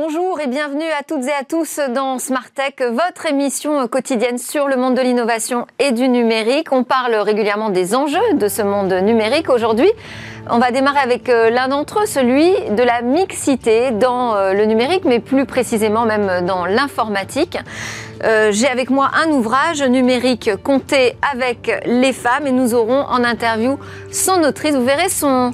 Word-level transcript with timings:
Bonjour 0.00 0.40
et 0.40 0.46
bienvenue 0.46 0.88
à 0.96 1.02
toutes 1.02 1.24
et 1.24 1.32
à 1.32 1.42
tous 1.42 1.80
dans 1.92 2.20
Smart 2.20 2.48
Tech, 2.54 2.88
votre 2.88 3.26
émission 3.26 3.88
quotidienne 3.88 4.38
sur 4.38 4.68
le 4.68 4.76
monde 4.76 4.94
de 4.94 5.00
l'innovation 5.00 5.66
et 5.80 5.90
du 5.90 6.08
numérique. 6.08 6.68
On 6.70 6.84
parle 6.84 7.16
régulièrement 7.16 7.70
des 7.70 7.96
enjeux 7.96 8.34
de 8.34 8.46
ce 8.46 8.62
monde 8.62 8.92
numérique. 8.92 9.50
Aujourd'hui, 9.50 9.90
on 10.50 10.58
va 10.58 10.70
démarrer 10.70 11.00
avec 11.00 11.28
euh, 11.28 11.50
l'un 11.50 11.68
d'entre 11.68 12.00
eux, 12.00 12.06
celui 12.06 12.52
de 12.70 12.82
la 12.82 13.02
mixité 13.02 13.90
dans 13.90 14.34
euh, 14.34 14.52
le 14.52 14.64
numérique, 14.64 15.04
mais 15.04 15.20
plus 15.20 15.46
précisément 15.46 16.06
même 16.06 16.44
dans 16.46 16.66
l'informatique. 16.66 17.58
Euh, 18.24 18.50
j'ai 18.50 18.66
avec 18.66 18.90
moi 18.90 19.10
un 19.14 19.28
ouvrage 19.28 19.82
numérique 19.82 20.50
compté 20.64 21.14
avec 21.32 21.70
les 21.86 22.12
femmes 22.12 22.46
et 22.46 22.52
nous 22.52 22.74
aurons 22.74 23.02
en 23.02 23.22
interview 23.22 23.78
son 24.10 24.42
autrice. 24.42 24.74
Vous 24.74 24.84
verrez, 24.84 25.08
son, 25.08 25.52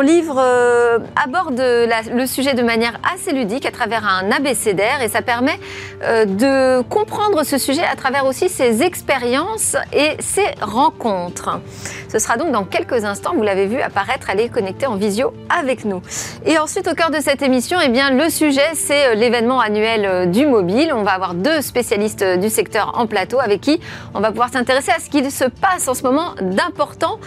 livre 0.00 0.36
euh, 0.38 0.98
aborde 1.24 1.60
le 1.60 2.26
sujet 2.26 2.54
de 2.54 2.62
manière 2.62 2.98
assez 3.14 3.32
ludique 3.32 3.64
à 3.64 3.70
travers 3.70 4.06
un 4.06 4.30
abécédaire 4.30 5.00
et 5.02 5.08
ça 5.08 5.22
permet 5.22 5.58
euh, 6.02 6.24
de 6.26 6.82
comprendre 6.82 7.42
ce 7.44 7.58
sujet 7.58 7.84
à 7.84 7.96
travers 7.96 8.26
aussi 8.26 8.48
ses 8.48 8.82
expériences 8.82 9.76
et 9.92 10.16
ses 10.20 10.46
rencontres. 10.60 11.60
Ce 12.08 12.18
sera 12.18 12.36
donc 12.36 12.52
dans 12.52 12.64
quelques 12.64 13.04
instants, 13.04 13.32
vous 13.34 13.42
l'avez 13.42 13.66
vu 13.66 13.80
apparaître, 13.80 14.23
allez 14.30 14.48
connecter 14.48 14.86
en 14.86 14.96
visio 14.96 15.32
avec 15.48 15.84
nous. 15.84 16.02
Et 16.44 16.58
ensuite, 16.58 16.88
au 16.88 16.94
cœur 16.94 17.10
de 17.10 17.20
cette 17.20 17.42
émission, 17.42 17.78
eh 17.82 17.88
le 17.88 18.28
sujet, 18.28 18.74
c'est 18.74 19.14
l'événement 19.14 19.60
annuel 19.60 20.30
du 20.30 20.46
mobile. 20.46 20.92
On 20.94 21.02
va 21.02 21.12
avoir 21.12 21.34
deux 21.34 21.60
spécialistes 21.60 22.24
du 22.38 22.50
secteur 22.50 22.92
en 22.98 23.06
plateau 23.06 23.40
avec 23.40 23.60
qui 23.60 23.80
on 24.14 24.20
va 24.20 24.28
pouvoir 24.28 24.50
s'intéresser 24.50 24.90
à 24.90 25.00
ce 25.00 25.10
qu'il 25.10 25.30
se 25.30 25.44
passe 25.44 25.88
en 25.88 25.94
ce 25.94 26.02
moment 26.02 26.34
d'important 26.40 27.18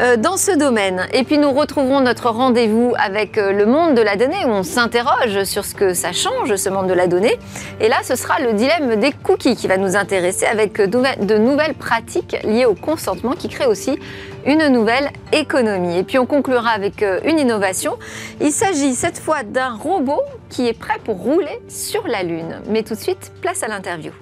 euh, 0.00 0.16
dans 0.16 0.36
ce 0.36 0.56
domaine. 0.56 1.06
Et 1.12 1.24
puis 1.24 1.38
nous 1.38 1.52
retrouverons 1.52 2.00
notre 2.00 2.30
rendez-vous 2.30 2.94
avec 2.98 3.38
euh, 3.38 3.52
le 3.52 3.66
monde 3.66 3.94
de 3.94 4.02
la 4.02 4.16
donnée 4.16 4.44
où 4.44 4.50
on 4.50 4.62
s'interroge 4.62 5.44
sur 5.44 5.64
ce 5.64 5.74
que 5.74 5.94
ça 5.94 6.12
change, 6.12 6.54
ce 6.56 6.68
monde 6.68 6.86
de 6.86 6.92
la 6.92 7.06
donnée. 7.06 7.38
Et 7.80 7.88
là, 7.88 7.96
ce 8.02 8.16
sera 8.16 8.40
le 8.40 8.52
dilemme 8.52 8.96
des 8.96 9.12
cookies 9.12 9.56
qui 9.56 9.68
va 9.68 9.76
nous 9.76 9.96
intéresser 9.96 10.46
avec 10.46 10.80
de 10.80 11.38
nouvelles 11.38 11.74
pratiques 11.74 12.36
liées 12.44 12.66
au 12.66 12.74
consentement 12.74 13.32
qui 13.32 13.48
créent 13.48 13.66
aussi 13.66 13.98
une 14.46 14.68
nouvelle 14.68 15.10
économie. 15.32 15.98
Et 15.98 16.04
puis 16.04 16.18
on 16.18 16.26
conclura 16.26 16.70
avec 16.70 17.02
euh, 17.02 17.20
une 17.24 17.38
innovation. 17.38 17.98
Il 18.40 18.52
s'agit 18.52 18.94
cette 18.94 19.18
fois 19.18 19.42
d'un 19.42 19.74
robot 19.74 20.22
qui 20.48 20.66
est 20.68 20.78
prêt 20.78 20.98
pour 21.04 21.16
rouler 21.16 21.60
sur 21.68 22.06
la 22.06 22.22
Lune. 22.22 22.60
Mais 22.68 22.82
tout 22.82 22.94
de 22.94 23.00
suite, 23.00 23.32
place 23.40 23.62
à 23.62 23.68
l'interview. 23.68 24.12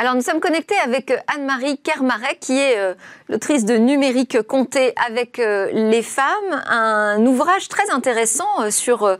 Alors 0.00 0.14
nous 0.14 0.22
sommes 0.22 0.40
connectés 0.40 0.78
avec 0.82 1.10
euh, 1.10 1.18
Anne-Marie 1.36 1.76
Kermarek 1.76 2.40
qui 2.40 2.58
est 2.58 2.78
euh, 2.78 2.94
l'autrice 3.28 3.66
de 3.66 3.74
Numérique 3.76 4.40
compté 4.40 4.94
avec 5.06 5.36
les 5.36 6.02
femmes, 6.02 6.62
un 6.66 7.20
ouvrage 7.26 7.68
très 7.68 7.90
intéressant 7.90 8.70
sur 8.70 9.18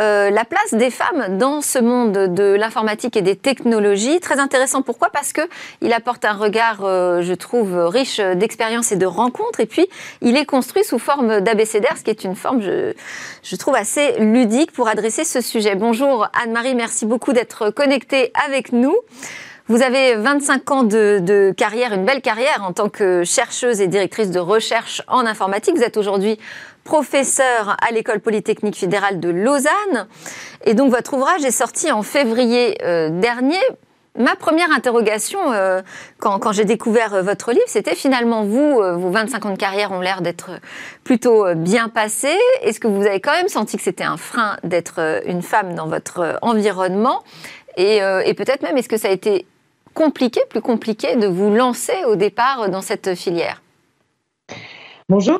euh, 0.00 0.30
la 0.30 0.44
place 0.44 0.72
des 0.72 0.90
femmes 0.90 1.38
dans 1.38 1.60
ce 1.60 1.78
monde 1.78 2.12
de 2.12 2.54
l'informatique 2.54 3.16
et 3.16 3.22
des 3.22 3.36
technologies. 3.36 4.20
Très 4.20 4.38
intéressant. 4.38 4.82
Pourquoi? 4.82 5.10
Parce 5.10 5.32
que 5.32 5.42
il 5.80 5.92
apporte 5.92 6.24
un 6.24 6.32
regard, 6.32 6.84
euh, 6.84 7.22
je 7.22 7.34
trouve, 7.34 7.76
riche 7.76 8.18
d'expériences 8.18 8.92
et 8.92 8.96
de 8.96 9.06
rencontres. 9.06 9.60
Et 9.60 9.66
puis, 9.66 9.86
il 10.20 10.36
est 10.36 10.46
construit 10.46 10.84
sous 10.84 10.98
forme 10.98 11.40
d'abécédaire, 11.40 11.96
ce 11.98 12.04
qui 12.04 12.10
est 12.10 12.24
une 12.24 12.36
forme, 12.36 12.62
je 12.62 13.56
trouve, 13.56 13.74
assez 13.74 14.18
ludique 14.18 14.72
pour 14.72 14.88
adresser 14.88 15.24
ce 15.24 15.40
sujet. 15.40 15.74
Bonjour 15.74 16.28
Anne-Marie, 16.42 16.74
merci 16.74 17.06
beaucoup 17.06 17.32
d'être 17.32 17.70
connectée 17.70 18.32
avec 18.46 18.72
nous. 18.72 18.96
Vous 19.72 19.80
avez 19.80 20.16
25 20.16 20.70
ans 20.70 20.82
de, 20.82 21.54
carrière, 21.56 21.94
une 21.94 22.04
belle 22.04 22.20
carrière 22.20 22.62
en 22.62 22.74
tant 22.74 22.90
que 22.90 23.24
chercheuse 23.24 23.80
et 23.80 23.86
directrice 23.86 24.30
de 24.30 24.38
recherche 24.38 25.00
en 25.08 25.24
informatique. 25.24 25.74
Vous 25.74 25.82
êtes 25.82 25.96
aujourd'hui 25.96 26.38
professeur 26.84 27.74
à 27.80 27.90
l'école 27.90 28.20
polytechnique 28.20 28.76
fédérale 28.76 29.18
de 29.18 29.30
Lausanne. 29.30 30.08
Et 30.66 30.74
donc 30.74 30.90
votre 30.90 31.14
ouvrage 31.14 31.42
est 31.46 31.50
sorti 31.50 31.90
en 31.90 32.02
février 32.02 32.76
euh, 32.82 33.08
dernier. 33.08 33.56
Ma 34.18 34.36
première 34.36 34.70
interrogation, 34.72 35.38
euh, 35.54 35.80
quand, 36.18 36.52
j'ai 36.52 36.66
découvert 36.66 37.14
euh, 37.14 37.22
votre 37.22 37.52
livre, 37.52 37.64
c'était 37.66 37.94
finalement 37.94 38.44
vous, 38.44 38.74
vos 38.74 39.10
25 39.10 39.46
ans 39.46 39.52
de 39.52 39.56
carrière 39.56 39.90
ont 39.92 40.02
l'air 40.02 40.20
d'être 40.20 40.50
plutôt 41.02 41.46
bien 41.54 41.88
passés. 41.88 42.38
Est-ce 42.60 42.78
que 42.78 42.88
vous 42.88 43.06
avez 43.06 43.20
quand 43.20 43.32
même 43.32 43.48
senti 43.48 43.78
que 43.78 43.82
c'était 43.82 44.04
un 44.04 44.18
frein 44.18 44.58
d'être 44.64 45.22
une 45.24 45.40
femme 45.40 45.74
dans 45.74 45.86
votre 45.86 46.38
environnement? 46.42 47.22
Et 47.78 48.02
peut-être 48.36 48.60
même, 48.60 48.76
est-ce 48.76 48.90
que 48.90 48.98
ça 48.98 49.08
a 49.08 49.12
été 49.12 49.46
compliqué, 49.92 50.40
plus 50.48 50.60
compliqué, 50.60 51.16
de 51.16 51.26
vous 51.26 51.54
lancer 51.54 52.04
au 52.06 52.16
départ 52.16 52.68
dans 52.68 52.82
cette 52.82 53.14
filière? 53.14 53.62
Bonjour. 55.08 55.38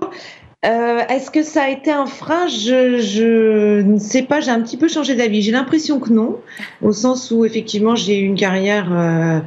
Euh, 0.65 1.01
est-ce 1.09 1.33
que 1.33 1.43
ça 1.43 1.65
a 1.65 1.69
été 1.71 1.91
un 1.91 2.07
frein? 2.07 2.47
Je, 2.47 3.81
ne 3.81 3.99
sais 3.99 4.23
pas, 4.23 4.41
j'ai 4.41 4.53
un 4.53 4.61
petit 4.61 4.77
peu 4.77 4.87
changé 4.87 5.17
d'avis. 5.17 5.43
J'ai 5.43 5.51
l'impression 5.51 5.99
que 5.99 6.13
non, 6.13 6.39
au 6.83 6.93
sens 6.93 7.33
où 7.33 7.45
effectivement 7.45 7.97
j'ai 7.97 8.21
eu 8.21 8.25
une 8.25 8.37
carrière 8.37 8.89
euh, 8.93 9.41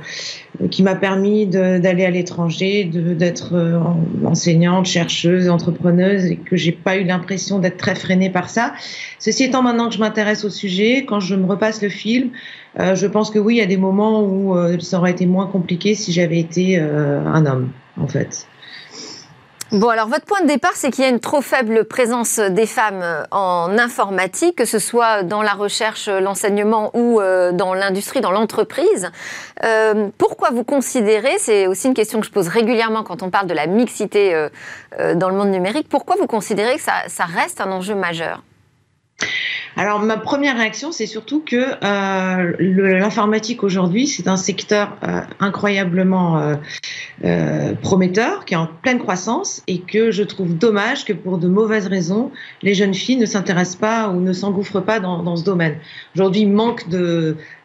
qui 0.70 0.84
m'a 0.84 0.96
permis 0.96 1.48
d'aller 1.48 2.04
à 2.04 2.10
l'étranger, 2.10 2.84
d'être 2.84 3.56
euh, 3.56 3.80
enseignante, 4.26 4.88
chercheuse, 4.88 5.48
entrepreneuse, 5.48 6.26
et 6.26 6.36
que 6.36 6.58
j'ai 6.58 6.74
pas 6.74 6.98
eu 6.98 7.06
l'impression 7.06 7.60
d'être 7.60 7.78
très 7.78 7.96
freinée 7.96 8.30
par 8.30 8.50
ça. 8.50 8.74
Ceci 9.18 9.46
étant, 9.46 9.62
maintenant 9.62 9.88
que 9.88 9.96
je 9.96 10.00
m'intéresse 10.00 10.44
au 10.44 10.50
sujet, 10.50 11.06
quand 11.06 11.22
je 11.22 11.36
me 11.36 11.46
repasse 11.46 11.82
le 11.82 11.90
film, 11.90 12.32
je 12.78 13.08
pense 13.08 13.32
que 13.32 13.40
oui, 13.40 13.56
il 13.56 13.58
y 13.60 13.62
a 13.62 13.68
des 13.68 13.78
moments 13.78 14.22
où 14.22 14.54
ça 14.82 14.98
aurait 14.98 15.12
été 15.12 15.26
moins 15.26 15.48
compliqué 15.48 15.96
si 15.96 16.12
j'avais 16.12 16.40
été 16.40 16.78
un 16.78 17.46
homme, 17.46 17.70
en 17.98 18.08
fait. 18.08 18.48
Bon, 19.76 19.90
alors 19.90 20.08
votre 20.08 20.24
point 20.24 20.40
de 20.40 20.48
départ, 20.48 20.72
c'est 20.76 20.90
qu'il 20.90 21.04
y 21.04 21.08
a 21.08 21.10
une 21.10 21.20
trop 21.20 21.42
faible 21.42 21.84
présence 21.84 22.40
des 22.40 22.66
femmes 22.66 23.02
euh, 23.02 23.24
en 23.32 23.78
informatique, 23.78 24.56
que 24.56 24.64
ce 24.64 24.80
soit 24.80 25.24
dans 25.24 25.42
la 25.42 25.52
recherche, 25.52 26.08
l'enseignement 26.08 26.92
ou 26.94 27.20
euh, 27.20 27.52
dans 27.52 27.74
l'industrie, 27.74 28.22
dans 28.22 28.32
l'entreprise. 28.32 29.12
Euh, 29.66 30.08
pourquoi 30.18 30.52
vous 30.52 30.64
considérez, 30.64 31.38
c'est 31.40 31.68
aussi 31.68 31.90
une 31.90 31.94
question 31.94 32.22
que 32.22 32.26
je 32.26 32.32
pose 32.32 32.48
régulièrement 32.48 33.04
quand 33.04 33.22
on 33.22 33.30
parle 33.30 33.48
de 33.48 33.54
la 33.54 33.68
mixité 33.68 34.48
dans 34.98 35.28
le 35.28 35.36
monde 35.36 35.50
numérique, 35.50 35.90
pourquoi 35.90 36.16
vous 36.16 36.28
considérez 36.28 36.78
que 36.78 36.82
ça 36.82 37.26
reste 37.26 37.60
un 37.60 37.70
enjeu 37.74 37.96
majeur? 37.96 38.44
Alors 39.78 40.00
ma 40.00 40.16
première 40.16 40.56
réaction, 40.58 40.94
c'est 40.94 41.06
surtout 41.06 41.42
que 41.42 41.56
euh, 41.84 42.54
l'informatique 42.60 43.62
aujourd'hui, 43.62 44.08
c'est 44.08 44.28
un 44.30 44.38
secteur 44.38 44.98
euh, 45.04 45.20
incroyablement 45.42 46.56
euh, 47.24 47.74
prometteur, 47.82 48.46
qui 48.46 48.54
est 48.54 48.58
en 48.58 48.68
pleine 48.68 49.00
croissance, 49.00 49.64
et 49.68 49.80
que 49.80 50.12
je 50.12 50.24
trouve 50.24 50.58
dommage 50.58 51.04
que 51.04 51.12
pour 51.12 51.38
de 51.38 51.50
mauvaises 51.50 51.88
raisons, 51.88 52.32
les 52.62 52.74
jeunes 52.74 52.94
filles 52.94 53.18
ne 53.18 53.26
s'intéressent 53.26 53.76
pas 53.76 54.10
ou 54.10 54.22
ne 54.22 54.32
s'engouffrent 54.32 54.82
pas 54.82 55.02
dans, 55.02 55.24
dans, 55.24 55.36
ce 55.36 55.44
domaine. 55.44 55.78
Aujourd'hui, 56.16 56.42
il 56.42 56.52
manque 56.52 56.88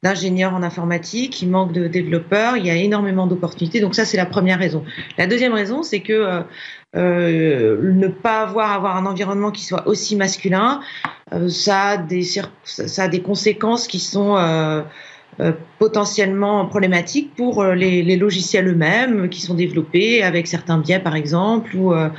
d'ingénieurs 0.02 0.54
en 0.54 0.64
informatique, 0.64 1.40
il 1.42 1.50
manque 1.50 1.72
de 1.72 1.86
développeurs, 1.86 2.56
il 2.56 2.66
y 2.66 2.70
a 2.70 2.76
énormément 2.76 3.28
d'opportunités. 3.28 3.78
Donc 3.78 3.94
ça, 3.94 4.04
c'est 4.04 4.16
la 4.16 4.26
première 4.26 4.58
raison. 4.58 4.84
La 5.16 5.28
deuxième 5.28 5.52
raison, 5.52 5.84
c'est 5.84 6.00
que 6.00 6.42
euh, 6.96 7.92
ne 7.92 8.08
pas 8.08 8.42
avoir 8.42 8.72
avoir 8.72 8.96
un 8.96 9.06
environnement 9.06 9.52
qui 9.52 9.64
soit 9.64 9.86
aussi 9.86 10.16
masculin, 10.16 10.80
euh, 11.32 11.48
ça 11.48 11.82
a 11.82 11.96
des 11.96 12.24
ça 12.64 13.02
a 13.04 13.08
des 13.08 13.22
conséquences 13.22 13.86
qui 13.86 14.00
sont 14.00 14.36
euh, 14.36 14.82
potentiellement 15.78 16.66
problématiques 16.66 17.34
pour 17.34 17.62
euh, 17.62 17.74
les, 17.74 18.02
les 18.02 18.16
logiciels 18.16 18.68
eux-mêmes 18.68 19.30
qui 19.30 19.41
sont 19.41 19.54
développés 19.54 20.22
avec 20.22 20.46
certains 20.46 20.76
biais 20.76 20.98
par 20.98 21.16
exemple 21.16 21.74
ou, 21.74 21.94
euh, 21.94 22.10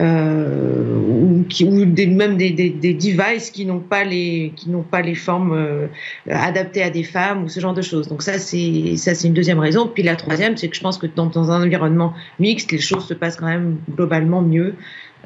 ou, 0.00 1.44
qui, 1.48 1.64
ou 1.64 1.84
des, 1.84 2.06
même 2.06 2.36
des, 2.36 2.50
des, 2.50 2.70
des, 2.70 2.94
devices 2.94 3.50
qui 3.52 3.66
n'ont 3.66 3.78
pas 3.78 4.02
les 4.02 4.52
qui 4.56 4.70
n'ont 4.70 4.82
pas 4.82 5.02
les 5.02 5.14
formes 5.14 5.88
adaptées 6.28 6.82
à 6.82 6.90
des 6.90 7.04
femmes 7.04 7.44
ou 7.44 7.48
ce 7.48 7.60
genre 7.60 7.74
de 7.74 7.82
choses. 7.82 8.08
Donc 8.08 8.22
ça 8.22 8.38
c'est 8.38 8.96
ça 8.96 9.14
c'est 9.14 9.28
une 9.28 9.34
deuxième 9.34 9.60
raison. 9.60 9.86
Puis 9.86 10.02
la 10.02 10.16
troisième 10.16 10.56
c'est 10.56 10.68
que 10.68 10.76
je 10.76 10.80
pense 10.80 10.98
que 10.98 11.06
dans, 11.06 11.26
dans, 11.26 11.52
un 11.52 11.62
environnement 11.62 12.14
mixte 12.40 12.72
les 12.72 12.80
choses 12.80 13.06
se 13.06 13.14
passent 13.14 13.36
quand 13.36 13.46
même 13.46 13.76
globalement 13.94 14.42
mieux 14.42 14.74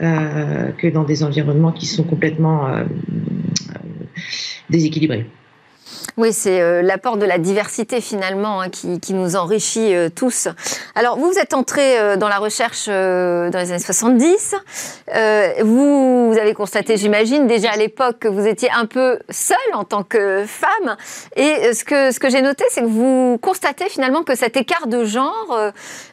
euh, 0.01 0.71
que 0.73 0.87
dans 0.87 1.03
des 1.03 1.25
environnements 1.25 1.73
qui 1.73 1.87
sont 1.87 2.05
complètement 2.05 2.69
euh, 2.69 2.85
déséquilibrés. 4.71 5.27
Oui, 6.19 6.33
c'est 6.33 6.61
euh, 6.61 6.83
l'apport 6.83 7.17
de 7.17 7.25
la 7.25 7.39
diversité 7.39 8.01
finalement 8.01 8.61
hein, 8.61 8.71
qui, 8.71 9.15
nous 9.15 9.37
enrichit 9.37 9.95
euh, 9.95 10.09
tous. 10.13 10.49
Alors 10.97 11.17
vous, 11.17 11.31
vous 11.31 11.39
êtes 11.39 11.55
entré 11.55 11.97
euh, 11.97 12.17
dans 12.17 12.27
la 12.27 12.39
recherche 12.39 12.87
dans 12.89 13.51
les 13.55 13.71
années 13.71 13.79
70. 13.79 14.57
Vous, 15.63 16.33
vous, 16.33 16.37
avez 16.37 16.55
constaté, 16.55 16.97
j'imagine, 16.97 17.47
déjà 17.47 17.71
à 17.71 17.77
l'époque 17.77 18.19
que 18.19 18.27
vous 18.27 18.49
étiez 18.49 18.69
un 18.77 18.87
peu 18.87 19.21
seule 19.31 19.57
en 19.75 19.85
tant 19.85 20.03
que 20.03 20.45
femme. 20.45 20.97
Et 21.37 21.73
ce 21.73 21.85
que, 21.85 22.11
ce 22.11 22.19
que 22.19 22.29
j'ai 22.29 22.43
noté, 22.43 22.65
c'est 22.71 22.81
que 22.81 22.87
vous 22.87 23.39
constatez 23.41 23.89
finalement 23.89 24.25
que 24.25 24.35
cet 24.35 24.57
écart 24.57 24.89
de 24.89 25.05
genre, 25.05 25.57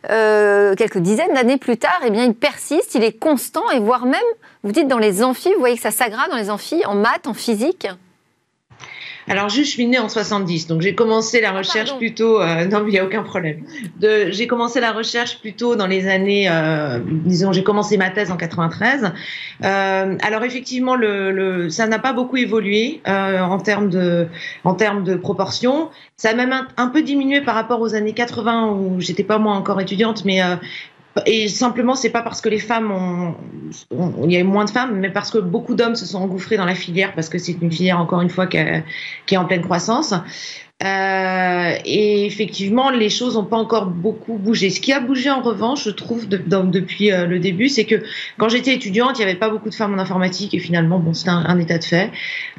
quelques 0.08 1.00
dizaines 1.00 1.34
d'années 1.34 1.58
plus 1.58 1.78
tard, 1.78 2.00
eh 2.06 2.12
bien, 2.12 2.26
il 2.26 2.36
persiste, 2.36 2.94
il 2.94 3.04
est 3.04 3.18
constant 3.18 3.72
et 3.72 3.80
voire 3.80 4.06
même, 4.06 4.22
vous 4.64 4.72
dites 4.72 4.88
dans 4.88 5.00
les 5.00 5.24
amphis, 5.24 5.52
vous 5.54 5.60
voyez 5.60 5.78
que 5.78 5.82
ça 5.82 5.92
s'aggrave 5.92 6.30
dans 6.30 6.38
les 6.38 6.52
amphis, 6.52 6.86
en 6.86 6.94
maths, 6.94 7.26
en 7.26 7.34
physique? 7.34 7.88
Alors, 9.28 9.50
juste, 9.50 9.68
je 9.68 9.72
suis 9.72 9.88
née 9.88 9.98
en 9.98 10.08
70, 10.08 10.68
donc 10.68 10.82
j'ai 10.82 10.94
commencé 10.94 11.42
la 11.42 11.50
ah, 11.50 11.58
recherche 11.58 11.98
plutôt. 11.98 12.42
Euh, 12.42 12.66
non, 12.66 12.84
il 12.86 12.92
n'y 12.92 13.00
a 13.00 13.06
aucun 13.06 13.24
problème. 13.24 13.64
J'ai 14.02 14.48
commencé 14.48 14.80
la 14.80 14.92
recherche 14.92 15.40
plutôt 15.40 15.76
dans 15.76 15.88
les 15.88 16.08
années. 16.08 16.48
Euh, 16.50 17.00
disons, 17.06 17.52
j'ai 17.52 17.64
commencé 17.64 17.98
ma 17.98 18.12
thèse 18.12 18.32
en 18.32 18.38
93. 18.38 19.12
Euh, 19.64 20.18
alors, 20.22 20.44
effectivement, 20.44 20.96
le, 20.96 21.32
le 21.32 21.70
ça 21.70 21.88
n'a 21.88 21.98
pas 21.98 22.14
beaucoup 22.14 22.38
évolué 22.38 23.02
euh, 23.08 23.40
en 23.40 23.58
termes 23.58 23.90
de, 23.90 24.28
en 24.64 24.76
termes 24.76 25.04
de 25.04 25.16
proportion. 25.16 25.90
Ça 26.18 26.30
a 26.30 26.34
même 26.34 26.54
un, 26.54 26.68
un, 26.78 26.88
peu 26.88 27.02
diminué 27.02 27.42
par 27.42 27.56
rapport 27.56 27.82
aux 27.82 27.96
années 27.96 28.14
80 28.14 28.68
où 28.68 29.02
j'étais 29.02 29.24
pas 29.24 29.40
moi 29.40 29.54
encore 29.54 29.82
étudiante, 29.82 30.24
mais 30.24 30.44
euh, 30.44 30.56
et 31.26 31.48
simplement, 31.48 31.96
c'est 31.96 32.10
pas 32.10 32.22
parce 32.22 32.42
que 32.42 32.50
les 32.50 32.60
femmes 32.60 32.92
ont, 32.92 33.36
il 34.26 34.32
y 34.32 34.38
a 34.38 34.44
moins 34.44 34.66
de 34.66 34.70
femmes, 34.70 35.00
mais 35.00 35.10
parce 35.10 35.32
que 35.32 35.38
beaucoup 35.38 35.74
d'hommes 35.74 35.96
se 35.96 36.06
sont 36.06 36.20
engouffrés 36.20 36.58
dans 36.58 36.66
la 36.66 36.76
filière, 36.76 37.14
parce 37.16 37.30
que 37.30 37.38
c'est 37.38 37.56
une 37.62 37.72
filière 37.72 38.00
encore 38.00 38.22
une 38.22 38.30
fois 38.30 38.48
qui, 38.48 38.58
est 38.58 39.38
en 39.38 39.46
pleine 39.46 39.62
croissance. 39.62 40.14
Euh, 40.84 41.78
et 41.86 42.26
effectivement, 42.26 42.90
les 42.90 43.10
choses 43.10 43.36
n'ont 43.36 43.46
pas 43.46 43.56
encore 43.56 43.86
beaucoup 43.86 44.38
bougé. 44.38 44.70
Ce 44.70 44.82
qui 44.82 44.92
a 44.92 45.00
bougé 45.00 45.30
en 45.30 45.42
revanche, 45.42 45.86
je 45.86 45.90
trouve, 45.90 46.28
depuis 46.28 47.14
euh, 47.14 47.26
le 47.26 47.40
début, 47.40 47.70
c'est 47.70 47.86
que 47.86 48.04
quand 48.38 48.50
j'étais 48.50 48.74
étudiante, 48.74 49.18
il 49.18 49.20
n'y 49.20 49.30
avait 49.30 49.40
pas 49.40 49.50
beaucoup 49.50 49.70
de 49.70 49.76
femmes 49.76 49.94
en 49.94 50.00
informatique 50.00 50.54
et 50.54 50.60
finalement, 50.60 51.00
bon, 51.00 51.14
c'est 51.14 51.30
un, 51.30 51.60
état 51.60 51.78
de 51.78 51.84
fait. 51.86 52.12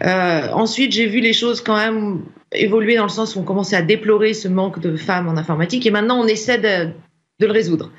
Euh, 0.02 0.48
ensuite, 0.52 0.92
j'ai 0.92 1.06
vu 1.06 1.20
les 1.20 1.34
choses 1.34 1.60
quand 1.60 1.76
même 1.76 2.22
évoluer 2.52 2.96
dans 2.96 3.02
le 3.02 3.10
sens 3.10 3.36
où 3.36 3.40
on 3.40 3.42
commençait 3.42 3.76
à 3.76 3.82
déplorer 3.82 4.32
ce 4.32 4.48
manque 4.48 4.80
de 4.80 4.96
femmes 4.96 5.28
en 5.28 5.36
informatique 5.36 5.84
et 5.84 5.90
maintenant 5.90 6.18
on 6.18 6.26
essaie 6.26 6.56
de, 6.56 6.92
de 7.38 7.46
le 7.46 7.52
résoudre. 7.52 7.90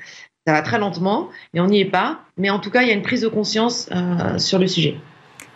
Ça 0.48 0.54
va 0.54 0.62
très 0.62 0.78
lentement, 0.78 1.28
mais 1.52 1.60
on 1.60 1.66
n'y 1.66 1.78
est 1.78 1.90
pas. 1.90 2.20
Mais 2.38 2.48
en 2.48 2.58
tout 2.58 2.70
cas, 2.70 2.80
il 2.80 2.88
y 2.88 2.90
a 2.90 2.94
une 2.94 3.02
prise 3.02 3.20
de 3.20 3.28
conscience 3.28 3.90
euh, 3.92 4.38
sur 4.38 4.58
le 4.58 4.66
sujet. 4.66 4.96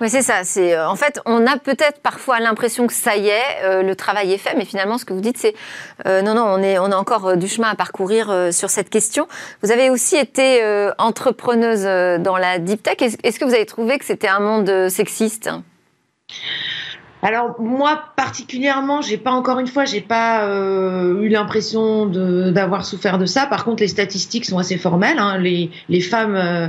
Oui, 0.03 0.11
c'est 0.11 0.21
ça. 0.21 0.45
C'est 0.45 0.75
euh, 0.75 0.87
en 0.87 0.97
fait, 0.97 1.19
on 1.25 1.47
a 1.47 1.57
peut-être 1.57 2.03
parfois 2.03 2.41
l'impression 2.41 2.87
que 2.87 2.93
ça 2.93 3.17
y 3.17 3.29
est, 3.29 3.65
euh, 3.65 3.83
le 3.83 3.97
travail 3.97 4.35
est 4.35 4.37
fait, 4.37 4.55
mais 4.55 4.67
finalement, 4.67 4.99
ce 4.99 5.07
que 5.07 5.15
vous 5.15 5.23
dites, 5.23 5.39
c'est 5.39 5.55
non, 6.05 6.35
non, 6.35 6.45
on 6.45 6.63
est, 6.63 6.79
on 6.79 6.93
a 6.93 6.97
encore 6.97 7.39
du 7.39 7.49
chemin 7.49 7.71
à 7.71 7.75
parcourir 7.75 8.53
sur 8.53 8.69
cette 8.69 8.91
question. 8.91 9.27
Vous 9.63 9.73
avez 9.73 9.89
aussi 9.89 10.17
été 10.17 10.63
entrepreneuse 10.99 11.85
dans 12.23 12.37
la 12.37 12.59
deep 12.59 12.83
tech. 12.83 12.97
Est-ce 13.01 13.39
que 13.39 13.47
vous 13.47 13.55
avez 13.55 13.65
trouvé 13.65 13.99
que 13.99 14.05
c'était 14.05 14.29
un 14.29 14.41
monde 14.41 14.91
sexiste? 14.91 15.49
Alors 17.23 17.61
moi 17.61 18.03
particulièrement, 18.17 19.01
j'ai 19.01 19.17
pas 19.17 19.31
encore 19.31 19.61
une 19.61 19.69
fois, 19.69 19.85
j'ai 19.85 20.01
pas 20.01 20.45
euh, 20.45 21.23
eu 21.23 21.29
l'impression 21.29 22.07
d'avoir 22.07 22.85
souffert 22.85 23.17
de 23.17 23.27
ça. 23.27 23.47
Par 23.47 23.65
contre, 23.65 23.81
les 23.83 23.89
statistiques 23.89 24.45
sont 24.45 24.59
assez 24.59 24.77
formelles. 24.77 25.19
Hein. 25.19 25.39
Les, 25.39 25.71
les, 25.89 26.01
femmes 26.01 26.35
euh, 26.35 26.67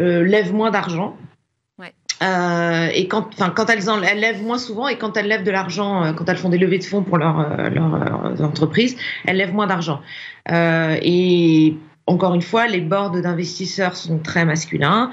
euh, 0.00 0.24
lèvent 0.24 0.54
moins 0.54 0.70
d'argent. 0.70 1.14
Ouais. 1.78 1.92
Et 2.94 3.06
quand, 3.06 3.28
enfin, 3.34 3.50
quand 3.50 3.68
elles, 3.68 3.90
en, 3.90 4.02
elles 4.02 4.20
lèvent 4.20 4.42
moins 4.42 4.58
souvent 4.58 4.88
et 4.88 4.96
quand 4.96 5.16
elles 5.18 5.26
lèvent 5.26 5.44
de 5.44 5.50
l'argent, 5.50 6.14
quand 6.14 6.26
elles 6.28 6.36
font 6.36 6.48
des 6.48 6.58
levées 6.58 6.78
de 6.78 6.84
fonds 6.84 7.02
pour 7.02 7.18
leur, 7.18 7.70
leur, 7.70 8.42
entreprise, 8.42 8.96
elles 9.26 9.36
lèvent 9.36 9.54
moins 9.54 9.66
d'argent. 9.66 10.00
et 10.48 11.76
encore 12.06 12.34
une 12.34 12.42
fois, 12.42 12.66
les 12.66 12.80
boards 12.80 13.10
d'investisseurs 13.10 13.96
sont 13.96 14.18
très 14.18 14.44
masculins. 14.44 15.10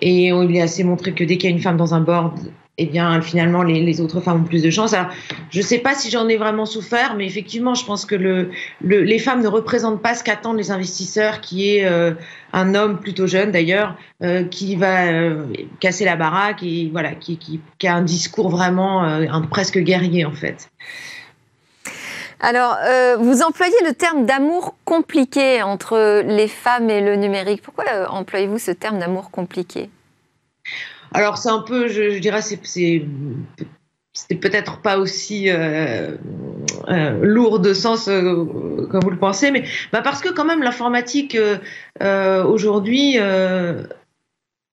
Et 0.00 0.26
il 0.26 0.56
est 0.56 0.60
assez 0.60 0.84
montré 0.84 1.12
que 1.12 1.24
dès 1.24 1.38
qu'il 1.38 1.48
y 1.48 1.52
a 1.52 1.56
une 1.56 1.62
femme 1.62 1.76
dans 1.76 1.94
un 1.94 2.00
board, 2.00 2.40
eh 2.80 2.86
bien, 2.86 3.20
finalement, 3.20 3.64
les, 3.64 4.00
autres 4.00 4.20
femmes 4.20 4.42
ont 4.42 4.44
plus 4.44 4.62
de 4.62 4.70
chance. 4.70 4.94
Alors, 4.94 5.10
je 5.50 5.58
ne 5.58 5.64
sais 5.64 5.78
pas 5.78 5.94
si 5.94 6.10
j'en 6.10 6.28
ai 6.28 6.36
vraiment 6.36 6.64
souffert, 6.64 7.16
mais 7.16 7.26
effectivement, 7.26 7.74
je 7.74 7.84
pense 7.84 8.06
que 8.06 8.14
le, 8.14 8.50
les 8.80 9.18
femmes 9.18 9.42
ne 9.42 9.48
représentent 9.48 10.00
pas 10.00 10.14
ce 10.14 10.22
qu'attendent 10.22 10.58
les 10.58 10.70
investisseurs, 10.70 11.40
qui 11.40 11.76
est 11.76 11.84
euh, 11.84 12.12
un 12.52 12.76
homme 12.76 13.00
plutôt 13.00 13.26
jeune 13.26 13.50
d'ailleurs, 13.50 13.96
euh, 14.22 14.44
qui 14.44 14.76
va 14.76 15.06
euh, 15.06 15.46
casser 15.80 16.04
la 16.04 16.14
baraque 16.14 16.62
et 16.62 16.88
voilà, 16.92 17.14
qui, 17.16 17.60
a 17.84 17.94
un 17.94 18.02
discours 18.02 18.48
vraiment 18.48 19.20
presque 19.50 19.78
guerrier 19.78 20.24
en 20.24 20.32
fait. 20.32 20.70
Alors, 22.40 22.76
vous 23.18 23.42
employez 23.42 23.74
le 23.84 23.92
terme 23.92 24.24
d'amour 24.24 24.76
compliqué 24.84 25.62
entre 25.62 26.22
les 26.24 26.46
femmes 26.46 26.88
et 26.88 27.00
le 27.00 27.16
numérique. 27.16 27.62
Pourquoi 27.62 27.84
employez-vous 28.10 28.58
ce 28.58 28.70
terme 28.70 29.00
d'amour 29.00 29.32
compliqué? 29.32 29.90
Alors 31.12 31.38
c'est 31.38 31.48
un 31.48 31.60
peu, 31.60 31.88
je, 31.88 32.18
dirais, 32.18 32.42
c'est 32.42 34.34
peut-être 34.40 34.80
pas 34.82 34.98
aussi 34.98 35.48
euh, 35.48 36.16
euh, 36.88 37.18
lourd 37.22 37.60
de 37.60 37.72
sens 37.72 38.08
euh, 38.08 38.86
comme 38.90 39.00
vous 39.02 39.10
le 39.10 39.18
pensez, 39.18 39.50
mais 39.50 39.64
bah 39.92 40.02
parce 40.02 40.20
que 40.20 40.32
quand 40.32 40.44
même 40.44 40.62
l'informatique 40.62 41.36
aujourd'hui 42.00 43.18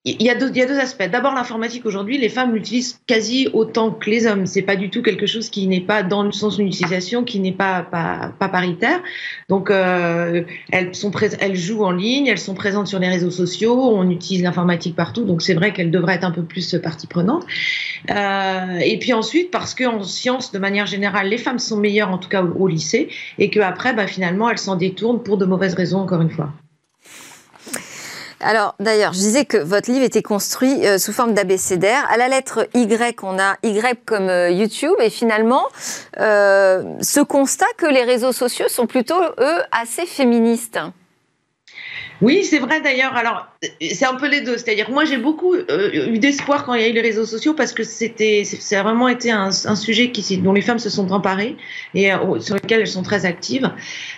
il 0.07 0.21
y, 0.21 0.29
a 0.29 0.35
deux, 0.35 0.49
il 0.49 0.57
y 0.57 0.61
a 0.61 0.67
deux 0.67 0.77
aspects. 0.77 1.09
D'abord, 1.11 1.33
l'informatique 1.33 1.83
aujourd'hui, 1.83 2.19
les 2.19 2.29
femmes 2.29 2.53
l'utilisent 2.53 2.99
quasi 3.07 3.47
autant 3.53 3.89
que 3.89 4.07
les 4.07 4.27
hommes. 4.27 4.45
C'est 4.45 4.61
pas 4.61 4.75
du 4.75 4.91
tout 4.91 5.01
quelque 5.01 5.25
chose 5.25 5.49
qui 5.49 5.65
n'est 5.65 5.81
pas 5.81 6.03
dans 6.03 6.21
le 6.21 6.31
sens 6.31 6.57
d'une 6.57 6.67
utilisation 6.67 7.23
qui 7.23 7.39
n'est 7.39 7.51
pas, 7.51 7.81
pas, 7.81 8.31
pas 8.37 8.47
paritaire. 8.47 9.01
Donc, 9.49 9.71
euh, 9.71 10.43
elles 10.71 10.93
sont 10.93 11.11
elles 11.39 11.55
jouent 11.55 11.83
en 11.83 11.91
ligne, 11.91 12.27
elles 12.27 12.37
sont 12.37 12.53
présentes 12.53 12.85
sur 12.85 12.99
les 12.99 13.07
réseaux 13.07 13.31
sociaux. 13.31 13.81
On 13.95 14.07
utilise 14.11 14.43
l'informatique 14.43 14.95
partout, 14.95 15.23
donc 15.23 15.41
c'est 15.41 15.55
vrai 15.55 15.73
qu'elles 15.73 15.91
devraient 15.91 16.15
être 16.15 16.23
un 16.23 16.31
peu 16.31 16.43
plus 16.43 16.75
partie 16.75 17.07
prenante. 17.07 17.43
Euh, 18.11 18.77
et 18.77 18.99
puis 18.99 19.11
ensuite, 19.13 19.49
parce 19.49 19.73
qu'en 19.73 20.03
sciences, 20.03 20.51
de 20.51 20.59
manière 20.59 20.85
générale, 20.85 21.29
les 21.29 21.39
femmes 21.39 21.57
sont 21.57 21.77
meilleures, 21.77 22.11
en 22.11 22.19
tout 22.19 22.29
cas 22.29 22.43
au, 22.43 22.67
lycée, 22.67 23.09
et 23.39 23.49
que 23.49 23.59
après, 23.59 23.93
bah, 23.93 24.05
finalement, 24.05 24.51
elles 24.51 24.59
s'en 24.59 24.75
détournent 24.75 25.23
pour 25.23 25.37
de 25.37 25.45
mauvaises 25.45 25.73
raisons, 25.73 25.99
encore 25.99 26.21
une 26.21 26.29
fois. 26.29 26.53
Alors, 28.41 28.75
d'ailleurs, 28.79 29.13
je 29.13 29.19
disais 29.19 29.45
que 29.45 29.57
votre 29.57 29.89
livre 29.89 30.03
était 30.03 30.21
construit 30.21 30.85
euh, 30.85 30.97
sous 30.97 31.13
forme 31.13 31.33
d'abécédaire. 31.33 32.05
À 32.09 32.17
la 32.17 32.27
lettre 32.27 32.67
Y, 32.73 33.23
on 33.23 33.39
a 33.39 33.55
Y 33.63 34.03
comme 34.05 34.29
euh, 34.29 34.49
YouTube. 34.49 34.95
Et 34.99 35.09
finalement, 35.09 35.63
euh, 36.19 36.83
ce 37.01 37.21
constat 37.21 37.65
que 37.77 37.85
les 37.85 38.03
réseaux 38.03 38.33
sociaux 38.33 38.67
sont 38.67 38.87
plutôt, 38.87 39.21
eux, 39.39 39.61
assez 39.71 40.05
féministes. 40.05 40.79
Oui, 42.21 42.43
c'est 42.43 42.59
vrai 42.59 42.81
d'ailleurs. 42.81 43.15
Alors, 43.15 43.47
c'est 43.81 44.05
un 44.05 44.15
peu 44.15 44.29
les 44.29 44.41
deux. 44.41 44.57
C'est-à-dire, 44.57 44.89
moi, 44.89 45.05
j'ai 45.05 45.17
beaucoup 45.17 45.53
euh, 45.53 46.09
eu 46.13 46.17
d'espoir 46.17 46.65
quand 46.65 46.73
il 46.73 46.81
y 46.81 46.85
a 46.85 46.87
eu 46.87 46.93
les 46.93 47.01
réseaux 47.01 47.25
sociaux 47.25 47.53
parce 47.53 47.73
que 47.73 47.83
c'était, 47.83 48.43
ça 48.45 48.79
a 48.79 48.83
vraiment 48.83 49.07
été 49.07 49.31
un, 49.31 49.51
sujet 49.51 50.11
dont 50.37 50.53
les 50.53 50.61
femmes 50.61 50.79
se 50.79 50.89
sont 50.89 51.11
emparées 51.11 51.57
et 51.93 52.13
euh, 52.13 52.39
sur 52.39 52.55
lequel 52.55 52.81
elles 52.81 52.87
sont 52.87 53.03
très 53.03 53.25
actives. 53.25 53.69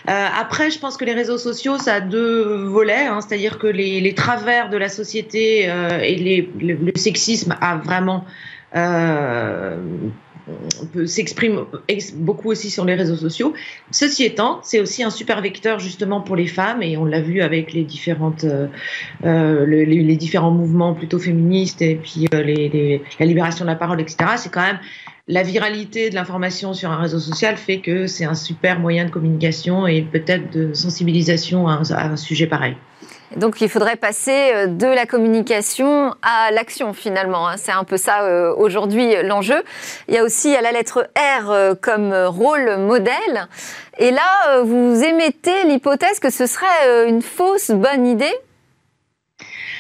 Euh, 0.10 0.28
après, 0.40 0.70
je 0.70 0.80
pense 0.80 0.98
que 0.98 1.06
les 1.06 1.14
réseaux 1.14 1.38
sociaux, 1.40 1.78
ça 1.78 1.96
a 1.96 2.02
deux 2.02 2.66
volets. 2.66 3.08
Hein. 3.08 3.20
c'est-à-dire 3.22 3.58
que 3.58 3.68
les, 3.68 4.14
travers 4.14 4.70
de 4.70 4.78
la 4.78 4.90
société 4.90 5.64
et 5.64 6.16
les, 6.16 6.50
le, 6.60 6.92
sexisme 6.96 7.56
a 7.62 7.78
vraiment 7.78 8.26
s'exprime 11.06 11.66
beaucoup 12.16 12.50
aussi 12.50 12.70
sur 12.70 12.86
les 12.86 12.96
réseaux 12.96 13.16
sociaux. 13.16 13.54
Ceci 13.92 14.24
étant, 14.24 14.60
c'est 14.64 14.80
aussi 14.80 15.04
un 15.04 15.10
super 15.10 15.42
vecteur 15.42 15.80
justement 15.80 16.22
pour 16.22 16.36
les 16.36 16.48
femmes 16.48 16.82
et 16.82 16.98
on 16.98 17.06
l'a 17.06 17.22
vu 17.22 17.42
avec 17.42 17.74
les 17.74 17.84
différentes, 17.84 18.44
euh, 18.44 18.68
euh 19.26 19.66
les, 19.66 20.16
différents 20.16 20.52
mouvements 20.52 20.94
plutôt 20.94 21.20
féministes 21.20 21.82
et 21.82 21.96
puis 21.96 22.28
euh, 22.34 23.00
la 23.20 23.26
libération 23.26 23.66
de 23.66 23.70
la 23.70 23.76
parole, 23.76 24.02
etc. 24.02 24.18
C'est 24.38 24.52
quand 24.52 24.66
même 24.66 24.80
la 25.28 25.44
viralité 25.44 26.10
de 26.10 26.16
l'information 26.16 26.74
sur 26.74 26.90
un 26.90 26.98
réseau 26.98 27.20
social 27.20 27.58
fait 27.58 27.80
que 27.80 28.08
c'est 28.08 28.26
un 28.26 28.36
super 28.36 28.80
moyen 28.80 29.06
de 29.06 29.12
communication 29.12 29.86
et 29.86 30.02
peut-être 30.02 30.52
de 30.52 30.74
sensibilisation 30.74 31.68
à 31.68 31.82
un 31.92 32.16
sujet 32.16 32.48
pareil. 32.48 32.76
Donc 33.36 33.60
il 33.60 33.70
faudrait 33.70 33.98
passer 33.98 34.52
euh, 34.54 34.68
de 34.68 34.88
la 34.88 35.06
communication 35.06 36.16
à 36.22 36.52
l'action 36.52 36.94
finalement. 36.94 37.48
Hein. 37.50 37.58
C'est 37.58 37.72
un 37.72 37.84
peu 37.84 37.98
ça 37.98 38.24
euh, 38.24 38.54
aujourd'hui 38.56 39.16
l'enjeu. 39.24 39.64
Il 40.08 40.16
y 40.16 40.18
a 40.18 40.24
aussi 40.24 40.56
à 40.56 40.62
la 40.62 40.72
lettre 40.72 41.10
R 41.18 41.52
euh, 41.52 41.76
comme 41.76 42.14
rôle 42.14 42.78
modèle. 42.78 43.48
Et 44.00 44.12
là, 44.12 44.62
vous 44.64 45.04
émettez 45.04 45.64
l'hypothèse 45.66 46.20
que 46.20 46.30
ce 46.30 46.46
serait 46.46 47.08
une 47.08 47.22
fausse 47.22 47.72
bonne 47.72 48.06
idée 48.06 48.34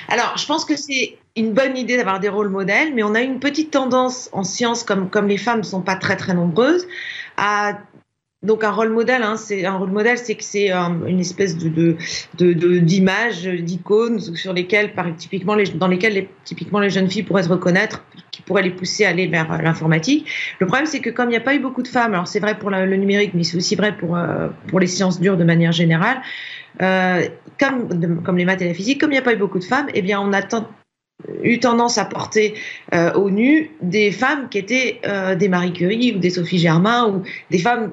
Alors 0.09 0.33
je 0.37 0.45
pense 0.45 0.65
que 0.65 0.75
c'est 0.75 1.17
une 1.35 1.53
bonne 1.53 1.77
idée 1.77 1.97
d'avoir 1.97 2.19
des 2.19 2.29
rôles 2.29 2.49
modèles, 2.49 2.95
mais 2.95 3.03
on 3.03 3.13
a 3.13 3.21
une 3.21 3.39
petite 3.39 3.69
tendance 3.69 4.29
en 4.33 4.43
science, 4.43 4.83
comme, 4.83 5.09
comme 5.09 5.27
les 5.27 5.37
femmes 5.37 5.59
ne 5.59 5.63
sont 5.63 5.81
pas 5.81 5.95
très 5.95 6.17
très 6.17 6.33
nombreuses, 6.33 6.87
à 7.37 7.73
donc 8.47 8.63
un 8.63 8.71
rôle 8.71 8.89
modèle, 8.89 9.21
hein, 9.23 9.35
c'est 9.35 9.65
un 9.65 9.75
rôle 9.75 9.91
modèle, 9.91 10.17
c'est 10.17 10.35
que 10.35 10.43
c'est 10.43 10.71
euh, 10.71 11.05
une 11.05 11.19
espèce 11.19 11.57
de 11.57 11.97
d'image, 12.39 13.43
de, 13.43 13.57
d'icônes 13.57 14.19
sur 14.19 14.53
lesquelles, 14.53 14.93
typiquement, 15.17 15.57
dans 15.75 15.87
lesquelles 15.87 16.13
les, 16.13 16.29
typiquement 16.45 16.79
les 16.79 16.89
jeunes 16.89 17.09
filles 17.09 17.23
pourraient 17.23 17.43
se 17.43 17.49
reconnaître, 17.49 18.05
qui 18.31 18.41
pourraient 18.41 18.63
les 18.63 18.71
pousser 18.71 19.05
à 19.05 19.09
aller 19.09 19.27
vers 19.27 19.51
euh, 19.51 19.57
l'informatique. 19.57 20.27
Le 20.59 20.65
problème, 20.65 20.87
c'est 20.87 21.01
que 21.01 21.09
comme 21.09 21.27
il 21.27 21.31
n'y 21.31 21.37
a 21.37 21.41
pas 21.41 21.55
eu 21.55 21.59
beaucoup 21.59 21.83
de 21.83 21.89
femmes, 21.89 22.13
alors 22.13 22.27
c'est 22.27 22.39
vrai 22.39 22.57
pour 22.57 22.69
le 22.69 22.95
numérique, 22.95 23.31
mais 23.33 23.43
c'est 23.43 23.57
aussi 23.57 23.75
vrai 23.75 23.95
pour 23.95 24.15
euh, 24.15 24.47
pour 24.69 24.79
les 24.79 24.87
sciences 24.87 25.19
dures 25.19 25.37
de 25.37 25.43
manière 25.43 25.73
générale, 25.73 26.21
comme 26.79 28.23
comme 28.23 28.37
les 28.37 28.45
maths 28.45 28.61
et 28.61 28.67
la 28.67 28.73
physique, 28.73 29.01
comme 29.01 29.11
il 29.11 29.15
n'y 29.15 29.19
a 29.19 29.23
pas 29.23 29.33
eu 29.33 29.37
beaucoup 29.37 29.59
de 29.59 29.65
femmes, 29.65 29.87
eh 29.93 30.01
bien 30.01 30.21
on 30.21 30.31
a 30.31 30.41
eu 31.43 31.59
tendance 31.59 31.97
à 31.97 32.05
porter 32.05 32.53
au 33.15 33.29
nu 33.29 33.71
des 33.81 34.11
femmes 34.11 34.47
qui 34.49 34.59
étaient 34.59 35.01
des 35.37 35.49
Marie 35.49 35.73
Curie 35.73 36.13
ou 36.15 36.19
des 36.19 36.29
Sophie 36.29 36.59
Germain 36.59 37.07
ou 37.09 37.23
des 37.49 37.57
femmes 37.57 37.91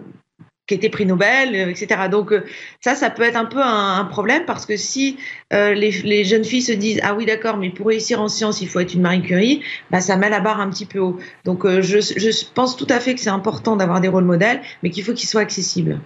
qui 0.66 0.74
était 0.74 0.88
prix 0.88 1.04
Nobel, 1.04 1.54
euh, 1.54 1.70
etc. 1.70 2.08
Donc 2.10 2.32
euh, 2.32 2.44
ça, 2.80 2.94
ça 2.94 3.10
peut 3.10 3.22
être 3.22 3.36
un 3.36 3.44
peu 3.44 3.60
un, 3.60 4.04
problème 4.04 4.44
parce 4.46 4.64
que 4.66 4.76
si 4.76 5.18
euh, 5.52 5.74
les, 5.74 6.24
jeunes 6.24 6.44
filles 6.44 6.62
se 6.62 6.72
disent 6.72 7.00
ah 7.02 7.14
oui 7.14 7.26
d'accord, 7.26 7.56
mais 7.56 7.70
pour 7.70 7.88
réussir 7.88 8.20
en 8.20 8.28
sciences 8.28 8.60
il 8.60 8.68
faut 8.68 8.80
être 8.80 8.94
une 8.94 9.02
Marie 9.02 9.22
Curie, 9.22 9.62
bah 9.90 10.00
ça 10.00 10.16
met 10.16 10.30
la 10.30 10.40
barre 10.40 10.60
un 10.60 10.70
petit 10.70 10.86
peu 10.86 10.98
haut. 10.98 11.18
Donc 11.44 11.66
je, 11.66 12.00
je 12.00 12.44
pense 12.54 12.76
tout 12.76 12.86
à 12.88 13.00
fait 13.00 13.14
que 13.14 13.20
c'est 13.20 13.30
important 13.30 13.76
d'avoir 13.76 14.00
des 14.00 14.08
rôles 14.08 14.24
modèles, 14.24 14.60
mais 14.82 14.90
qu'il 14.90 15.04
faut 15.04 15.12
qu'ils 15.12 15.28
soient 15.28 15.42
accessibles. 15.42 16.00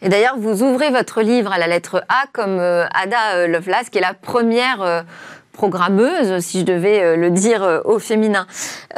Et 0.00 0.08
d'ailleurs, 0.08 0.36
vous 0.38 0.62
ouvrez 0.62 0.90
votre 0.90 1.22
livre 1.22 1.52
à 1.52 1.58
la 1.58 1.66
lettre 1.66 2.04
A 2.08 2.24
comme 2.32 2.58
Ada 2.58 3.46
Lovelace, 3.46 3.90
qui 3.90 3.98
est 3.98 4.02
la 4.02 4.14
première 4.14 5.04
programmeuse, 5.52 6.40
si 6.40 6.60
je 6.60 6.64
devais 6.64 7.02
euh, 7.02 7.16
le 7.16 7.30
dire 7.30 7.62
euh, 7.62 7.80
au 7.84 7.98
féminin. 7.98 8.46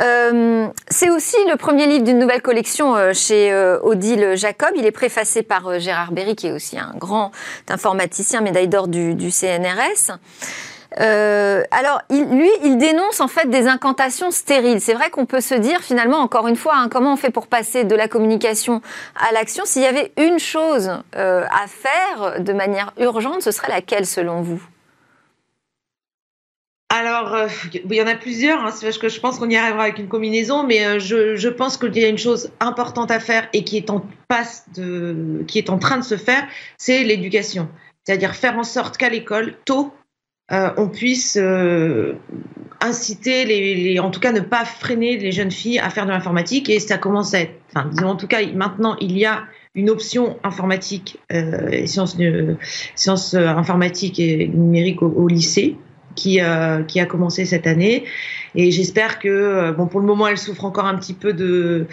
Euh, 0.00 0.68
c'est 0.88 1.11
aussi 1.11 1.37
le 1.50 1.56
premier 1.56 1.87
livre 1.87 2.04
d'une 2.04 2.18
nouvelle 2.18 2.42
collection 2.42 2.94
chez 3.12 3.54
Odile 3.82 4.32
Jacob. 4.34 4.70
Il 4.76 4.87
est 4.87 4.92
préfacé 4.92 5.42
par 5.42 5.78
Gérard 5.78 6.12
Berry, 6.12 6.37
qui 6.37 6.46
est 6.46 6.52
aussi 6.52 6.78
un 6.78 6.92
grand 6.96 7.32
informaticien, 7.68 8.40
médaille 8.40 8.68
d'or 8.68 8.88
du, 8.88 9.30
CNRS. 9.30 10.12
alors, 10.96 12.00
lui, 12.11 12.50
il 12.62 12.76
dénonce 12.78 13.20
en 13.20 13.28
fait 13.28 13.49
des 13.49 13.66
incantations 13.66 14.30
stériles. 14.30 14.80
C'est 14.80 14.94
vrai 14.94 15.11
qu'on 15.11 15.26
peut 15.26 15.40
se 15.40 15.54
dire 15.54 15.80
finalement, 15.80 16.18
encore 16.18 16.49
une 16.49 16.56
fois, 16.56 16.75
hein, 16.76 16.88
comment 16.90 17.14
on 17.14 17.16
fait 17.16 17.30
pour 17.30 17.46
passer 17.46 17.84
de 17.84 17.94
la 17.94 18.08
communication 18.08 18.80
à 19.16 19.32
l'action? 19.32 19.64
S'il 19.64 19.82
y 19.82 19.87
avait 19.87 20.12
une 20.16 20.38
chose 20.38 20.90
à 21.14 21.66
faire 21.66 22.40
de 22.40 22.52
manière 22.52 22.92
urgente, 22.99 23.42
ce 23.42 23.50
serait 23.50 23.73
laquelle 23.73 24.06
selon 24.06 24.42
vous? 24.42 24.61
Alors, 26.94 27.34
euh, 27.34 27.48
il 27.72 27.92
y 27.92 28.00
en 28.00 28.06
a 28.06 28.14
plusieurs, 28.14 28.60
hein, 28.60 28.70
parce 28.80 28.98
que 28.98 29.08
je 29.08 29.18
pense 29.18 29.40
qu'on 29.40 29.50
y 29.50 29.56
arrivera 29.56 29.82
avec 29.82 29.98
une 29.98 30.06
combinaison, 30.06 30.64
mais 30.64 30.86
euh, 30.86 31.00
je, 31.00 31.48
pense 31.48 31.76
qu'il 31.76 31.98
y 31.98 32.04
a 32.04 32.08
une 32.08 32.18
chose 32.18 32.52
importante 32.60 33.10
à 33.10 33.18
faire 33.18 33.48
et 33.52 33.64
qui 33.64 33.76
est 33.76 33.90
en 33.90 34.06
passe 34.28 34.66
qui 35.48 35.58
est 35.58 35.70
en 35.70 35.78
train 35.78 35.98
de 35.98 36.04
se 36.04 36.16
faire, 36.16 36.46
c'est 36.78 37.02
l'éducation. 37.02 37.68
C'est-à-dire 38.04 38.36
faire 38.36 38.56
en 38.56 38.62
sorte 38.62 38.96
qu'à 38.96 39.08
l'école, 39.08 39.56
tôt, 39.64 39.92
euh, 40.52 40.70
on 40.76 40.88
puisse 40.88 41.36
inciter, 42.80 43.44
les, 43.44 43.98
en 43.98 44.12
tout 44.12 44.20
cas 44.20 44.30
ne 44.30 44.40
pas 44.40 44.64
freiner 44.64 45.16
les 45.16 45.32
jeunes 45.32 45.50
filles 45.50 45.80
à 45.80 45.90
faire 45.90 46.06
de 46.06 46.10
l'informatique. 46.12 46.70
Et 46.70 46.78
ça 46.78 46.96
commence 46.96 47.34
à 47.34 47.40
être, 47.40 47.54
enfin, 47.74 47.88
disons 47.90 48.10
en 48.10 48.16
tout 48.16 48.28
cas, 48.28 48.38
maintenant, 48.54 48.96
il 49.00 49.18
y 49.18 49.26
a 49.26 49.42
une 49.74 49.90
option 49.90 50.38
informatique, 50.44 51.18
sciences, 51.86 52.16
sciences 52.94 53.34
informatiques 53.34 54.20
et 54.20 54.46
numériques 54.46 55.02
au 55.02 55.26
lycée 55.26 55.76
qui, 56.14 56.40
euh, 56.40 56.83
qui 56.83 57.00
a 57.00 57.06
commencé 57.06 57.44
cette 57.44 57.66
année. 57.66 58.04
Et 58.54 58.71
j'espère 58.71 59.18
que, 59.18 59.28
euh, 59.28 59.73
bon, 59.73 59.87
pour 59.87 60.00
le 60.00 60.06
moment, 60.06 60.28
elle 60.28 60.38
souffre 60.38 60.64
encore 60.64 60.87
un 60.87 60.97
petit 60.97 61.14
peu 61.14 61.35
euh, 61.38 61.85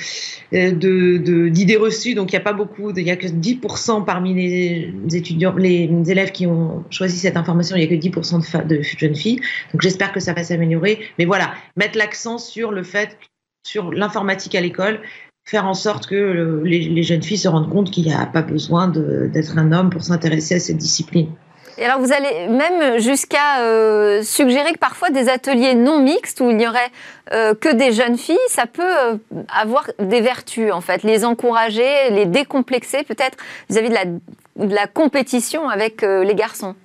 d'idées 1.50 1.78
reçues. 1.78 2.13
Donc, 2.13 2.32
il 2.32 2.36
n'y 2.36 2.42
a 2.42 2.44
pas 2.44 2.54
beaucoup, 2.54 2.92
il 2.92 3.04
n'y 3.04 3.12
a 3.12 3.16
que 3.16 3.28
10% 3.28 4.06
parmi 4.06 4.34
les 4.34 4.94
étudiants, 5.16 5.56
les 5.56 5.90
élèves 6.08 6.32
qui 6.32 6.46
ont 6.46 6.84
choisi 6.90 7.18
cette 7.18 7.38
information, 7.38 7.75
il 7.75 7.80
n'y 7.80 7.94
a 7.94 7.98
que 7.98 8.01
10% 8.01 8.68
de, 8.68 8.82
jeunes 8.82 9.16
filles. 9.16 9.42
Donc, 9.74 9.82
j'espère 9.82 10.12
que 10.12 10.20
ça 10.20 10.34
va 10.34 10.44
s'améliorer. 10.44 11.00
Mais 11.18 11.25
voilà, 11.25 11.54
mettre 11.75 11.98
l'accent 11.98 12.38
sur 12.38 12.72
le 12.72 12.84
fait, 12.84 13.18
sur 13.66 13.92
l'informatique 13.92 14.56
à 14.56 14.62
l'école, 14.62 15.00
faire 15.46 15.66
en 15.66 15.74
sorte 15.74 16.08
que 16.08 16.62
les, 16.63 17.04
jeunes 17.04 17.24
filles 17.24 17.38
se 17.38 17.48
rendent 17.48 17.70
compte 17.70 17.90
qu'il 17.90 18.06
n'y 18.06 18.13
a 18.13 18.25
pas 18.28 18.44
besoin 18.44 18.88
d'être 18.88 19.58
un 19.58 19.72
homme 19.72 19.90
pour 19.90 20.04
s'intéresser 20.04 20.56
à 20.56 20.60
cette 20.60 20.78
discipline. 20.78 21.30
Et 21.78 21.86
alors 21.86 22.00
vous 22.00 22.12
allez 22.12 22.48
même 22.48 23.00
jusqu'à 23.00 23.62
euh, 23.62 24.24
suggérer 24.24 24.74
que 24.74 24.78
parfois 24.78 25.10
des 25.10 25.30
ateliers 25.30 25.74
non 25.74 26.00
mixtes 26.00 26.42
où 26.42 26.50
il 26.50 26.58
n'y 26.58 26.68
aurait 26.68 26.92
euh, 27.32 27.54
que 27.56 27.74
des 27.74 27.92
jeunes 27.92 28.18
filles, 28.18 28.38
ça 28.48 28.66
peut 28.66 28.84
euh, 28.84 29.16
avoir 29.48 29.90
des 30.00 30.22
vertus 30.22 30.72
en 30.72 30.82
fait, 30.82 31.04
les 31.04 31.24
encourager, 31.25 32.10
les 32.12 32.25
décomplexer 32.25 33.04
peut-être 33.04 33.38
vis-à-vis 33.70 33.90
de 33.90 34.75
la, 34.75 34.88
compétition 34.88 35.70
avec 35.70 36.01
les 36.01 36.36
garçons. 36.36 36.75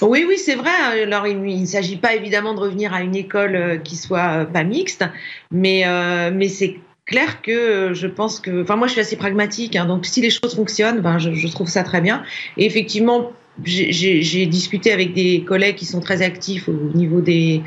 Oui, 0.00 0.24
oui, 0.26 0.38
c'est 0.38 0.54
vrai. 0.54 1.02
Alors, 1.02 1.26
il 1.26 1.60
ne 1.60 1.66
s'agit 1.66 1.98
pas 1.98 2.14
évidemment 2.14 2.54
de 2.54 2.60
revenir 2.60 2.94
à 2.94 3.02
une 3.02 3.14
école 3.14 3.80
qui 3.84 3.96
soit 3.96 4.46
pas 4.46 4.64
mixte, 4.64 5.04
mais, 5.50 5.84
mais 6.32 6.48
c'est 6.48 6.78
clair 7.10 7.42
que 7.42 7.92
je 7.92 8.06
pense 8.06 8.40
que, 8.40 8.62
enfin 8.62 8.76
moi 8.76 8.86
je 8.86 8.92
suis 8.92 9.00
assez 9.00 9.16
pragmatique, 9.16 9.76
hein, 9.76 9.84
donc 9.84 10.06
si 10.06 10.20
les 10.20 10.30
choses 10.30 10.54
fonctionnent, 10.54 11.00
ben 11.00 11.18
je, 11.18 11.34
je, 11.34 11.48
trouve 11.48 11.68
ça 11.68 11.82
très 11.82 12.00
bien. 12.00 12.22
Et 12.56 12.64
effectivement, 12.64 13.32
j'ai 13.64 14.46
discuté 14.46 14.92
avec 14.92 15.12
des 15.12 15.42
collègues 15.42 15.76
qui 15.76 15.86
sont 15.86 16.00
très 16.00 16.22
actifs 16.22 16.68
au 16.68 16.72
niveau 16.94 17.20
des, 17.20 17.62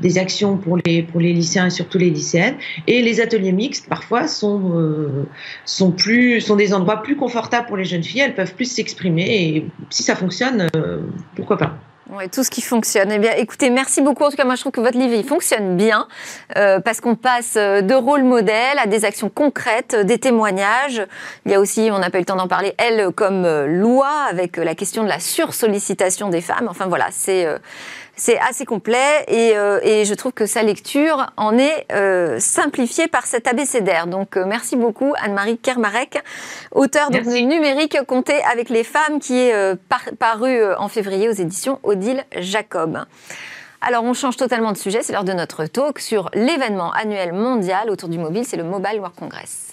des 0.00 0.18
actions 0.18 0.56
pour 0.56 0.78
les, 0.84 1.02
pour 1.02 1.20
les 1.20 1.32
lycéens 1.32 1.66
et 1.66 1.70
surtout 1.70 1.98
les 1.98 2.10
lycéennes. 2.10 2.56
Et 2.86 3.02
les 3.02 3.20
ateliers 3.20 3.52
mixtes, 3.52 3.88
parfois, 3.88 4.28
sont, 4.28 4.78
euh, 4.78 5.26
sont, 5.64 5.90
plus, 5.90 6.40
sont 6.40 6.56
des 6.56 6.74
endroits 6.74 7.02
plus 7.02 7.16
confortables 7.16 7.66
pour 7.66 7.76
les 7.76 7.84
jeunes 7.84 8.04
filles. 8.04 8.20
Elles 8.20 8.34
peuvent 8.34 8.54
plus 8.54 8.70
s'exprimer. 8.70 9.26
Et 9.28 9.66
si 9.90 10.02
ça 10.02 10.14
fonctionne, 10.14 10.68
euh, 10.76 11.00
pourquoi 11.34 11.56
pas 11.56 11.78
oui, 12.10 12.28
tout 12.28 12.42
ce 12.42 12.50
qui 12.50 12.62
fonctionne. 12.62 13.12
Eh 13.12 13.18
bien, 13.18 13.32
écoutez, 13.36 13.70
merci 13.70 14.02
beaucoup. 14.02 14.24
En 14.24 14.30
tout 14.30 14.36
cas, 14.36 14.44
moi, 14.44 14.56
je 14.56 14.60
trouve 14.60 14.72
que 14.72 14.80
votre 14.80 14.98
livre, 14.98 15.14
il 15.14 15.24
fonctionne 15.24 15.76
bien 15.76 16.08
euh, 16.56 16.80
parce 16.80 17.00
qu'on 17.00 17.14
passe 17.14 17.54
euh, 17.56 17.80
de 17.80 17.94
rôle 17.94 18.24
modèle 18.24 18.78
à 18.78 18.86
des 18.86 19.04
actions 19.04 19.28
concrètes, 19.28 19.94
des 19.94 20.18
témoignages. 20.18 21.06
Il 21.46 21.52
y 21.52 21.54
a 21.54 21.60
aussi, 21.60 21.90
on 21.92 21.98
n'a 22.00 22.10
pas 22.10 22.18
eu 22.18 22.22
le 22.22 22.26
temps 22.26 22.36
d'en 22.36 22.48
parler, 22.48 22.74
elle 22.76 23.12
comme 23.12 23.44
euh, 23.44 23.66
loi 23.66 24.10
avec 24.28 24.56
la 24.56 24.74
question 24.74 25.04
de 25.04 25.08
la 25.08 25.20
sursollicitation 25.20 26.28
des 26.28 26.40
femmes. 26.40 26.66
Enfin, 26.68 26.86
voilà, 26.86 27.06
c'est 27.10 27.46
c'est 28.16 28.38
assez 28.38 28.64
complet 28.64 29.24
et, 29.28 29.56
euh, 29.56 29.80
et, 29.82 30.04
je 30.04 30.14
trouve 30.14 30.32
que 30.32 30.46
sa 30.46 30.62
lecture 30.62 31.26
en 31.36 31.56
est 31.58 31.86
euh, 31.92 32.38
simplifiée 32.38 33.08
par 33.08 33.26
cet 33.26 33.46
abécédaire. 33.46 34.06
Donc 34.06 34.36
euh, 34.36 34.44
merci 34.46 34.76
beaucoup 34.76 35.14
Anne-Marie 35.22 35.58
Kermarek, 35.58 36.18
auteure 36.72 37.10
de 37.10 37.18
numérique 37.18 37.96
compté 38.06 38.34
avec 38.44 38.68
les 38.68 38.84
femmes 38.84 39.18
qui 39.18 39.38
est 39.38 39.76
paru 40.18 40.64
en 40.74 40.88
février 40.88 41.28
aux 41.28 41.32
éditions 41.32 41.78
Odile 41.82 42.24
Jacob. 42.38 43.04
Alors 43.80 44.04
on 44.04 44.12
change 44.12 44.36
totalement 44.36 44.72
de 44.72 44.78
sujet, 44.78 45.02
c'est 45.02 45.12
l'heure 45.12 45.24
de 45.24 45.32
notre 45.32 45.66
talk 45.66 45.98
sur 45.98 46.30
l'événement 46.34 46.92
annuel 46.92 47.32
mondial 47.32 47.90
autour 47.90 48.08
du 48.08 48.18
mobile, 48.18 48.44
c'est 48.46 48.56
le 48.56 48.64
Mobile 48.64 48.98
World 48.98 49.16
Congress. 49.18 49.71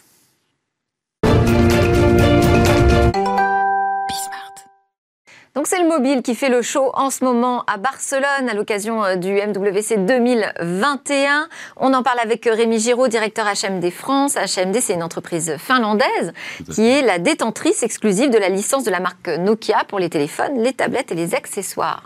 Donc 5.55 5.65
c'est 5.65 5.81
le 5.81 5.87
mobile 5.87 6.21
qui 6.21 6.35
fait 6.35 6.49
le 6.49 6.61
show 6.61 6.91
en 6.93 7.09
ce 7.09 7.23
moment 7.23 7.63
à 7.65 7.77
Barcelone 7.77 8.47
à 8.49 8.53
l'occasion 8.53 9.03
euh, 9.03 9.15
du 9.15 9.33
MWC 9.33 10.05
2021. 10.05 11.47
On 11.77 11.91
en 11.95 12.03
parle 12.03 12.19
avec 12.19 12.45
euh, 12.45 12.53
Rémi 12.53 12.79
Giraud, 12.79 13.07
directeur 13.07 13.47
HMD 13.47 13.89
France. 13.89 14.35
HMD, 14.35 14.77
c'est 14.79 14.93
une 14.93 15.01
entreprise 15.01 15.57
finlandaise 15.57 16.33
qui 16.71 16.87
est 16.87 17.01
la 17.01 17.17
détentrice 17.17 17.81
exclusive 17.81 18.29
de 18.29 18.37
la 18.37 18.49
licence 18.49 18.83
de 18.83 18.91
la 18.91 18.99
marque 18.99 19.27
Nokia 19.27 19.83
pour 19.87 19.97
les 19.97 20.09
téléphones, 20.09 20.61
les 20.61 20.73
tablettes 20.73 21.11
et 21.11 21.15
les 21.15 21.33
accessoires. 21.33 22.03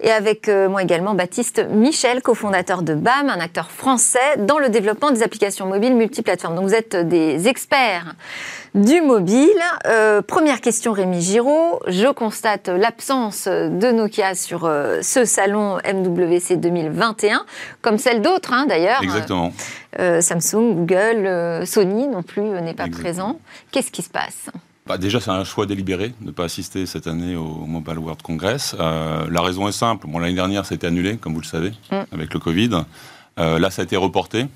Et 0.00 0.12
avec 0.12 0.48
euh, 0.48 0.68
moi 0.68 0.82
également 0.82 1.14
Baptiste 1.14 1.66
Michel, 1.68 2.22
cofondateur 2.22 2.82
de 2.82 2.94
BAM, 2.94 3.28
un 3.28 3.40
acteur 3.40 3.72
français 3.72 4.36
dans 4.38 4.60
le 4.60 4.68
développement 4.68 5.10
des 5.10 5.24
applications 5.24 5.66
mobiles 5.66 5.96
multiplateformes. 5.96 6.54
Donc 6.54 6.66
vous 6.66 6.74
êtes 6.74 6.94
des 6.94 7.48
experts 7.48 8.14
du 8.78 9.00
mobile. 9.00 9.48
Euh, 9.86 10.22
première 10.22 10.60
question, 10.60 10.92
Rémi 10.92 11.20
Giraud. 11.20 11.80
Je 11.86 12.12
constate 12.12 12.68
l'absence 12.68 13.46
de 13.48 13.90
Nokia 13.90 14.34
sur 14.34 14.64
euh, 14.64 15.00
ce 15.02 15.24
salon 15.24 15.78
MWC 15.84 16.56
2021, 16.56 17.44
comme 17.82 17.98
celle 17.98 18.22
d'autres 18.22 18.52
hein, 18.52 18.66
d'ailleurs. 18.68 19.02
Exactement. 19.02 19.52
Euh, 19.98 20.20
Samsung, 20.20 20.74
Google, 20.74 21.66
Sony 21.66 22.08
non 22.08 22.22
plus 22.22 22.42
n'est 22.42 22.74
pas 22.74 22.88
présent. 22.88 23.40
Qu'est-ce 23.72 23.90
qui 23.90 24.02
se 24.02 24.10
passe? 24.10 24.50
Bah 24.86 24.96
déjà, 24.96 25.20
c'est 25.20 25.30
un 25.30 25.44
choix 25.44 25.66
délibéré 25.66 26.14
de 26.20 26.26
ne 26.26 26.30
pas 26.30 26.44
assister 26.44 26.86
cette 26.86 27.06
année 27.06 27.36
au 27.36 27.66
Mobile 27.66 27.98
World 27.98 28.22
Congress. 28.22 28.74
la 28.78 29.42
raison 29.42 29.68
est 29.68 29.72
simple. 29.72 30.06
Bon, 30.06 30.18
L'année 30.18 30.34
dernière, 30.34 30.64
ça 30.64 30.74
a 30.74 30.76
été 30.76 30.86
annulé, 30.86 31.16
comme 31.16 31.34
vous 31.34 31.40
le 31.40 31.46
savez, 31.46 31.72
mm. 31.90 31.96
avec 32.12 32.32
le 32.32 32.40
Covid. 32.40 32.84
là, 33.36 33.70
ça 33.70 33.82
a 33.82 33.84
été 33.84 33.96
reporté. 33.96 34.46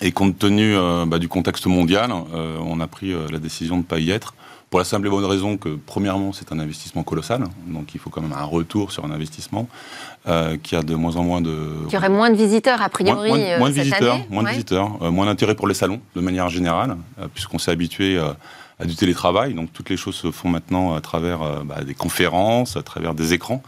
Et 0.00 0.12
compte 0.12 0.38
tenu 0.38 0.76
euh, 0.76 1.06
bah, 1.06 1.18
du 1.18 1.28
contexte 1.28 1.66
mondial, 1.66 2.12
euh, 2.32 2.56
on 2.64 2.80
a 2.80 2.86
pris 2.86 3.12
euh, 3.12 3.26
la 3.32 3.38
décision 3.38 3.76
de 3.76 3.80
ne 3.80 3.86
pas 3.86 3.98
y 3.98 4.10
être. 4.10 4.34
Pour 4.70 4.78
la 4.78 4.84
simple 4.84 5.06
et 5.06 5.10
bonne 5.10 5.24
raison 5.24 5.56
que, 5.56 5.78
premièrement, 5.86 6.32
c'est 6.32 6.52
un 6.52 6.58
investissement 6.58 7.02
colossal, 7.02 7.44
donc 7.66 7.94
il 7.94 8.00
faut 8.00 8.10
quand 8.10 8.20
même 8.20 8.34
un 8.34 8.44
retour 8.44 8.92
sur 8.92 9.02
un 9.06 9.10
investissement 9.10 9.66
qui 10.62 10.76
a 10.76 10.82
de 10.82 10.94
moins 10.94 11.16
en 11.16 11.22
moins 11.22 11.40
de. 11.40 11.86
Qui 11.88 11.96
aurait 11.96 12.10
moins 12.10 12.28
de 12.28 12.36
visiteurs, 12.36 12.82
a 12.82 12.90
priori, 12.90 13.30
moins, 13.30 13.58
moins, 13.58 13.70
de 13.70 13.74
visiteurs, 13.74 14.18
Moins 14.28 14.42
de 14.42 14.48
visiteurs, 14.50 15.10
moins 15.10 15.24
d'intérêt 15.24 15.54
pour 15.54 15.68
les 15.68 15.74
salons, 15.74 16.02
de 16.14 16.20
manière 16.20 16.50
générale, 16.50 16.98
puisqu'on 17.32 17.58
s'est 17.58 17.70
habitué 17.70 18.18
à 18.18 18.84
du 18.84 18.94
télétravail, 18.94 19.54
donc 19.54 19.72
toutes 19.72 19.88
les 19.88 19.96
choses 19.96 20.16
se 20.16 20.30
font 20.30 20.50
maintenant 20.50 20.94
à 20.94 21.00
travers 21.00 21.64
bah, 21.64 21.82
des 21.82 21.94
conférences, 21.94 22.76
à 22.76 22.82
travers 22.82 23.14
des 23.14 23.32
écrans, 23.32 23.62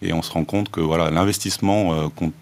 et 0.00 0.14
on 0.14 0.22
se 0.22 0.32
rend 0.32 0.44
compte 0.44 0.70
que 0.70 0.80
voilà, 0.80 1.10
l'investissement 1.10 2.08
compte 2.16 2.32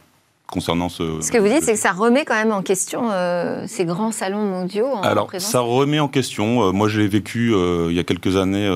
concernant 0.54 0.88
ce. 0.88 1.20
Ce 1.20 1.32
que 1.32 1.38
vous 1.38 1.49
dites, 1.49 1.64
c'est 1.64 1.73
que 1.73 1.78
ça 1.78 1.90
remet 1.90 2.25
quand 2.25 2.37
même 2.37 2.52
en 2.52 2.62
question 2.62 3.11
euh, 3.11 3.64
ces 3.66 3.84
grands 3.84 4.12
salons 4.12 4.44
mondiaux. 4.46 4.87
En 4.87 5.02
Alors, 5.02 5.28
ça 5.38 5.58
remet 5.58 5.99
en 5.99 6.06
question. 6.06 6.68
Euh, 6.68 6.73
moi, 6.73 6.87
je 6.87 7.00
l'ai 7.00 7.08
vécu 7.08 7.52
euh, 7.52 7.88
il 7.90 7.96
y 7.96 7.99
a 7.99 8.04
quelques 8.04 8.37
années 8.37 8.70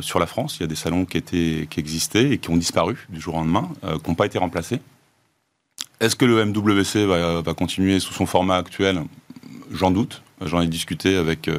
sur 0.00 0.20
la 0.20 0.26
France. 0.26 0.58
Il 0.58 0.60
y 0.60 0.64
a 0.64 0.68
des 0.68 0.76
salons 0.76 1.04
qui, 1.04 1.18
étaient, 1.18 1.66
qui 1.68 1.80
existaient 1.80 2.30
et 2.30 2.38
qui 2.38 2.50
ont 2.50 2.56
disparu 2.56 3.06
du 3.08 3.20
jour 3.20 3.34
au 3.34 3.38
lendemain, 3.38 3.68
qui 3.82 4.08
n'ont 4.08 4.14
pas 4.14 4.26
été 4.26 4.38
remplacés. 4.38 4.78
Est-ce 6.00 6.14
que 6.14 6.24
le 6.24 6.44
MWC 6.44 7.06
va, 7.06 7.42
va, 7.42 7.54
continuer 7.54 7.98
sous 7.98 8.14
son 8.14 8.24
format 8.24 8.56
actuel? 8.56 9.02
J'en 9.72 9.90
doute. 9.90 10.22
J'en 10.40 10.60
ai 10.60 10.68
discuté 10.68 11.16
avec 11.16 11.50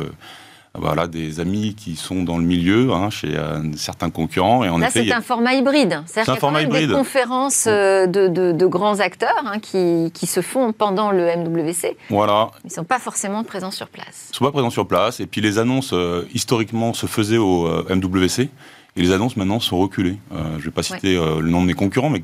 voilà, 0.78 1.08
des 1.08 1.40
amis 1.40 1.74
qui 1.74 1.96
sont 1.96 2.24
dans 2.24 2.38
le 2.38 2.44
milieu, 2.44 2.92
hein, 2.92 3.10
chez 3.10 3.36
euh, 3.36 3.60
certains 3.76 4.12
concurrents. 4.12 4.64
Et 4.64 4.70
en 4.70 4.78
Là, 4.78 4.90
c'est 4.92 5.12
un 5.12 5.22
format 5.22 5.56
hybride. 5.56 6.04
C'est 6.06 6.28
un 6.30 6.36
format 6.36 6.62
hybride. 6.62 6.90
des 6.90 6.94
conférences 6.94 7.66
euh, 7.68 8.06
de, 8.06 8.28
de, 8.28 8.66
grands 8.68 9.00
acteurs 9.00 9.44
hein, 9.46 9.60
qui, 9.60 10.12
qui, 10.14 10.28
se 10.28 10.42
font 10.42 10.72
pendant 10.72 11.12
le 11.12 11.26
MWC. 11.36 11.98
Voilà. 12.10 12.52
Ils 12.64 12.68
ne 12.68 12.72
sont 12.72 12.84
pas 12.84 13.00
forcément 13.00 13.44
présents 13.44 13.72
sur 13.72 13.88
place. 13.88 14.28
Ils 14.28 14.34
ne 14.34 14.36
sont 14.36 14.46
pas 14.46 14.52
présents 14.52 14.70
sur 14.70 14.88
place. 14.88 15.20
Et 15.20 15.26
puis 15.26 15.42
les 15.42 15.58
annonces, 15.58 15.92
euh, 15.94 16.28
historiquement, 16.34 16.94
se 16.94 17.08
faisaient 17.08 17.38
au 17.38 17.68
MWC. 17.90 18.50
Et 18.96 19.02
les 19.02 19.12
annonces, 19.12 19.38
maintenant, 19.38 19.60
sont 19.60 19.80
reculées. 19.80 20.20
je 20.32 20.38
ne 20.38 20.60
vais 20.60 20.72
pas 20.72 20.84
citer 20.84 21.16
le 21.16 21.50
nom 21.50 21.62
de 21.62 21.68
mes 21.68 21.74
concurrents, 21.74 22.10
mais 22.10 22.24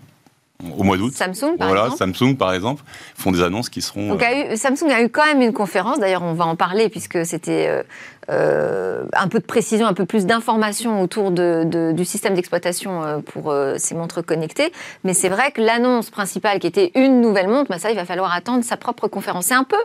au 0.77 0.83
mois 0.83 0.97
d'août. 0.97 1.13
Samsung, 1.13 1.57
par 1.57 1.67
voilà, 1.67 1.85
exemple. 1.85 2.15
Samsung, 2.15 2.35
par 2.35 2.53
exemple, 2.53 2.83
font 3.15 3.31
des 3.31 3.41
annonces 3.41 3.69
qui 3.69 3.81
seront. 3.81 4.09
Donc, 4.09 4.23
Samsung 4.55 4.89
a 4.89 5.01
eu 5.03 5.09
quand 5.09 5.25
même 5.25 5.41
une 5.41 5.53
conférence. 5.53 5.99
D'ailleurs, 5.99 6.23
on 6.23 6.33
va 6.33 6.45
en 6.45 6.55
parler 6.55 6.89
puisque 6.89 7.25
c'était 7.25 7.83
un 8.27 9.27
peu 9.27 9.39
de 9.39 9.45
précision, 9.45 9.87
un 9.87 9.93
peu 9.93 10.05
plus 10.05 10.25
d'informations 10.25 11.01
autour 11.01 11.31
du 11.31 12.05
système 12.05 12.33
d'exploitation 12.33 13.03
euh, 13.03 13.17
pour 13.19 13.51
euh, 13.51 13.75
ces 13.77 13.95
montres 13.95 14.25
connectées. 14.25 14.71
Mais 15.03 15.13
c'est 15.13 15.29
vrai 15.29 15.51
que 15.51 15.61
l'annonce 15.61 16.09
principale, 16.09 16.59
qui 16.59 16.67
était 16.67 16.91
une 16.95 17.21
nouvelle 17.21 17.47
montre, 17.47 17.69
bah 17.69 17.79
ça, 17.79 17.91
il 17.91 17.95
va 17.95 18.05
falloir 18.05 18.33
attendre 18.33 18.63
sa 18.63 18.77
propre 18.77 19.07
conférence. 19.07 19.45
C'est 19.45 19.53
un 19.53 19.63
peu 19.63 19.77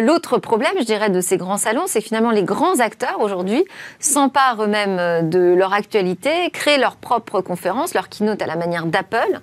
l'autre 0.00 0.38
problème, 0.38 0.72
je 0.78 0.84
dirais, 0.84 1.10
de 1.10 1.20
ces 1.20 1.36
grands 1.36 1.56
salons, 1.56 1.84
c'est 1.86 2.00
que 2.00 2.06
finalement, 2.06 2.30
les 2.30 2.42
grands 2.42 2.80
acteurs 2.80 3.20
aujourd'hui 3.20 3.64
s'emparent 3.98 4.62
eux-mêmes 4.62 5.28
de 5.28 5.54
leur 5.54 5.72
actualité, 5.72 6.50
créent 6.50 6.78
leur 6.78 6.96
propre 6.96 7.40
conférence, 7.40 7.94
leur 7.94 8.08
keynote 8.08 8.42
à 8.42 8.46
la 8.46 8.56
manière 8.56 8.86
d'Apple, 8.86 9.40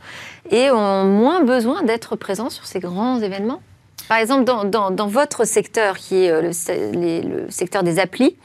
et 0.52 0.72
ont 0.72 1.06
moins 1.06 1.42
besoin 1.42 1.84
d'être 1.84 2.16
présents 2.16 2.50
sur 2.50 2.66
ces 2.66 2.80
grands 2.80 3.20
événements. 3.20 3.62
Par 4.10 4.18
exemple, 4.18 4.44
dans, 4.44 5.08
votre 5.08 5.46
secteur, 5.46 5.96
qui 5.96 6.25
est 6.25 6.32
euh, 6.32 6.42
le, 6.42 7.51
secteur 7.51 7.84
des 7.84 8.00
applis, 8.00 8.36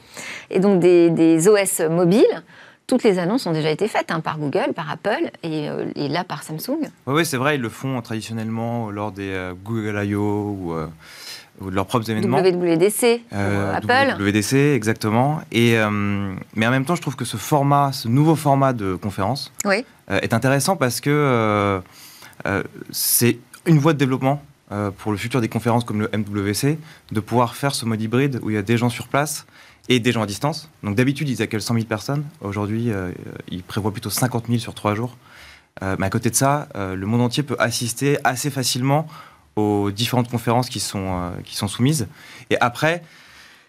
et 0.51 0.59
donc 0.59 0.79
des, 0.79 1.47
OS 1.47 1.81
mobiles, 1.89 2.43
toutes 2.85 3.01
les 3.01 3.17
annonces 3.17 3.47
ont 3.47 3.51
déjà 3.51 3.71
été 3.71 3.87
faites 3.87 4.11
hein, 4.11 4.19
par 4.19 4.37
Google, 4.37 4.73
par 4.75 4.91
Apple 4.91 5.31
euh, 5.43 5.87
et, 5.95 6.07
là 6.07 6.23
par 6.23 6.43
Samsung. 6.43 6.87
Oui, 7.07 7.25
c'est 7.25 7.37
vrai, 7.37 7.55
ils 7.55 7.61
le 7.61 7.69
font 7.69 7.99
traditionnellement 8.03 8.91
lors 8.91 9.11
des 9.11 9.31
euh, 9.31 9.53
Google 9.63 9.99
I.O. 10.05 10.21
ou, 10.21 11.67
de 11.67 11.75
leurs 11.75 11.87
propres 11.87 12.11
événements. 12.11 12.37
WWDC, 12.37 13.21
Apple. 13.31 14.21
WWDC, 14.21 14.53
exactement. 14.75 15.41
Et, 15.51 15.77
mais 16.53 16.67
en 16.67 16.71
même 16.71 16.85
temps, 16.85 16.95
je 16.95 17.01
trouve 17.01 17.15
que 17.15 17.25
ce 17.25 17.37
format, 17.37 17.91
ce 17.91 18.07
nouveau 18.07 18.35
format 18.35 18.73
de 18.73 18.93
conférence 18.93 19.51
est 20.09 20.33
intéressant 20.33 20.75
parce 20.75 21.01
que 21.01 21.81
c'est 22.91 23.39
une 23.65 23.79
voie 23.79 23.93
de 23.93 23.97
développement 23.97 24.43
euh, 24.71 24.89
pour 24.89 25.11
le 25.11 25.17
futur 25.19 25.41
des 25.41 25.47
conférences 25.47 25.83
comme 25.83 26.01
le 26.01 26.09
MWC, 26.11 26.79
de 27.11 27.19
pouvoir 27.19 27.55
faire 27.55 27.75
ce 27.75 27.85
mode 27.85 28.01
hybride 28.01 28.39
où 28.41 28.49
il 28.49 28.55
y 28.55 28.57
a 28.57 28.63
des 28.63 28.77
gens 28.77 28.89
sur 28.89 29.07
place 29.07 29.45
et 29.89 29.99
des 29.99 30.11
gens 30.11 30.23
à 30.23 30.25
distance. 30.25 30.71
Donc 30.81 30.95
d'habitude, 30.95 31.29
ils 31.29 31.43
accueillent 31.43 31.61
100 31.61 31.75
000 31.75 31.85
personnes. 31.85 32.23
Aujourd'hui, 32.41 32.91
euh, 32.91 33.11
ils 33.49 33.61
prévoient 33.61 33.91
plutôt 33.91 34.09
50 34.09 34.47
000 34.47 34.57
sur 34.57 34.73
trois 34.73 34.95
jours. 34.95 35.17
Euh, 35.83 35.95
mais 35.99 36.07
à 36.07 36.09
côté 36.09 36.31
de 36.31 36.35
ça, 36.35 36.67
le 36.75 37.05
monde 37.05 37.21
entier 37.21 37.43
peut 37.43 37.57
assister 37.59 38.17
assez 38.23 38.49
facilement 38.49 39.07
aux 39.55 39.91
différentes 39.91 40.31
conférences 40.31 40.69
qui 40.69 40.79
sont, 40.79 41.31
qui 41.43 41.55
sont 41.55 41.67
soumises. 41.67 42.07
Et 42.49 42.57
après, 42.59 43.03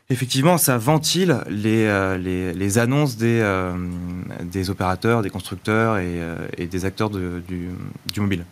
effectivement, 0.08 0.56
ça 0.56 0.78
ventile 0.78 1.42
les, 1.48 2.16
les, 2.54 2.78
annonces 2.78 3.16
des, 3.16 3.44
des 4.42 4.70
opérateurs, 4.70 5.20
des 5.22 5.30
constructeurs 5.30 5.98
et, 5.98 6.66
des 6.66 6.84
acteurs 6.86 7.10
du, 7.10 7.42
du 8.12 8.20
mobile. 8.20 8.46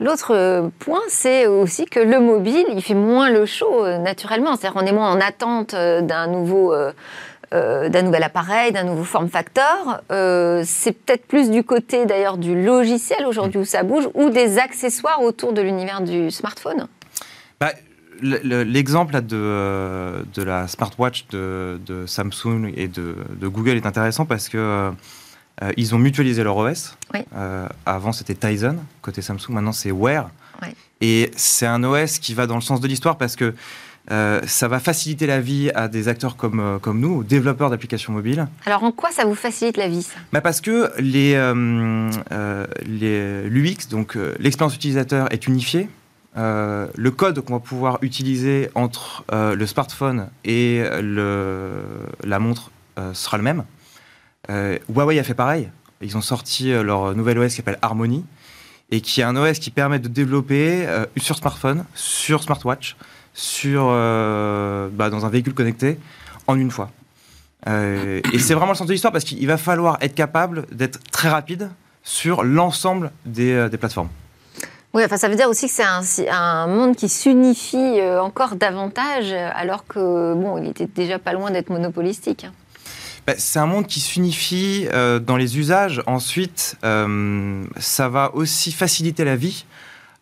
L'autre 0.00 0.32
euh, 0.32 0.68
point, 0.78 1.02
c'est 1.08 1.46
aussi 1.46 1.84
que 1.84 1.98
le 1.98 2.20
mobile, 2.20 2.66
il 2.72 2.82
fait 2.82 2.94
moins 2.94 3.30
le 3.30 3.46
show 3.46 3.84
euh, 3.84 3.98
naturellement. 3.98 4.54
C'est-à-dire 4.54 4.80
qu'on 4.80 4.86
est 4.86 4.92
moins 4.92 5.10
en 5.10 5.20
attente 5.20 5.74
euh, 5.74 6.00
d'un 6.02 6.28
nouveau, 6.28 6.74
d'un 7.50 8.02
nouvel 8.02 8.22
appareil, 8.22 8.72
d'un 8.72 8.84
nouveau 8.84 9.04
form 9.04 9.28
factor. 9.28 10.02
c'est 10.64 10.92
peut-être 10.92 11.26
plus 11.26 11.50
du 11.50 11.64
côté 11.64 12.04
d'ailleurs 12.04 12.36
du 12.36 12.62
logiciel 12.62 13.24
aujourd'hui 13.24 13.58
où 13.58 13.64
ça 13.64 13.82
bouge, 13.82 14.08
ou 14.14 14.28
des 14.28 14.58
accessoires 14.58 15.22
autour 15.22 15.54
de 15.54 15.62
l'univers 15.62 16.02
du 16.02 16.30
smartphone. 16.30 16.88
Bah, 17.58 17.72
L'exemple 18.20 19.22
de, 19.22 20.24
de 20.34 20.42
la 20.42 20.68
smartwatch 20.68 21.28
de, 21.28 22.04
Samsung 22.06 22.70
et 22.76 22.88
de, 22.88 23.14
Google 23.42 23.76
est 23.76 23.86
intéressant 23.86 24.26
parce 24.26 24.50
que 24.50 24.92
euh, 25.62 25.72
ils 25.76 25.94
ont 25.94 25.98
mutualisé 25.98 26.42
leur 26.42 26.56
OS. 26.56 26.96
Euh, 27.34 27.66
avant, 27.86 28.12
c'était 28.12 28.34
Tizen, 28.34 28.78
côté 29.02 29.22
Samsung. 29.22 29.50
Maintenant, 29.50 29.72
c'est 29.72 29.90
Wear. 29.90 30.30
Et 31.00 31.30
c'est 31.36 31.66
un 31.66 31.84
OS 31.84 32.18
qui 32.18 32.34
va 32.34 32.48
dans 32.48 32.56
le 32.56 32.60
sens 32.60 32.80
de 32.80 32.88
l'histoire 32.88 33.18
parce 33.18 33.36
que 33.36 33.54
euh, 34.10 34.40
ça 34.46 34.66
va 34.66 34.80
faciliter 34.80 35.28
la 35.28 35.40
vie 35.40 35.70
à 35.76 35.86
des 35.86 36.08
acteurs 36.08 36.36
comme, 36.36 36.80
comme 36.82 36.98
nous, 36.98 37.18
aux 37.18 37.22
développeurs 37.22 37.70
d'applications 37.70 38.12
mobiles. 38.12 38.48
Alors 38.66 38.82
en 38.82 38.90
quoi 38.90 39.12
ça 39.12 39.24
vous 39.24 39.36
facilite 39.36 39.76
la 39.76 39.86
vie 39.86 40.08
bah 40.32 40.40
Parce 40.40 40.60
que 40.60 40.90
les, 40.98 41.36
l'UX, 43.48 43.88
donc 43.90 44.18
l'expérience 44.40 44.74
utilisateur, 44.74 45.32
est 45.32 45.46
unifiée. 45.46 45.88
le 46.34 47.10
code 47.10 47.40
qu'on 47.42 47.52
va 47.52 47.60
pouvoir 47.60 47.98
utiliser 48.02 48.70
entre 48.74 49.24
le 49.30 49.66
smartphone 49.66 50.30
et 50.44 50.82
le, 51.00 51.84
la 52.24 52.40
montre 52.40 52.72
sera 53.12 53.36
le 53.36 53.44
même. 53.44 53.62
Euh, 54.50 54.78
Huawei 54.88 55.18
a 55.18 55.24
fait 55.24 55.34
pareil. 55.34 55.70
Ils 56.00 56.16
ont 56.16 56.22
sorti 56.22 56.72
euh, 56.72 56.82
leur 56.82 57.14
nouvelle 57.14 57.38
OS 57.38 57.48
qui 57.48 57.56
s'appelle 57.56 57.78
Harmony 57.82 58.24
et 58.90 59.00
qui 59.00 59.20
est 59.20 59.24
un 59.24 59.36
OS 59.36 59.58
qui 59.58 59.70
permet 59.70 59.98
de 59.98 60.08
développer 60.08 60.86
euh, 60.86 61.04
sur 61.18 61.36
smartphone, 61.36 61.84
sur 61.94 62.42
smartwatch, 62.42 62.96
sur, 63.34 63.84
bah, 63.84 65.10
dans 65.10 65.24
un 65.24 65.28
véhicule 65.28 65.54
connecté 65.54 65.98
en 66.46 66.58
une 66.58 66.70
fois. 66.70 66.90
et 67.66 68.38
c'est 68.38 68.54
vraiment 68.54 68.72
le 68.72 68.76
sens 68.76 68.86
de 68.88 68.92
l'histoire 68.92 69.12
parce 69.12 69.24
qu'il 69.24 69.46
va 69.46 69.58
falloir 69.58 69.98
être 70.00 70.14
capable 70.14 70.66
d'être 70.72 70.98
très 71.12 71.28
rapide 71.28 71.70
sur 72.02 72.42
l'ensemble 72.42 73.12
des, 73.26 73.68
plateformes. 73.78 74.08
Oui, 74.94 75.04
enfin, 75.04 75.18
ça 75.18 75.28
veut 75.28 75.36
dire 75.36 75.48
aussi 75.48 75.66
que 75.66 75.72
c'est 75.72 75.84
un, 75.84 76.02
un, 76.32 76.66
monde 76.66 76.96
qui 76.96 77.08
s'unifie 77.08 78.00
encore 78.20 78.56
davantage, 78.56 79.32
alors 79.32 79.86
que 79.86 80.34
bon, 80.34 80.58
il 80.58 80.70
était 80.70 80.86
déjà 80.86 81.20
pas 81.20 81.32
loin 81.32 81.52
d'être 81.52 81.70
monopolistique. 81.70 82.46
Bah, 83.28 83.34
c'est 83.36 83.58
un 83.58 83.66
monde 83.66 83.86
qui 83.86 84.00
s'unifie 84.00 84.88
euh, 84.90 85.18
dans 85.18 85.36
les 85.36 85.58
usages. 85.58 86.02
Ensuite, 86.06 86.78
euh, 86.82 87.62
ça 87.76 88.08
va 88.08 88.34
aussi 88.34 88.72
faciliter 88.72 89.22
la 89.22 89.36
vie 89.36 89.66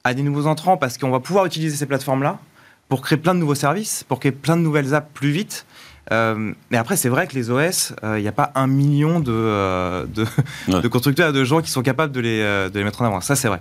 à 0.03 0.13
des 0.13 0.23
nouveaux 0.23 0.49
entrants 0.49 0.77
parce 0.77 0.99
qu'on 0.99 1.11
va 1.11 1.21
pouvoir 1.21 1.47
utiliser 1.47 1.77
ces 1.77 1.87
plateformes-là 1.87 2.41
pour 2.89 3.03
créer 3.03 3.17
plein 3.17 3.33
de 3.33 3.39
nouveaux 3.39 3.55
services, 3.55 4.03
pour 4.09 4.19
créer 4.19 4.33
plein 4.33 4.57
de 4.57 4.63
nouvelles 4.63 4.93
apps 4.93 5.09
plus 5.15 5.31
vite. 5.31 5.67
Euh, 6.11 6.53
mais 6.73 6.79
après, 6.79 6.97
c'est 6.97 7.09
vrai 7.09 7.29
que 7.29 7.37
les 7.37 7.49
OS, 7.49 7.93
il 8.03 8.23
n'y 8.23 8.27
a 8.27 8.33
pas 8.33 8.51
un 8.57 8.67
million 8.67 9.21
de, 9.21 10.05
de, 10.67 10.89
constructeurs 10.89 11.31
et 11.31 11.33
de 11.33 11.45
gens 11.45 11.61
qui 11.61 11.71
sont 11.71 11.83
capables 11.83 12.13
de 12.13 12.19
les, 12.19 12.41
de 12.41 12.73
les 12.77 12.83
mettre 12.83 13.03
en 13.03 13.05
avant. 13.05 13.21
Ça, 13.21 13.37
c'est 13.37 13.47
vrai. 13.47 13.61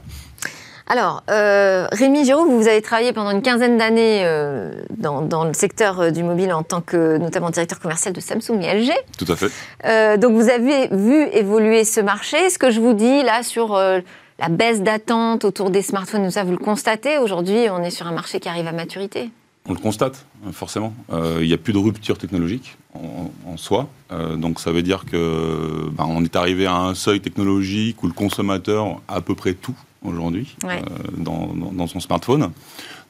Alors, 0.87 1.23
euh, 1.31 1.87
Rémi 1.91 2.25
Giraud, 2.25 2.45
vous 2.45 2.67
avez 2.67 2.81
travaillé 2.81 3.11
pendant 3.11 3.31
une 3.31 3.41
quinzaine 3.41 3.77
d'années 3.77 4.21
euh, 4.23 4.83
dans, 4.97 5.43
le 5.43 5.53
secteur 5.53 5.99
euh, 5.99 6.11
du 6.11 6.21
mobile 6.21 6.53
en 6.53 6.61
tant 6.61 6.81
que 6.81 7.17
notamment 7.17 7.49
directeur 7.49 7.79
commercial 7.79 8.13
de 8.13 8.19
Samsung 8.19 8.61
et 8.61 8.81
LG. 8.81 8.91
Tout 9.17 9.31
à 9.31 9.35
fait. 9.35 9.51
Euh, 9.85 10.17
donc 10.17 10.33
vous 10.33 10.49
avez 10.49 10.87
vu 10.89 11.27
évoluer 11.33 11.85
ce 11.85 12.01
marché. 12.01 12.51
Ce 12.51 12.59
que 12.59 12.69
je 12.69 12.79
vous 12.79 12.93
dis 12.93 13.23
là 13.23 13.41
sur 13.41 13.75
la 13.75 14.49
baisse 14.49 14.81
d'attente 14.81 15.43
autour 15.43 15.71
des 15.71 15.81
smartphones, 15.81 16.29
ça 16.29 16.43
vous 16.43 16.51
le 16.51 16.57
constatez 16.57 17.17
aujourd'hui, 17.17 17.67
on 17.71 17.81
est 17.81 17.89
sur 17.89 18.05
un 18.05 18.11
marché 18.11 18.39
qui 18.39 18.49
arrive 18.49 18.67
à 18.67 18.71
maturité 18.71 19.29
on 19.67 19.73
le 19.73 19.79
constate, 19.79 20.27
forcément. 20.51 20.93
Il 21.11 21.47
n'y 21.47 21.53
a 21.53 21.57
plus 21.57 21.73
de 21.73 21.79
rupture 21.79 22.19
technologique 22.19 22.77
en, 22.93 23.57
soi. 23.57 23.87
donc 24.35 24.59
ça 24.59 24.71
veut 24.71 24.83
dire 24.83 25.05
que 25.11 25.89
ben, 25.91 26.05
on 26.07 26.23
est 26.23 26.35
arrivé 26.35 26.67
à 26.67 26.75
un 26.75 26.93
seuil 26.93 27.19
technologique 27.19 28.03
où 28.03 28.05
le 28.05 28.13
consommateur 28.13 29.01
a 29.07 29.15
à 29.15 29.21
peu 29.21 29.33
près 29.33 29.53
tout 29.55 29.73
aujourd'hui 30.07 30.55
euh, 30.63 30.79
dans, 31.17 31.87
son 31.87 31.99
smartphone. 31.99 32.51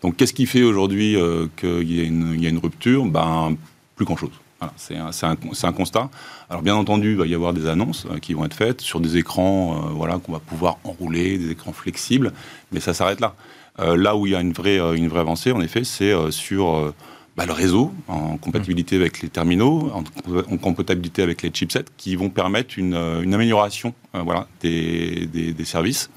Donc 0.02 0.18
qu'est-ce 0.18 0.34
qui 0.34 0.46
fait 0.46 0.64
aujourd'hui 0.64 1.16
euh, 1.16 1.48
qu'il 1.58 1.92
y, 1.92 2.02
a 2.02 2.04
une 2.50 2.60
rupture? 2.62 3.06
Ben, 3.06 3.56
Plus 3.96 4.06
grand-chose. 4.06 4.32
c'est 4.78 4.96
un, 4.96 5.72
constat. 5.72 6.10
Alors 6.50 6.62
bien 6.62 6.76
entendu, 6.76 7.12
il 7.12 7.18
va 7.18 7.28
y 7.28 7.36
avoir 7.36 7.54
des 7.54 7.68
annonces 7.68 8.06
euh, 8.10 8.20
qui 8.20 8.34
vont 8.34 8.46
être 8.46 8.54
faites 8.54 8.82
sur 8.82 9.00
des 9.00 9.18
écrans 9.18 9.90
voilà, 9.94 10.18
qu'on 10.20 10.34
va 10.34 10.40
pouvoir 10.40 10.78
enrouler, 10.84 11.38
des 11.38 11.52
écrans 11.52 11.74
flexibles, 11.74 12.34
mais 12.72 12.80
ça 12.80 12.94
s'arrête 12.94 13.20
là. 13.20 13.36
là 13.78 14.16
où 14.16 14.26
il 14.26 14.34
y 14.34 14.36
a 14.36 14.42
une 14.42 14.54
vraie, 14.54 14.78
une 14.98 15.08
vraie 15.08 15.22
avancée, 15.22 15.52
en 15.52 15.62
effet, 15.62 15.84
c'est 15.84 16.14
sur 16.32 16.94
bah, 17.38 17.46
le 17.46 17.52
réseau, 17.52 17.94
en 18.08 18.38
compatibilité 18.38 18.96
avec 18.96 19.22
les 19.22 19.30
terminaux, 19.30 19.92
en, 19.94 20.58
compatibilité 20.58 21.22
avec 21.22 21.42
les 21.42 21.52
chipsets, 21.54 21.86
qui 21.98 22.16
vont 22.16 22.30
permettre 22.30 22.80
une, 22.80 22.96
amélioration 22.96 23.94
voilà, 24.14 24.48
des, 24.62 25.28
des 25.28 25.66
services 25.66 26.10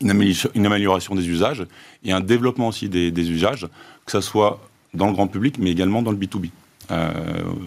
une 0.00 0.66
amélioration 0.66 1.14
des 1.14 1.28
usages 1.28 1.64
et 2.04 2.12
un 2.12 2.20
développement 2.20 2.68
aussi 2.68 2.88
des, 2.88 3.30
usages, 3.30 3.66
que 4.04 4.12
ce 4.12 4.20
soit 4.20 4.60
dans 4.94 5.06
le 5.06 5.12
grand 5.12 5.26
public, 5.26 5.56
mais 5.58 5.70
également 5.70 6.02
dans 6.02 6.10
le 6.10 6.16
B2B. 6.16 6.50
Euh, 6.90 7.10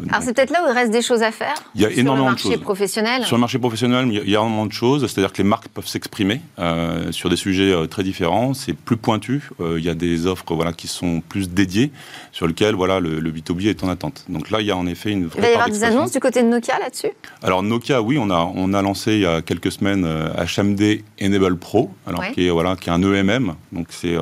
Alors 0.10 0.22
c'est 0.22 0.34
peut-être 0.34 0.52
là 0.52 0.64
où 0.64 0.70
il 0.70 0.74
reste 0.74 0.92
des 0.92 1.02
choses 1.02 1.22
à 1.24 1.32
faire. 1.32 1.56
Il 1.76 1.82
y 1.82 1.86
a 1.86 1.92
énormément 1.92 2.32
de 2.32 2.38
choses. 2.38 2.42
Sur 2.42 2.50
le 2.52 2.56
marché 2.58 2.64
professionnel. 2.64 3.26
Sur 3.26 3.36
le 3.36 3.42
marché 3.42 3.60
professionnel, 3.60 4.08
il 4.10 4.16
y 4.16 4.20
a 4.20 4.24
énormément 4.24 4.66
de 4.66 4.72
choses. 4.72 5.02
C'est-à-dire 5.08 5.34
que 5.34 5.40
les 5.40 5.48
marques 5.48 5.68
peuvent 5.68 5.88
s'exprimer 5.88 6.42
euh, 6.60 7.12
sur 7.12 7.30
des 7.30 7.36
sujets 7.36 7.72
euh, 7.72 7.88
très 7.88 8.04
différents. 8.04 8.54
C'est 8.54 8.74
plus 8.74 8.98
pointu. 8.98 9.50
il 9.60 9.84
y 9.84 9.90
a 9.90 9.96
des 9.96 10.26
offres 10.26 10.46
voilà 10.50 10.74
qui 10.74 10.88
sont 10.88 11.22
plus 11.22 11.50
dédiées, 11.50 11.92
sur 12.32 12.48
lesquelles 12.48 12.76
voilà 12.76 13.00
le, 13.00 13.20
le 13.20 13.32
B2B 13.32 13.68
est 13.68 13.84
en 13.84 13.90
attente. 13.90 14.26
Donc 14.30 14.50
là, 14.52 14.62
il 14.62 14.68
y 14.68 14.72
a 14.72 14.78
en 14.78 14.88
effet 14.88 15.12
une 15.12 15.28
vraie. 15.28 15.40
Il 15.40 15.42
va 15.42 15.50
y 15.50 15.54
avoir 15.54 15.70
des 15.70 15.84
annonces 15.84 16.12
du 16.12 16.20
côté 16.20 16.42
de 16.42 16.48
Nokia 16.48 16.80
là-dessus? 16.80 17.12
Alors 17.44 17.64
Nokia, 17.64 18.02
oui, 18.02 18.18
on 18.20 18.30
a 18.30 18.52
on 18.56 18.74
a 18.74 18.82
lancé 18.82 19.14
il 19.14 19.22
y 19.22 19.26
a 19.26 19.42
quelques 19.42 19.72
semaines 19.72 20.06
HMD 20.06 21.02
Enable 21.22 21.58
Pro, 21.58 21.92
alors 22.08 22.26
qui 22.32 22.48
est 22.48 22.50
voilà 22.50 22.76
qui 22.76 22.90
est 22.90 22.94
un 22.94 23.04
EMM. 23.04 23.56
Donc 23.72 23.88
c'est. 23.90 24.16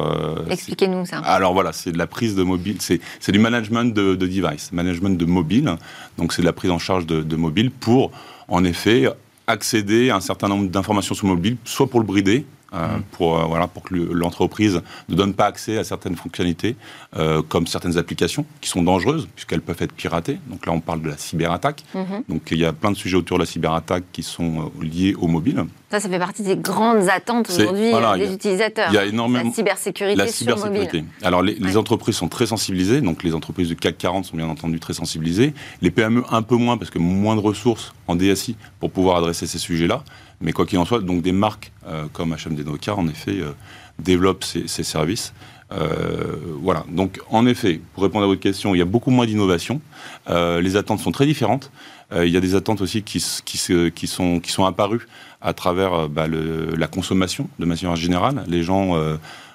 Expliquez-nous 0.49 1.05
ça. 1.05 1.19
Alors 1.19 1.53
voilà, 1.53 1.71
c'est 1.71 1.91
de 1.91 1.97
la 1.97 2.07
prise 2.07 2.35
de 2.35 2.43
mobile, 2.43 2.77
c'est 2.79 3.31
du 3.31 3.39
management 3.39 3.93
de, 3.93 4.15
de 4.15 4.27
device 4.27 4.71
management 4.71 4.86
de 4.93 5.25
mobile. 5.25 5.75
Donc 6.17 6.33
c'est 6.33 6.41
de 6.41 6.47
la 6.47 6.53
prise 6.53 6.71
en 6.71 6.79
charge 6.79 7.05
de, 7.05 7.35
mobile 7.35 7.71
pour, 7.71 8.11
en 8.47 8.63
effet, 8.63 9.07
accéder 9.47 10.09
à 10.09 10.15
un 10.15 10.21
certain 10.21 10.47
nombre 10.47 10.69
d'informations 10.69 11.15
sur 11.15 11.27
mobile, 11.27 11.57
soit 11.63 11.87
pour 11.87 11.99
le 11.99 12.05
brider, 12.05 12.45
euh, 12.73 12.97
pour, 13.11 13.39
euh, 13.39 13.45
voilà, 13.45 13.67
pour 13.67 13.83
que 13.83 13.95
l'entreprise 13.95 14.81
ne 15.07 15.15
donne 15.15 15.33
pas 15.33 15.45
accès 15.45 15.77
à 15.77 15.85
certaines 15.85 16.17
fonctionnalités, 16.17 16.75
euh, 17.15 17.41
comme 17.41 17.65
certaines 17.65 17.97
applications 17.97 18.45
qui 18.59 18.69
sont 18.69 18.83
dangereuses, 18.83 19.27
puisqu'elles 19.33 19.61
peuvent 19.61 19.81
être 19.81 19.93
piratées. 19.93 20.39
Donc 20.47 20.65
là, 20.65 20.73
on 20.73 20.81
parle 20.81 21.01
de 21.01 21.09
la 21.09 21.17
cyberattaque. 21.17 21.83
Mhm. 21.93 22.23
Donc 22.27 22.41
il 22.51 22.57
y 22.57 22.65
a 22.65 22.73
plein 22.73 22.91
de 22.91 22.97
sujets 22.97 23.15
autour 23.15 23.37
de 23.37 23.43
la 23.43 23.45
cyberattaque 23.45 24.03
qui 24.11 24.21
sont 24.21 24.69
liés 24.81 25.15
au 25.17 25.27
mobile. 25.27 25.65
Ça, 25.89 26.01
ça 26.01 26.09
fait 26.09 26.19
partie 26.19 26.43
des 26.43 26.57
grandes 26.57 27.07
attentes 27.07 27.49
aujourd'hui 27.49 27.91
des 28.17 28.33
utilisateurs. 28.33 28.89
Il 28.91 28.95
y 28.95 28.97
a 28.97 29.05
énormément 29.05 29.45
la 29.45 29.55
cybersécurité, 29.55 30.17
la 30.17 30.27
cybersécurité. 30.27 31.05
Alors 31.23 31.41
les, 31.41 31.53
les, 31.53 31.77
entreprises 31.77 32.15
sont 32.15 32.27
très 32.27 32.47
sensibilisées, 32.47 32.99
donc 32.99 33.23
les 33.23 33.33
entreprises 33.33 33.69
du 33.69 33.77
CAC 33.77 33.97
40 33.97 34.25
sont 34.25 34.35
bien 34.35 34.47
entendu 34.47 34.81
très 34.81 34.93
sensibilisées. 34.93 35.53
Les 35.81 35.91
PME 35.91 36.23
un 36.29 36.41
peu 36.41 36.55
moins 36.55 36.77
parce 36.77 36.91
que 36.91 36.99
moins 36.99 37.37
de 37.37 37.41
ressources 37.41 37.93
en 38.07 38.15
DSI 38.15 38.57
pour 38.81 38.91
pouvoir 38.91 39.17
adresser 39.17 39.47
ces 39.47 39.59
sujets-là. 39.59 40.03
Mais 40.41 40.51
quoi 40.51 40.65
qu'il 40.65 40.77
en 40.77 40.85
soit, 40.85 41.01
donc 41.01 41.21
des 41.21 41.31
marques 41.31 41.71
euh, 41.87 42.05
comme 42.13 42.35
HMD 42.35 42.65
Nokia, 42.65 42.95
en 42.95 43.07
effet, 43.07 43.39
euh, 43.39 43.51
développent 43.99 44.43
ces, 44.43 44.67
services. 44.83 45.33
Euh, 45.71 46.35
voilà. 46.61 46.85
Donc, 46.89 47.19
en 47.29 47.45
effet, 47.45 47.81
pour 47.93 48.03
répondre 48.03 48.23
à 48.23 48.27
votre 48.27 48.41
question, 48.41 48.75
il 48.75 48.77
y 48.77 48.81
a 48.81 48.85
beaucoup 48.85 49.11
moins 49.11 49.25
d'innovation. 49.25 49.81
les 50.29 50.75
attentes 50.75 50.99
sont 50.99 51.11
très 51.11 51.25
différentes. 51.25 51.71
il 52.15 52.29
y 52.29 52.37
a 52.37 52.39
des 52.39 52.55
attentes 52.55 52.81
aussi 52.81 53.01
qui, 53.01 53.23
qui, 53.43 53.91
qui, 53.93 54.07
sont, 54.07 54.39
qui 54.39 54.51
sont 54.51 54.65
apparues 54.65 55.07
à 55.41 55.53
travers 55.53 56.07
bah, 56.07 56.27
le, 56.27 56.75
la 56.75 56.87
consommation 56.87 57.49
de 57.59 57.65
manière 57.65 57.95
générale. 57.95 58.43
Les 58.47 58.63
gens 58.63 58.95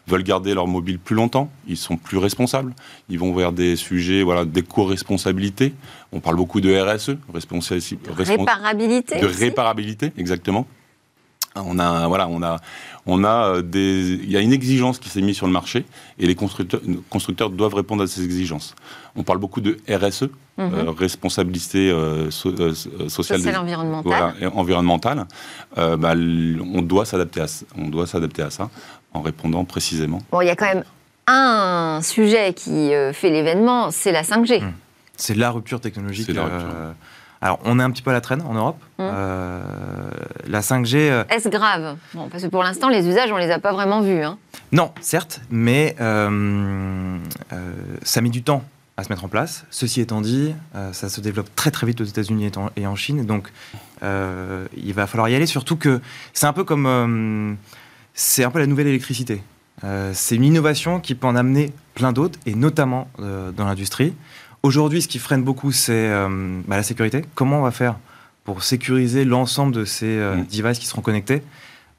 veulent 0.07 0.23
garder 0.23 0.55
leur 0.55 0.67
mobile 0.67 0.99
plus 0.99 1.15
longtemps, 1.15 1.51
ils 1.67 1.77
sont 1.77 1.97
plus 1.97 2.19
responsables, 2.19 2.75
ils 3.09 3.19
vont 3.19 3.35
vers 3.35 3.53
des 3.53 3.77
sujets 3.77 4.23
voilà, 4.23 4.45
d'éco-responsabilité. 4.45 5.75
On 6.13 6.21
parle 6.21 6.37
beaucoup 6.37 6.61
de 6.61 6.75
RSE, 6.75 7.17
réparabilité. 8.13 9.21
De 9.21 9.27
réparabilité, 9.27 10.13
exactement. 10.19 10.67
On 11.55 11.79
a, 11.79 12.07
voilà, 12.09 12.29
on 12.29 12.43
a, 12.43 12.61
on 13.05 13.25
a 13.25 13.49
euh, 13.49 13.63
des, 13.63 14.19
il 14.23 14.31
y 14.31 14.37
a 14.37 14.41
une 14.41 14.53
exigence 14.53 14.99
qui 14.99 15.09
s'est 15.09 15.21
mise 15.21 15.37
sur 15.37 15.47
le 15.47 15.53
marché 15.53 15.85
et 16.19 16.27
les 16.27 16.35
constructeurs, 16.35 16.81
constructeurs 17.11 17.51
doivent 17.51 17.75
répondre 17.75 18.03
à 18.03 18.07
ces 18.07 18.25
exigences. 18.25 18.75
On 19.17 19.23
parle 19.23 19.39
beaucoup 19.39 19.61
de 19.61 19.79
RSE, 19.89 20.23
mhm. 20.23 20.31
euh, 20.59 20.91
responsabilité 20.91 21.91
euh, 21.91 22.31
sociale, 22.31 23.41
et 23.47 23.57
environnementale. 23.57 24.35
Voilà, 24.39 24.57
environnementale. 24.57 25.27
Bah, 25.77 26.15
on 26.15 26.83
doit 26.83 27.05
s'adapter 27.05 27.43
à, 27.43 27.47
on 27.77 27.89
doit 27.89 28.07
s'adapter 28.07 28.43
à 28.43 28.51
ça 28.51 28.71
en 29.13 29.21
répondant 29.21 29.65
précisément. 29.65 30.21
Bon, 30.31 30.41
il 30.41 30.47
y 30.47 30.51
a 30.51 30.57
quand 30.57 30.73
même 30.73 30.85
un 31.27 32.01
sujet 32.03 32.55
qui 32.55 32.93
fait 33.13 33.31
l'événement, 33.31 33.91
c'est 33.91 34.13
la 34.13 34.23
5G. 34.23 34.63
Mmh. 34.63 34.73
C'est 35.17 35.37
la 35.37 35.51
rupture 35.51 35.81
technologique. 35.81 36.29
La 36.33 36.45
rupture. 36.45 36.69
Alors, 37.43 37.59
on 37.65 37.81
est 37.81 37.83
un 37.83 37.91
petit 37.91 38.03
peu 38.03 38.11
à 38.11 38.13
la 38.13 38.21
traîne 38.21 38.41
en 38.43 38.55
Europe. 38.55 38.81
Hum. 38.99 39.11
Euh, 39.13 39.61
la 40.47 40.61
5G. 40.61 40.95
Euh, 40.95 41.25
Est-ce 41.29 41.49
grave? 41.49 41.97
Bon, 42.15 42.29
Parce 42.29 42.45
que 42.45 42.49
pour 42.49 42.63
l'instant, 42.63 42.89
les 42.89 43.09
usages, 43.09 43.33
on 43.33 43.37
ne 43.37 43.41
les 43.41 43.51
a 43.51 43.59
pas 43.59 43.73
vraiment 43.73 44.01
vus. 44.01 44.23
Hein. 44.23 44.39
Non, 44.71 44.93
certes, 45.01 45.41
mais 45.51 45.97
euh, 46.01 47.19
ça 48.03 48.21
met 48.21 48.29
du 48.29 48.45
temps 48.45 48.63
à 48.97 49.03
se 49.03 49.09
mettre 49.09 49.25
en 49.25 49.29
place. 49.29 49.65
Ceci 49.71 50.01
étant 50.01 50.21
dit, 50.21 50.55
ça 50.93 51.09
se 51.09 51.21
développe 51.21 51.49
très 51.57 51.71
très 51.71 51.87
vite 51.87 52.01
aux 52.01 52.05
États-Unis 52.05 52.51
et 52.77 52.87
en 52.87 52.95
Chine. 52.95 53.27
Donc, 53.27 53.51
il 54.03 54.95
va 54.95 55.07
falloir 55.07 55.29
y 55.29 55.35
aller. 55.35 55.47
Surtout 55.47 55.77
que 55.77 56.01
c'est 56.33 56.47
un 56.47 56.53
peu 56.53 56.63
comme. 56.63 57.57
c'est 58.15 58.45
un 58.45 58.51
peu 58.51 58.61
la 58.61 58.67
nouvelle 58.67 58.87
électricité. 58.87 59.43
c'est 60.13 60.37
une 60.37 60.45
innovation 60.45 61.01
qui 61.01 61.15
peut 61.15 61.27
en 61.27 61.37
amener 61.37 61.73
plein 61.95 62.13
d'autres, 62.13 62.39
et 62.47 62.55
notamment 62.55 63.09
dans 63.19 63.65
l'industrie. 63.65 64.15
Aujourd'hui, 64.63 65.03
ce 65.03 65.09
qui 65.09 65.19
freine 65.19 65.43
beaucoup, 65.43 65.73
c'est 65.73 65.93
euh, 65.93 66.29
bah, 66.69 66.77
la 66.77 66.85
sécurité. 66.85 67.25
Comment 67.35 67.59
on 67.59 67.63
va 67.63 67.73
faire 67.73 67.97
pour 68.45 68.63
sécuriser 68.63 69.25
l'ensemble 69.25 69.75
de 69.75 69.85
ces 69.85 70.07
euh, 70.07 70.37
mm. 70.37 70.47
devices 70.47 70.79
qui 70.79 70.87
seront 70.87 71.03
connectés 71.03 71.43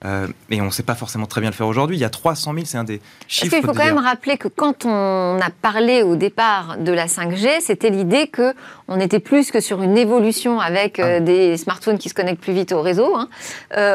euh, 0.06 0.28
et 0.50 0.60
on 0.60 0.66
ne 0.66 0.70
sait 0.70 0.84
pas 0.84 0.96
forcément 0.96 1.28
très 1.28 1.40
bien 1.40 1.50
le 1.50 1.56
faire 1.56 1.68
aujourd'hui. 1.68 1.96
Il 1.96 2.02
y 2.02 2.04
a 2.04 2.10
300 2.10 2.54
000, 2.54 2.66
c'est 2.66 2.78
un 2.78 2.84
des 2.84 3.00
chiffres. 3.30 3.56
Il 3.58 3.66
faut 3.66 3.72
quand 3.72 3.86
même 3.86 3.98
rappeler 3.98 4.38
que 4.38 4.50
quand 4.50 4.84
on 4.86 5.40
a 5.42 5.50
parlé 5.62 6.04
au 6.04 6.18
départ 6.18 6.78
de 6.78 6.92
la 6.92 7.06
5G, 7.06 7.62
c'était 7.62 7.90
l'idée 7.90 8.28
que 8.28 8.54
on 8.90 9.00
était 9.00 9.20
plus 9.20 9.50
que 9.50 9.62
sur 9.62 9.82
une 9.82 9.98
évolution 9.98 10.60
avec 10.60 11.00
ah. 11.00 11.22
des 11.22 11.56
smartphones 11.56 11.98
qui 11.98 12.10
se 12.10 12.14
connectent 12.14 12.42
plus 12.42 12.52
vite 12.52 12.74
au 12.74 12.82
réseau. 12.82 13.16
Hein. 13.16 13.30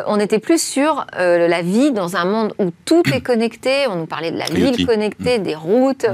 on 0.06 0.18
était 0.18 0.38
plus 0.38 0.62
sur 0.62 1.04
la 1.12 1.60
vie 1.60 1.92
dans 1.92 2.16
un 2.16 2.24
monde 2.24 2.54
où 2.58 2.70
tout 2.86 3.02
est 3.12 3.20
connecté. 3.20 3.86
On 3.90 3.96
nous 3.96 4.06
parlait 4.06 4.30
de 4.30 4.38
la 4.38 4.46
ville 4.46 4.86
connectée, 4.86 5.38
mm. 5.38 5.42
des 5.42 5.54
routes. 5.56 6.06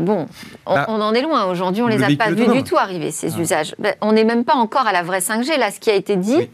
Bon, 0.00 0.26
bah, 0.66 0.86
on, 0.88 1.00
en 1.00 1.14
est 1.14 1.22
loin. 1.22 1.44
Aujourd'hui, 1.46 1.82
on 1.82 1.88
ne 1.88 1.96
les 1.96 2.02
a 2.02 2.16
pas 2.16 2.30
vus 2.30 2.46
du 2.48 2.62
tout 2.62 2.76
arriver, 2.76 3.10
ces 3.10 3.34
ah. 3.34 3.40
usages. 3.40 3.74
Ben, 3.78 3.94
on 4.00 4.12
n'est 4.12 4.24
même 4.24 4.44
pas 4.44 4.54
encore 4.54 4.86
à 4.86 4.92
la 4.92 5.02
vraie 5.02 5.20
5G. 5.20 5.58
Là, 5.58 5.70
ce 5.70 5.80
qui 5.80 5.90
a 5.90 5.94
été 5.94 6.16
dit, 6.16 6.48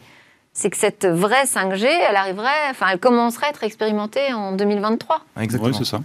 c'est 0.52 0.70
que 0.70 0.76
cette 0.76 1.07
vraie 1.07 1.44
5G, 1.44 1.87
elle 1.87 2.16
arriverait, 2.16 2.70
enfin, 2.70 2.87
elle 2.92 2.98
commencerait 2.98 3.46
à 3.46 3.50
être 3.50 3.64
expérimentée 3.64 4.33
en 4.33 4.52
2023. 4.52 5.20
Exactement. 5.40 5.72
c'est 5.72 5.85
ça. 5.85 6.00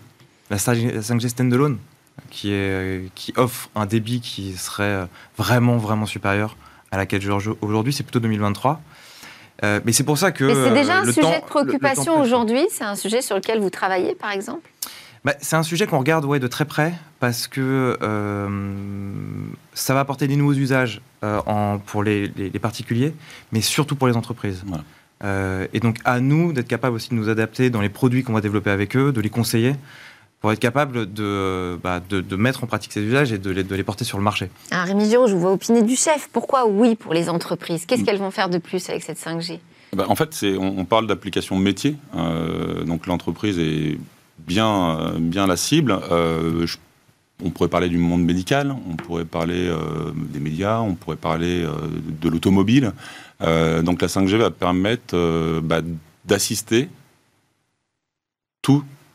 La 0.50 0.58
5G 0.58 1.28
standalone, 1.28 1.78
qui, 2.32 2.52
est, 2.52 3.14
qui 3.16 3.34
offre 3.38 3.70
un 3.76 3.86
débit 3.86 4.22
qui 4.22 4.54
serait 4.54 5.08
vraiment, 5.38 5.78
vraiment 5.78 6.06
supérieur 6.06 6.58
à 6.92 6.98
la 6.98 7.06
4G 7.06 7.56
aujourd'hui, 7.62 7.94
c'est 7.94 8.04
plutôt 8.04 8.20
2023. 8.20 8.82
Euh, 9.64 9.80
mais 9.84 9.92
c'est 9.92 10.04
pour 10.04 10.18
ça 10.18 10.32
que. 10.32 10.46
Mais 10.46 10.54
c'est 10.54 10.74
déjà 10.74 11.00
un 11.00 11.06
sujet 11.06 11.42
de 11.42 11.46
préoccupation 11.46 12.20
aujourd'hui. 12.20 12.66
C'est 12.72 12.86
un 12.86 12.96
sujet 12.96 13.22
sur 13.22 13.36
lequel 13.36 13.60
vous 13.60 13.70
travaillez, 13.70 14.16
par 14.16 14.32
exemple? 14.32 14.70
Bah, 15.26 15.34
c'est 15.42 15.56
un 15.56 15.64
sujet 15.64 15.86
qu'on 15.86 16.00
regarde 16.00 16.26
ouais, 16.26 16.40
de 16.40 16.48
très 16.48 16.66
près 16.66 16.94
parce 17.20 17.48
que 17.48 17.98
euh, 18.02 18.48
ça 19.74 19.94
va 19.94 20.00
apporter 20.00 20.28
des 20.28 20.36
nouveaux 20.36 20.54
usages 20.54 21.02
euh, 21.24 21.42
en, 21.46 21.78
pour 21.78 22.04
les, 22.04 22.30
particuliers, 22.62 23.14
mais 23.52 23.62
surtout 23.62 23.96
pour 23.96 24.08
les 24.08 24.16
entreprises. 24.16 24.64
Euh, 25.24 25.68
et 25.74 25.82
donc 25.82 25.98
à 26.06 26.22
nous 26.22 26.54
d'être 26.54 26.68
capables 26.68 26.96
aussi 26.96 27.10
de 27.10 27.16
nous 27.16 27.28
adapter 27.28 27.70
dans 27.70 27.82
les 27.82 27.90
produits 27.90 28.24
qu'on 28.24 28.32
va 28.32 28.42
développer 28.42 28.70
avec 28.70 28.96
eux, 28.96 29.12
de 29.12 29.20
les 29.20 29.30
conseiller 29.30 29.76
pour 30.40 30.54
être 30.54 30.60
capable 30.60 31.12
de, 31.12 31.78
bah, 31.84 32.00
de, 32.00 32.36
mettre 32.38 32.64
en 32.64 32.68
pratique 32.68 32.94
ces 32.94 33.02
usages 33.02 33.34
et 33.34 33.38
de 33.38 33.50
les, 33.50 33.66
de 33.66 33.76
les 33.76 33.84
porter 33.84 34.06
sur 34.06 34.18
le 34.18 34.24
marché. 34.24 34.50
Alors 34.72 34.86
Rémi 34.86 35.10
Giraud, 35.10 35.28
je 35.28 35.34
vous 35.34 35.42
vois 35.42 35.52
opiner 35.52 35.82
du 35.82 35.98
chef. 35.98 36.30
Pourquoi 36.32 36.66
oui 36.66 36.96
pour 36.96 37.14
les 37.14 37.28
entreprises? 37.28 37.86
Qu'est-ce 37.86 38.04
mm. 38.04 38.06
qu'elles 38.06 38.20
vont 38.20 38.32
faire 38.32 38.48
de 38.48 38.58
plus 38.58 38.90
avec 38.90 39.04
cette 39.04 39.20
5G 39.20 39.60
bah, 39.94 40.06
En 40.08 40.16
fait, 40.16 40.34
on, 40.58 40.76
on, 40.78 40.86
parle 40.86 41.08
d'application 41.08 41.58
métier. 41.58 41.98
donc 42.86 43.06
l'entreprise 43.06 43.60
est 43.60 43.98
bien, 44.50 45.00
euh, 45.00 45.20
bien 45.20 45.48
la 45.48 45.56
cible. 45.56 45.98
Euh, 46.12 46.66
on 47.42 47.52
pourrait 47.52 47.70
parler 47.70 47.88
du 47.88 47.98
monde 47.98 48.24
médical, 48.24 48.76
on 48.90 48.98
pourrait 48.98 49.24
parler 49.24 49.70
euh, 49.70 50.12
des 50.14 50.42
médias, 50.42 50.80
on 50.82 50.96
pourrait 50.96 51.16
parler 51.16 51.66
de 52.22 52.30
l'automobile. 52.30 52.92
donc 53.40 54.02
la 54.02 54.10
5G 54.10 54.36
va 54.36 54.52
permettre 54.52 55.62
bah, 55.62 55.80
d'assister 56.26 56.90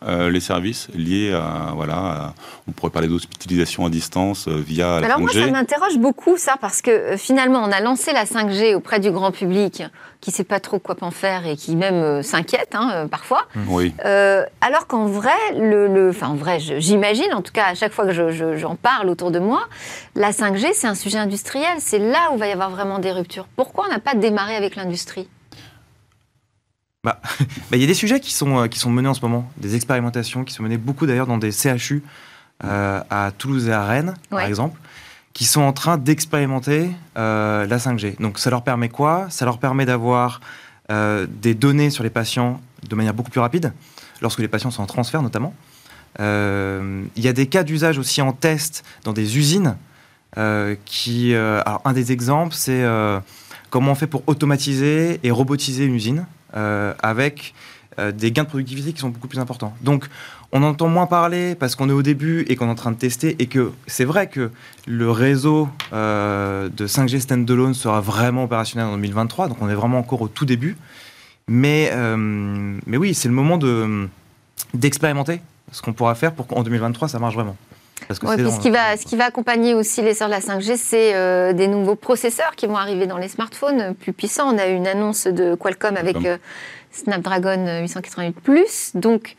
tous 0.04 0.30
les 0.30 0.40
services 0.40 0.88
liés 0.94 1.32
à 1.32 1.72
voilà 1.74 2.34
on 2.68 2.72
pourrait 2.72 2.90
parler 2.90 3.08
d'hospitalisation 3.08 3.86
à 3.86 3.90
distance 3.90 4.48
via 4.48 5.00
la 5.00 5.06
Alors 5.06 5.20
moi 5.20 5.32
ça 5.32 5.46
m'interroge 5.46 5.98
beaucoup 5.98 6.36
ça 6.36 6.56
parce 6.60 6.82
que 6.82 7.16
finalement 7.16 7.62
on 7.62 7.72
a 7.72 7.80
lancé 7.80 8.12
la 8.12 8.24
5G 8.24 8.74
auprès 8.74 9.00
du 9.00 9.10
grand 9.10 9.32
public 9.32 9.82
qui 10.24 10.30
ne 10.30 10.34
sait 10.36 10.44
pas 10.44 10.58
trop 10.58 10.78
quoi 10.78 10.96
en 11.02 11.10
faire 11.10 11.46
et 11.46 11.54
qui 11.54 11.76
même 11.76 11.96
euh, 11.96 12.22
s'inquiète 12.22 12.74
hein, 12.74 12.90
euh, 12.94 13.06
parfois. 13.06 13.46
Oui. 13.68 13.92
Euh, 14.06 14.42
alors 14.62 14.86
qu'en 14.86 15.04
vrai, 15.04 15.36
le, 15.54 16.08
enfin 16.08 16.28
en 16.28 16.34
vrai, 16.34 16.58
j'imagine, 16.60 17.34
en 17.34 17.42
tout 17.42 17.52
cas 17.52 17.66
à 17.66 17.74
chaque 17.74 17.92
fois 17.92 18.06
que 18.06 18.56
j'en 18.56 18.74
parle 18.74 19.10
autour 19.10 19.30
de 19.30 19.38
moi, 19.38 19.68
la 20.14 20.30
5G 20.30 20.70
c'est 20.72 20.86
un 20.86 20.94
sujet 20.94 21.18
industriel. 21.18 21.76
C'est 21.78 21.98
là 21.98 22.30
où 22.32 22.38
va 22.38 22.48
y 22.48 22.52
avoir 22.52 22.70
vraiment 22.70 22.98
des 22.98 23.12
ruptures. 23.12 23.46
Pourquoi 23.54 23.84
on 23.86 23.92
n'a 23.92 23.98
pas 23.98 24.14
démarré 24.14 24.56
avec 24.56 24.76
l'industrie? 24.76 25.28
Bah, 27.04 27.20
bah, 27.38 27.76
il 27.76 27.80
y 27.80 27.84
a 27.84 27.86
des 27.86 27.94
sujets 27.94 28.18
qui 28.18 28.32
sont, 28.32 28.66
qui 28.68 28.78
sont 28.78 28.90
menés 28.90 29.08
en 29.08 29.14
ce 29.14 29.20
moment, 29.20 29.48
des 29.56 29.76
expérimentations 29.76 30.42
qui 30.42 30.52
sont 30.52 30.62
menées 30.62 30.78
beaucoup 30.78 31.06
d'ailleurs 31.06 31.26
dans 31.26 31.38
des 31.38 31.52
CHU 31.52 32.02
à 32.60 33.30
Toulouse 33.36 33.68
et 33.68 33.72
à 33.72 33.84
Rennes, 33.84 34.14
par 34.30 34.40
exemple 34.40 34.78
qui 35.34 35.44
sont 35.44 35.60
en 35.60 35.72
train 35.72 35.98
d'expérimenter 35.98 36.90
euh, 37.18 37.66
la 37.66 37.76
5G. 37.76 38.20
Donc 38.20 38.38
ça 38.38 38.50
leur 38.50 38.62
permet 38.62 38.88
quoi? 38.88 39.26
Ça 39.30 39.44
leur 39.44 39.58
permet 39.58 39.84
d'avoir 39.84 40.40
euh, 40.90 41.26
des 41.28 41.54
données 41.54 41.90
sur 41.90 42.04
les 42.04 42.10
patients 42.10 42.60
de 42.88 42.94
manière 42.94 43.14
beaucoup 43.14 43.30
plus 43.30 43.40
rapide, 43.40 43.72
lorsque 44.22 44.38
les 44.38 44.48
patients 44.48 44.70
sont 44.70 44.82
en 44.82 44.86
transfert 44.86 45.22
notamment. 45.22 45.52
Euh, 46.20 47.02
il 47.16 47.24
y 47.24 47.28
a 47.28 47.32
des 47.32 47.48
cas 47.48 47.64
d'usage 47.64 47.98
aussi 47.98 48.22
en 48.22 48.32
test 48.32 48.84
dans 49.02 49.12
des 49.12 49.36
usines 49.36 49.76
qui, 50.84 51.32
alors 51.32 51.80
un 51.84 51.92
des 51.92 52.10
exemples, 52.10 52.54
c'est 52.56 52.84
comment 53.70 53.92
on 53.92 53.94
fait 53.94 54.08
pour 54.08 54.24
automatiser 54.26 55.20
et 55.22 55.30
robotiser 55.30 55.84
une 55.84 55.94
usine 55.94 56.26
avec 56.54 57.54
des 58.12 58.32
gains 58.32 58.42
de 58.42 58.48
productivité 58.48 58.92
qui 58.92 59.00
sont 59.00 59.10
beaucoup 59.10 59.28
plus 59.28 59.38
importants. 59.38 59.74
Donc, 59.80 60.08
on 60.54 60.62
entend 60.62 60.86
moins 60.86 61.06
parler 61.06 61.56
parce 61.56 61.74
qu'on 61.74 61.88
est 61.90 61.92
au 61.92 62.02
début 62.02 62.44
et 62.48 62.54
qu'on 62.54 62.68
est 62.68 62.70
en 62.70 62.76
train 62.76 62.92
de 62.92 62.96
tester 62.96 63.34
et 63.40 63.46
que 63.46 63.72
c'est 63.88 64.04
vrai 64.04 64.28
que 64.28 64.52
le 64.86 65.10
réseau 65.10 65.68
euh, 65.92 66.68
de 66.68 66.86
5G 66.86 67.18
standalone 67.18 67.74
sera 67.74 68.00
vraiment 68.00 68.44
opérationnel 68.44 68.86
en 68.86 68.94
2023, 68.94 69.48
donc 69.48 69.60
on 69.60 69.68
est 69.68 69.74
vraiment 69.74 69.98
encore 69.98 70.22
au 70.22 70.28
tout 70.28 70.44
début. 70.44 70.76
Mais, 71.48 71.90
euh, 71.92 72.16
mais 72.86 72.96
oui, 72.96 73.14
c'est 73.14 73.26
le 73.28 73.34
moment 73.34 73.58
de, 73.58 74.08
d'expérimenter 74.74 75.40
ce 75.72 75.82
qu'on 75.82 75.92
pourra 75.92 76.14
faire 76.14 76.32
pour 76.32 76.46
qu'en 76.46 76.62
2023 76.62 77.08
ça 77.08 77.18
marche 77.18 77.34
vraiment. 77.34 77.56
Parce 78.08 78.20
que 78.20 78.26
ce, 78.26 78.60
qui 78.60 78.70
va, 78.70 78.96
ce 78.96 79.04
qui 79.06 79.16
va 79.16 79.26
accompagner 79.26 79.74
aussi 79.74 80.02
l'essor 80.02 80.28
de 80.28 80.32
la 80.32 80.40
5G, 80.40 80.76
c'est 80.76 81.14
euh, 81.14 81.52
des 81.52 81.68
nouveaux 81.68 81.94
processeurs 81.94 82.54
qui 82.56 82.66
vont 82.66 82.76
arriver 82.76 83.06
dans 83.06 83.16
les 83.16 83.28
smartphones 83.28 83.94
plus 83.94 84.12
puissants. 84.12 84.54
On 84.54 84.58
a 84.58 84.68
eu 84.68 84.74
une 84.74 84.86
annonce 84.86 85.26
de 85.26 85.54
Qualcomm 85.54 85.96
avec 85.96 86.16
Snapdragon 86.90 87.80
888 87.82 88.40
Plus. 88.40 88.92
Donc, 88.94 89.36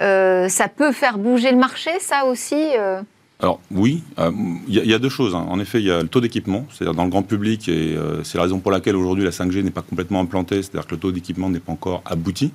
euh, 0.00 0.48
ça 0.48 0.68
peut 0.68 0.92
faire 0.92 1.18
bouger 1.18 1.50
le 1.50 1.58
marché, 1.58 1.90
ça 2.00 2.24
aussi 2.24 2.70
euh 2.78 3.00
alors 3.40 3.60
oui, 3.70 4.02
euh, 4.18 4.32
il 4.66 4.74
y, 4.74 4.92
a 4.92 4.98
deux 4.98 5.08
choses. 5.08 5.36
Hein. 5.36 5.46
En 5.48 5.60
effet, 5.60 5.78
il 5.78 5.86
y 5.86 5.92
a 5.92 6.02
le 6.02 6.08
taux 6.08 6.20
d'équipement, 6.20 6.66
c'est-à-dire 6.72 6.96
dans 6.96 7.04
le 7.04 7.08
grand 7.08 7.22
public, 7.22 7.68
et 7.68 7.96
c'est 8.24 8.36
la 8.36 8.42
raison 8.42 8.58
pour 8.58 8.72
laquelle 8.72 8.96
aujourd'hui 8.96 9.24
la 9.24 9.30
5G 9.30 9.62
n'est 9.62 9.70
pas 9.70 9.82
complètement 9.82 10.18
implantée, 10.18 10.60
c'est-à-dire 10.60 10.88
que 10.88 10.96
le 10.96 11.00
taux 11.00 11.12
d'équipement 11.12 11.48
n'est 11.48 11.60
pas 11.60 11.70
encore 11.70 12.02
abouti. 12.04 12.50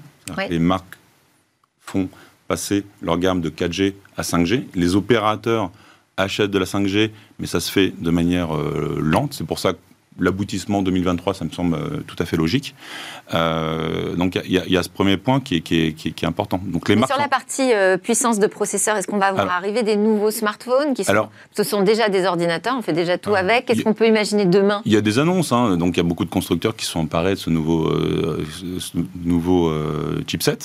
Les 0.50 0.60
marques 0.60 0.98
font 1.80 2.10
passer 2.54 2.86
leur 3.02 3.18
gamme 3.18 3.42
de 3.42 3.50
4G 3.50 3.96
à 4.16 4.22
5G. 4.22 4.66
Les 4.76 4.96
opérateurs 4.96 5.72
achètent 6.18 6.52
de 6.52 6.60
la 6.60 6.66
5G, 6.66 7.10
mais 7.40 7.48
ça 7.48 7.60
se 7.60 7.72
fait 7.72 7.92
de 8.00 8.12
manière 8.12 8.50
lente. 9.00 9.34
C'est 9.34 9.48
pour 9.48 9.58
ça 9.58 9.74
l'aboutissement 10.20 10.82
2023, 10.82 11.34
ça 11.34 11.46
me 11.46 11.50
semble 11.50 11.76
euh, 11.76 12.04
tout 12.06 12.16
à 12.20 12.26
fait 12.26 12.38
logique. 12.38 12.76
Euh, 13.34 14.16
donc 14.16 14.40
il 14.46 14.52
y, 14.52 14.78
a 14.78 14.84
ce 14.84 14.90
premier 14.90 15.18
point 15.18 15.40
qui 15.40 15.56
est, 15.56 15.62
qui 15.62 15.88
est, 15.88 15.94
qui 15.94 16.10
est, 16.10 16.26
important. 16.26 16.60
Donc 16.64 16.90
les 16.90 16.96
sur 16.96 17.18
la 17.18 17.28
partie 17.28 17.74
euh, 17.74 17.98
puissance 17.98 18.40
de 18.40 18.48
processeur, 18.48 18.98
est-ce 18.98 19.08
qu'on 19.08 19.18
va 19.18 19.32
voir 19.32 19.50
arriver 19.52 19.84
des 19.84 19.96
nouveaux 19.96 20.32
smartphones 20.32 20.94
qui 20.94 21.04
sont, 21.04 21.12
alors, 21.12 21.32
ce 21.52 21.64
sont 21.64 21.82
déjà 21.82 22.10
des 22.10 22.26
ordinateurs, 22.26 22.76
on 22.78 22.82
fait 22.82 22.94
déjà 22.94 23.18
tout 23.18 23.36
avec. 23.36 23.66
Qu'est-ce 23.66 23.84
qu'on 23.84 23.94
peut 23.94 24.08
imaginer 24.08 24.46
demain 24.46 24.82
Il 24.86 24.94
y 24.94 24.98
a 24.98 25.02
des 25.02 25.20
annonces, 25.20 25.52
hein, 25.52 25.78
donc 25.78 25.96
il 25.96 25.98
y 25.98 26.02
a 26.02 26.08
beaucoup 26.08 26.26
de 26.26 26.30
constructeurs 26.30 26.76
qui 26.76 26.86
sont 26.86 27.02
emparés 27.02 27.36
de 27.36 27.40
ce 27.40 27.50
nouveau, 27.50 27.92
nouveau 29.24 29.74
chipset 30.28 30.58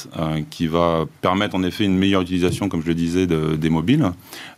qui 0.51 0.67
va 0.67 1.05
permettre 1.21 1.55
en 1.55 1.63
effet 1.63 1.85
une 1.85 1.97
meilleure 1.97 2.23
utilisation, 2.23 2.69
comme 2.69 2.83
je 2.83 2.89
le 2.89 2.95
disais, 2.95 3.27
des 3.27 3.71
mobiles. 3.71 4.13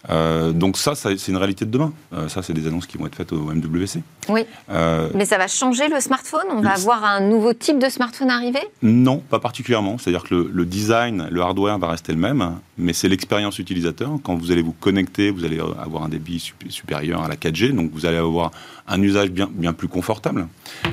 Donc 0.09 0.77
ça, 0.77 0.95
ça 0.95 1.11
c'est 1.17 1.31
une 1.31 1.37
réalité 1.37 1.65
de 1.65 1.71
demain. 1.71 1.93
ça, 2.29 2.43
c'est 2.43 2.53
des 2.53 2.67
annonces 2.67 2.87
qui 2.87 2.97
vont 2.97 3.07
être 3.07 3.17
faites 3.17 3.33
au 3.33 3.53
MWC. 3.53 4.03
Oui. 4.31 4.45
Euh, 4.71 5.09
Mais 5.15 5.25
ça 5.25 5.39
va 5.39 5.49
changer 5.49 5.89
le 5.89 6.01
smartphone? 6.01 6.47
On 6.51 6.61
va 6.61 6.73
avoir 6.73 7.05
un 7.05 7.21
nouveau 7.21 7.53
type 7.53 7.79
de 7.79 7.89
smartphone 7.89 8.31
arriver? 8.31 8.61
Non, 8.83 9.19
pas 9.19 9.39
particulièrement. 9.39 9.99
C'est-à-dire 9.99 10.25
que 10.25 10.51
le, 10.53 10.65
design, 10.65 11.29
le 11.31 11.41
hardware 11.41 11.79
va 11.79 11.89
rester 11.89 12.13
le 12.13 12.19
même, 12.19 12.59
mais 12.79 12.93
c'est 12.93 13.09
l'expérience 13.09 13.59
utilisateur. 13.59 14.11
Quand 14.23 14.37
vous 14.37 14.53
allez 14.53 14.63
vous 14.63 14.73
connecter, 14.73 15.31
vous 15.31 15.45
allez 15.45 15.61
avoir 15.61 16.05
un 16.05 16.09
débit 16.09 16.53
supérieur 16.69 17.23
à 17.23 17.29
la 17.29 17.37
4G, 17.37 17.73
donc 17.73 17.91
vous 17.93 18.07
allez 18.07 18.19
avoir 18.19 18.51
un 18.87 19.01
usage 19.03 19.31
bien, 19.31 19.49
bien 19.51 19.73
plus 19.73 19.89
confortable. 19.89 20.49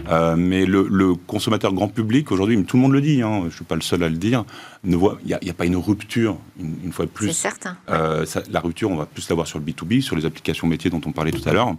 Euh, 0.09 0.35
mais 0.37 0.65
le, 0.65 1.15
consommateur 1.15 1.73
grand 1.73 1.87
public, 1.87 2.31
aujourd'hui, 2.31 2.63
tout 2.63 2.77
le 2.77 2.83
monde 2.83 2.93
le 2.93 3.01
dit, 3.01 3.21
hein, 3.21 3.39
je 3.41 3.45
ne 3.45 3.51
suis 3.51 3.65
pas 3.65 3.75
le 3.75 3.81
seul 3.81 4.03
à 4.03 4.09
le 4.09 4.17
dire, 4.17 4.45
il 4.87 5.37
n'y 5.41 5.49
a, 5.49 5.53
pas 5.53 5.65
une 5.65 5.75
rupture, 5.75 6.37
une, 6.59 6.91
fois 6.91 7.05
de 7.05 7.11
plus. 7.11 7.27
C'est 7.27 7.33
certain. 7.33 7.77
Euh, 7.89 8.25
la 8.49 8.59
rupture, 8.59 8.89
on 8.89 8.95
va 8.95 9.05
plus 9.05 9.27
l'avoir 9.29 9.45
sur 9.45 9.59
le 9.59 9.65
B2B, 9.65 10.01
sur 10.01 10.15
les 10.15 10.25
applications 10.25 10.65
métiers 10.67 10.89
dont 10.89 11.01
on 11.05 11.11
parlait 11.11 11.31
tout 11.31 11.47
à 11.47 11.53
l'heure. 11.53 11.75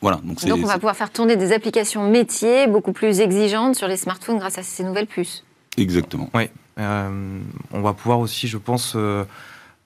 Voilà, 0.00 0.20
donc, 0.22 0.44
donc 0.44 0.58
on 0.62 0.66
va 0.66 0.74
pouvoir 0.74 0.96
faire 0.96 1.10
tourner 1.10 1.36
des 1.36 1.52
applications 1.52 2.08
métiers 2.10 2.66
beaucoup 2.66 2.92
plus 2.92 3.20
exigeantes 3.20 3.76
sur 3.76 3.88
les 3.88 3.96
smartphones 3.96 4.38
grâce 4.38 4.58
à 4.58 4.62
ces 4.62 4.84
nouvelles 4.84 5.06
puces. 5.06 5.44
Exactement. 5.76 6.30
Oui. 6.34 6.44
Euh, 6.78 7.40
on 7.72 7.80
va 7.80 7.92
pouvoir 7.94 8.18
aussi, 8.18 8.48
je 8.48 8.58
pense, 8.58 8.92
euh, 8.96 9.24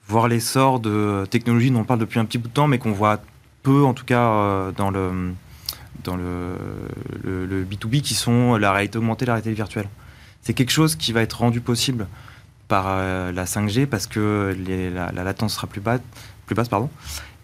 voir 0.09 0.29
l'essor 0.29 0.81
de 0.81 1.27
technologies 1.31 1.71
dont 1.71 1.81
on 1.81 1.85
parle 1.85 2.01
depuis 2.01 2.19
un 2.19 2.25
petit 2.25 2.39
bout 2.39 2.49
de 2.49 2.53
temps, 2.53 2.67
mais 2.67 2.79
qu'on 2.79 2.93
voit 2.93 3.21
peu, 3.63 3.85
en 3.85 3.95
tout 3.95 4.05
cas, 4.05 4.27
euh, 4.27 4.73
dans 4.73 4.91
le 4.91 5.33
dans 6.03 6.17
le, 6.17 6.55
le, 7.23 7.63
B2B, 7.63 8.01
qui 8.01 8.15
sont 8.15 8.57
la 8.57 8.73
réalité 8.73 8.97
augmentée, 8.97 9.27
la 9.27 9.35
réalité 9.35 9.53
virtuelle. 9.53 9.87
C'est 10.43 10.55
quelque 10.55 10.73
chose 10.73 10.97
qui 10.97 11.13
va 11.13 11.23
être 11.23 11.41
rendu 11.41 11.61
possible 11.61 12.07
par 12.69 12.97
la 12.97 13.45
5G 13.45 13.87
parce 13.87 14.07
que 14.07 14.57
la, 14.95 15.13
la, 15.13 15.25
latence 15.25 15.55
sera 15.55 15.67
plus, 15.67 15.81
basse, 15.81 16.01
plus 16.47 16.55
basse 16.55 16.69
pardon, 16.69 16.89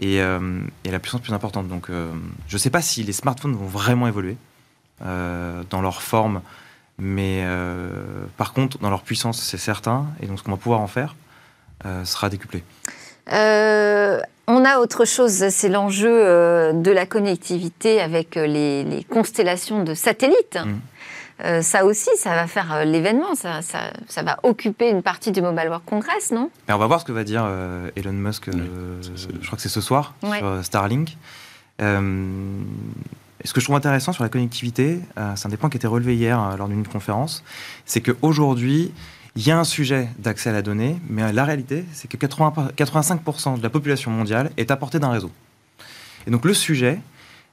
euh, 0.02 0.60
et, 0.84 0.90
la 0.90 0.98
puissance 0.98 1.20
plus 1.20 1.32
importante. 1.32 1.68
Donc, 1.68 1.90
euh, 1.90 2.10
je 2.48 2.54
ne 2.54 2.58
sais 2.58 2.70
pas 2.70 2.82
si 2.82 3.02
les 3.02 3.12
smartphones 3.12 3.54
vont 3.54 3.66
vraiment 3.66 4.06
évoluer 4.06 4.36
euh, 5.04 5.62
dans 5.70 5.80
leur 5.80 6.02
forme, 6.02 6.42
mais 6.98 7.44
par 8.36 8.52
contre, 8.52 8.78
dans 8.78 8.90
leur 8.90 9.02
puissance, 9.02 9.42
c'est 9.42 9.58
certain. 9.58 10.06
Et 10.22 10.26
donc, 10.26 10.38
ce 10.38 10.44
qu'on 10.44 10.52
va 10.52 10.56
pouvoir 10.56 10.80
en 10.80 10.86
faire 10.86 11.14
sera 12.04 12.30
décuplé. 12.30 12.64
on 13.28 14.64
a 14.64 14.78
autre 14.78 15.04
chose, 15.04 15.48
c'est 15.50 15.68
l'enjeu 15.68 16.72
de 16.72 16.90
la 16.90 17.04
connectivité 17.04 18.00
avec 18.00 18.36
les, 18.36 19.06
constellations 19.10 19.84
de 19.84 19.92
satellites. 19.92 20.58
Mmh. 20.64 20.80
Euh, 21.44 21.60
ça 21.60 21.84
aussi, 21.84 22.08
ça 22.16 22.34
va 22.34 22.46
faire 22.46 22.72
euh, 22.72 22.84
l'événement, 22.84 23.34
ça, 23.34 23.60
ça, 23.60 24.22
va 24.22 24.38
occuper 24.42 24.88
une 24.88 25.02
partie 25.02 25.32
du 25.32 25.42
Mobile 25.42 25.66
World 25.66 25.84
Congress, 25.84 26.30
non? 26.32 26.50
On 26.68 26.78
va 26.78 26.86
voir 26.86 27.00
ce 27.00 27.04
que 27.04 27.12
va 27.12 27.24
dire 27.24 27.42
euh, 27.44 27.90
Elon 27.94 28.12
Musk, 28.12 28.48
je 28.50 29.46
crois 29.46 29.56
que 29.56 29.62
c'est 29.62 29.68
ce 29.68 29.82
soir, 29.82 30.14
sur 30.22 30.64
Starlink. 30.64 31.16
ce 31.78 33.52
que 33.52 33.60
je 33.60 33.64
trouve 33.64 33.76
intéressant 33.76 34.12
sur 34.12 34.22
la 34.22 34.30
connectivité, 34.30 35.00
c'est 35.34 35.46
un 35.46 35.50
des 35.50 35.58
points 35.58 35.68
qui 35.68 35.76
a 35.76 35.78
été 35.78 35.86
relevé 35.86 36.16
hier 36.16 36.56
lors 36.56 36.68
d'une 36.68 36.86
conférence, 36.86 37.44
c'est 37.84 38.00
qu'aujourd'hui, 38.00 38.92
il 39.36 39.46
y 39.46 39.50
a 39.50 39.58
un 39.58 39.64
sujet 39.64 40.08
d'accès 40.18 40.48
à 40.48 40.52
la 40.54 40.62
donnée, 40.62 40.96
mais 41.10 41.30
la 41.34 41.44
réalité, 41.44 41.84
c'est 41.92 42.08
que 42.08 42.16
80, 42.16 42.70
85% 42.74 43.58
de 43.58 43.62
la 43.62 43.68
population 43.68 44.10
mondiale 44.10 44.50
est 44.56 44.70
à 44.70 44.76
portée 44.76 44.98
d'un 44.98 45.10
réseau. 45.10 45.30
Et 46.26 46.30
donc 46.30 46.46
le 46.46 46.54
sujet 46.54 46.98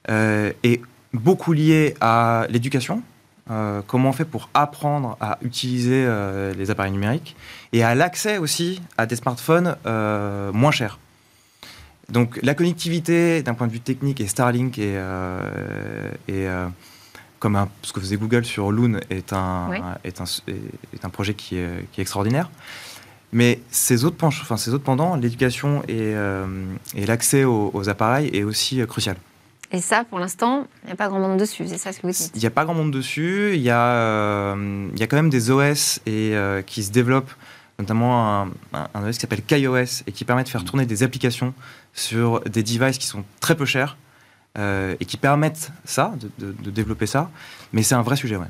est 0.08 0.82
beaucoup 1.14 1.52
lié 1.52 1.96
à 2.00 2.48
l'éducation, 2.50 3.04
euh, 3.52 3.82
comment 3.86 4.10
on 4.10 4.14
fait 4.14 4.24
pour 4.24 4.50
apprendre 4.54 5.18
à 5.20 5.38
utiliser 5.42 6.06
euh, 6.08 6.54
les 6.54 6.72
appareils 6.72 6.94
numériques 6.94 7.36
et 7.74 7.84
à 7.84 7.94
l'accès 7.94 8.38
aussi 8.38 8.82
à 8.98 9.06
des 9.06 9.18
smartphones 9.18 9.76
euh, 9.86 10.54
moins 10.54 10.72
chers. 10.72 10.98
Donc 12.10 12.40
la 12.42 12.54
connectivité 12.54 13.44
d'un 13.44 13.54
point 13.54 13.68
de 13.68 13.74
vue 13.74 13.82
technique 13.82 14.22
et 14.22 14.28
Starlink 14.28 14.78
et, 14.78 14.98
comme 17.40 17.68
ce 17.82 17.92
que 17.92 18.00
faisait 18.00 18.16
Google 18.16 18.46
sur 18.46 18.72
Loon 18.72 19.00
est 19.10 19.34
un, 19.34 19.98
est 20.06 20.22
un, 20.22 20.26
est 20.94 21.04
un 21.04 21.10
projet 21.10 21.34
qui 21.34 21.58
est, 21.58 21.86
qui 21.92 22.00
est, 22.00 22.04
extraordinaire. 22.04 22.50
Mais 23.34 23.60
ces 23.72 24.06
autres, 24.06 24.18
enfin, 24.24 24.58
ces 24.58 24.74
autres 24.74 24.84
pendant, 24.84 25.16
l'éducation 25.16 25.82
et, 25.88 26.14
et 26.96 27.06
l'accès 27.06 27.46
aux, 27.46 27.72
aux, 27.74 27.90
appareils 27.90 28.30
est 28.34 28.44
aussi 28.44 28.86
crucial. 28.86 29.18
Et 29.74 29.82
ça, 29.82 30.04
pour 30.04 30.20
l'instant, 30.20 30.68
il 30.84 30.88
n'y 30.88 30.94
a 30.94 30.96
pas 30.96 31.08
grand 31.08 31.20
monde 31.20 31.40
dessus, 31.40 31.68
c'est 31.68 31.80
ça 31.80 31.92
ce 31.92 32.00
que 32.00 32.06
vous 32.06 32.14
dites 32.14 32.32
Il 32.36 32.40
n'y 32.40 32.46
a 32.46 32.52
pas 32.52 32.64
grand 32.64 32.76
monde 32.76 32.92
dessus. 32.92 33.54
Il 33.56 33.62
y, 33.62 33.72
a, 33.72 33.80
euh, 33.80 34.88
il 34.94 35.00
y 35.00 35.04
a 35.04 35.08
quand 35.08 35.16
même 35.16 35.32
des 35.32 35.50
OS 35.50 36.00
et, 36.06 36.36
euh, 36.36 36.62
qui 36.62 36.84
se 36.84 36.92
développent, 36.92 37.32
notamment 37.80 38.44
un, 38.44 38.52
un 38.94 39.10
OS 39.10 39.16
qui 39.16 39.22
s'appelle 39.22 39.42
KaiOS 39.42 40.04
et 40.06 40.12
qui 40.12 40.26
permet 40.26 40.44
de 40.44 40.50
faire 40.50 40.64
tourner 40.64 40.86
des 40.86 41.02
applications 41.02 41.56
sur 41.94 42.42
des 42.42 42.62
devices 42.62 43.00
qui 43.00 43.08
sont 43.08 43.24
très 43.40 43.56
peu 43.56 43.66
chers 43.66 43.98
euh, 44.60 44.96
et 45.00 45.06
qui 45.06 45.18
permettent 45.18 45.72
ça, 45.86 46.14
de, 46.38 46.52
de 46.52 46.70
développer 46.70 47.08
ça. 47.08 47.32
Mais 47.74 47.82
c'est 47.82 47.96
un 47.96 48.04
vrai 48.04 48.16
sujet, 48.16 48.36
ouais. 48.36 48.46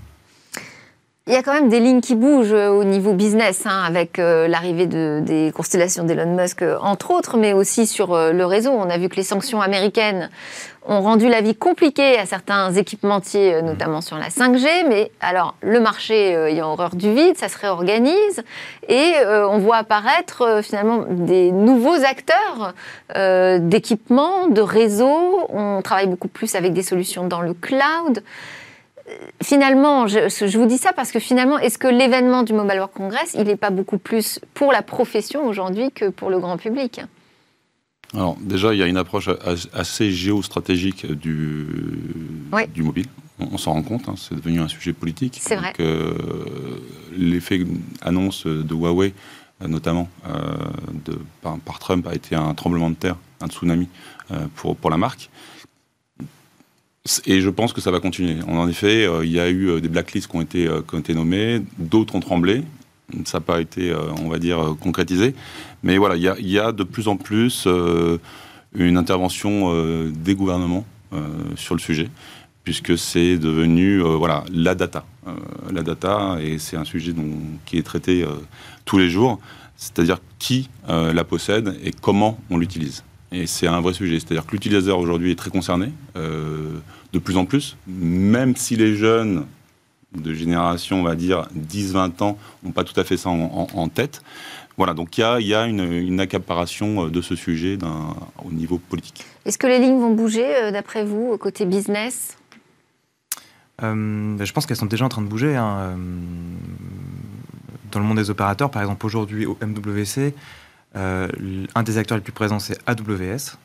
Il 1.25 1.31
y 1.31 1.37
a 1.37 1.41
quand 1.41 1.53
même 1.53 1.69
des 1.69 1.79
lignes 1.79 2.01
qui 2.01 2.15
bougent 2.15 2.51
euh, 2.51 2.67
au 2.67 2.83
niveau 2.83 3.13
business, 3.13 3.65
hein, 3.65 3.81
avec 3.87 4.19
euh, 4.19 4.49
l'arrivée 4.49 4.87
de, 4.87 5.21
des 5.23 5.53
constellations 5.55 6.03
d'Elon 6.03 6.35
Musk, 6.35 6.61
euh, 6.61 6.77
entre 6.81 7.11
autres, 7.11 7.37
mais 7.37 7.53
aussi 7.53 7.87
sur 7.87 8.17
le 8.17 8.43
réseau. 8.43 8.71
On 8.71 8.89
a 8.89 8.97
vu 8.97 9.07
que 9.07 9.15
les 9.15 9.23
sanctions 9.23 9.61
américaines 9.61 10.29
ont 10.85 10.99
rendu 10.99 11.29
la 11.29 11.39
vie 11.39 11.55
compliquée 11.55 12.19
à 12.19 12.25
certains 12.25 12.73
équipementiers, 12.73 13.61
notamment 13.61 14.01
sur 14.01 14.17
la 14.17 14.27
5G. 14.27 14.67
Mais 14.89 15.11
alors, 15.21 15.55
le 15.61 15.79
marché 15.79 16.35
il 16.49 16.57
y 16.57 16.59
a 16.59 16.67
horreur 16.67 16.93
du 16.93 17.13
vide, 17.13 17.37
ça 17.37 17.47
se 17.47 17.57
réorganise, 17.57 18.43
et 18.89 19.13
on 19.25 19.59
voit 19.59 19.77
apparaître 19.77 20.59
finalement 20.61 21.05
des 21.09 21.53
nouveaux 21.53 22.03
acteurs 22.03 22.73
d'équipements, 23.61 24.49
de 24.49 24.59
réseaux. 24.59 25.47
On 25.47 25.81
travaille 25.81 26.07
beaucoup 26.07 26.27
plus 26.27 26.53
avec 26.55 26.73
des 26.73 26.83
solutions 26.83 27.27
dans 27.27 27.39
le 27.39 27.53
cloud 27.53 28.21
finalement, 29.41 30.07
je, 30.07 30.57
vous 30.57 30.65
dis 30.65 30.77
ça 30.77 30.93
parce 30.93 31.11
que 31.11 31.19
finalement, 31.19 31.59
est-ce 31.59 31.77
que 31.77 31.87
l'événement 31.87 32.43
du 32.43 32.53
Mobile 32.53 32.77
World 32.77 32.93
Congress, 32.93 33.35
il 33.37 33.43
n'est 33.43 33.55
pas 33.55 33.69
beaucoup 33.69 33.97
plus 33.97 34.39
pour 34.53 34.71
la 34.71 34.81
profession 34.81 35.45
aujourd'hui 35.47 35.91
que 35.91 36.09
pour 36.09 36.29
le 36.29 36.39
grand 36.39 36.57
public? 36.57 37.01
Alors 38.13 38.37
déjà, 38.39 38.73
il 38.73 38.79
y 38.79 38.83
a 38.83 38.87
une 38.87 38.97
approche 38.97 39.29
assez 39.73 40.11
géostratégique 40.11 41.05
du, 41.11 41.67
du 42.73 42.83
mobile. 42.83 43.07
On, 43.39 43.57
s'en 43.57 43.73
rend 43.73 43.81
compte, 43.81 44.07
hein, 44.07 44.15
c'est 44.15 44.35
devenu 44.35 44.59
un 44.59 44.67
sujet 44.67 44.93
politique. 44.93 45.39
C'est 45.41 45.55
vrai. 45.55 45.73
Euh, 45.79 46.13
l'effet 47.17 47.65
annonce 48.01 48.45
de 48.45 48.73
Huawei, 48.73 49.13
notamment 49.67 50.07
euh, 50.27 50.53
de, 51.05 51.19
par, 51.41 51.79
Trump, 51.79 52.07
a 52.07 52.13
été 52.13 52.35
un 52.35 52.53
tremblement 52.53 52.91
de 52.91 52.95
terre 52.95 53.17
un 53.41 53.47
tsunami 53.47 53.89
pour, 54.55 54.77
pour 54.77 54.89
la 54.89 54.97
marque. 54.97 55.29
Et 57.25 57.41
je 57.41 57.49
pense 57.49 57.73
que 57.73 57.81
ça 57.81 57.91
va 57.91 57.99
continuer. 57.99 58.41
En 58.47 58.67
effet, 58.67 59.09
il 59.23 59.31
y 59.31 59.39
a 59.39 59.49
eu 59.49 59.81
des 59.81 59.89
blacklists 59.89 60.27
qui 60.27 60.37
ont 60.37 60.41
été, 60.41 60.69
qui 60.87 60.95
ont 60.95 60.99
été 60.99 61.13
nommées, 61.13 61.61
d'autres 61.77 62.15
ont 62.15 62.21
tremblé. 62.21 62.63
Ça 63.25 63.39
n'a 63.39 63.41
pas 63.41 63.59
été, 63.59 63.93
on 64.23 64.29
va 64.29 64.39
dire, 64.39 64.75
concrétisé. 64.79 65.35
Mais 65.83 65.97
voilà, 65.97 66.15
il 66.15 66.49
y 66.49 66.59
a, 66.59 66.71
de 66.71 66.83
plus 66.83 67.09
en 67.09 67.17
plus 67.17 67.67
une 68.73 68.97
intervention 68.97 70.09
des 70.11 70.33
gouvernements 70.33 70.85
sur 71.57 71.75
le 71.75 71.81
sujet 71.81 72.09
puisque 72.63 72.97
c'est 72.97 73.37
devenu 73.37 74.01
euh, 74.01 74.15
voilà, 74.15 74.43
la 74.51 74.75
data. 74.75 75.05
Euh, 75.27 75.31
la 75.71 75.83
data, 75.83 76.37
et 76.41 76.57
c'est 76.59 76.77
un 76.77 76.85
sujet 76.85 77.13
qui 77.65 77.77
est 77.77 77.83
traité 77.83 78.23
euh, 78.23 78.35
tous 78.85 78.97
les 78.97 79.09
jours, 79.09 79.39
c'est-à-dire 79.75 80.19
qui 80.39 80.69
la 80.87 81.23
possède 81.23 81.77
et 81.83 81.91
comment 81.91 82.37
on 82.49 82.57
l'utilise. 82.57 83.03
Et 83.33 83.47
c'est 83.47 83.67
un 83.67 83.81
vrai 83.81 83.93
sujet, 83.93 84.19
c'est-à-dire 84.19 84.45
que 84.45 84.51
l'utilisateur 84.51 84.99
aujourd'hui 84.99 85.31
est 85.31 85.35
très 85.35 85.49
concerné, 85.49 85.91
de 86.15 87.19
plus 87.19 87.35
en 87.35 87.45
plus, 87.45 87.77
même 87.87 88.55
si 88.55 88.75
les 88.75 88.95
jeunes 88.95 89.45
de 90.15 90.33
génération, 90.33 90.99
on 90.99 91.03
va 91.03 91.15
dire 91.15 91.47
10-20 91.57 92.23
ans, 92.23 92.37
n'ont 92.61 92.71
pas 92.71 92.83
tout 92.83 92.97
à 92.99 93.03
fait 93.03 93.17
ça 93.17 93.29
en, 93.29 93.87
tête. 93.89 94.21
Voilà, 94.77 94.93
donc 94.93 95.17
il 95.17 95.21
y 95.21 95.23
a, 95.23 95.39
y 95.39 95.55
a 95.55 95.65
une, 95.65 95.91
une, 95.91 96.19
accaparation 96.19 97.07
de 97.07 97.21
ce 97.21 97.35
sujet 97.35 97.79
au 98.45 98.51
niveau 98.51 98.77
politique. 98.77 99.25
Est-ce 99.45 99.57
que 99.57 99.65
les 99.65 99.79
lignes 99.79 99.99
vont 99.99 100.13
bouger, 100.13 100.71
d'après 100.71 101.03
vous, 101.03 101.35
côté 101.39 101.65
business? 101.65 102.37
Euh, 103.81 104.37
je 104.43 104.53
pense 104.53 104.65
qu'elles 104.65 104.77
sont 104.77 104.85
déjà 104.85 105.05
en 105.05 105.09
train 105.09 105.21
de 105.21 105.27
bouger. 105.27 105.55
Hein. 105.55 105.77
Euh, 105.79 105.95
dans 107.91 107.99
le 107.99 108.05
monde 108.05 108.17
des 108.17 108.29
opérateurs, 108.29 108.69
par 108.71 108.81
exemple, 108.81 109.05
aujourd'hui 109.05 109.45
au 109.45 109.57
MWC, 109.61 110.17
euh, 110.17 110.31
un 110.95 111.83
des 111.83 111.97
acteurs 111.97 112.17
les 112.17 112.23
plus 112.23 112.33
présents, 112.33 112.59
c'est 112.59 112.77
AWS. 112.87 113.57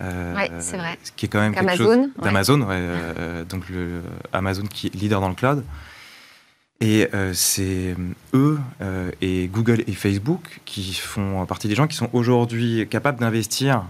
oui, 0.00 0.42
c'est 0.58 0.76
vrai. 0.76 0.98
Ce 1.02 1.12
qui 1.12 1.26
est 1.26 1.28
quand 1.28 1.40
même 1.40 1.54
quelque 1.54 1.76
chose 1.76 2.08
d'Amazon, 2.22 2.58
donc 3.48 3.68
le, 3.68 4.02
Amazon 4.32 4.64
qui 4.64 4.88
est 4.88 4.94
leader 4.94 5.20
dans 5.20 5.28
le 5.28 5.34
cloud. 5.34 5.64
Et 6.80 7.08
c'est 7.32 7.94
eux 8.34 8.58
et 9.20 9.48
Google 9.48 9.84
et 9.86 9.92
Facebook 9.92 10.60
qui 10.64 10.94
font 10.94 11.46
partie 11.46 11.68
des 11.68 11.74
gens 11.74 11.86
qui 11.86 11.96
sont 11.96 12.10
aujourd'hui 12.12 12.86
capables 12.88 13.20
d'investir 13.20 13.84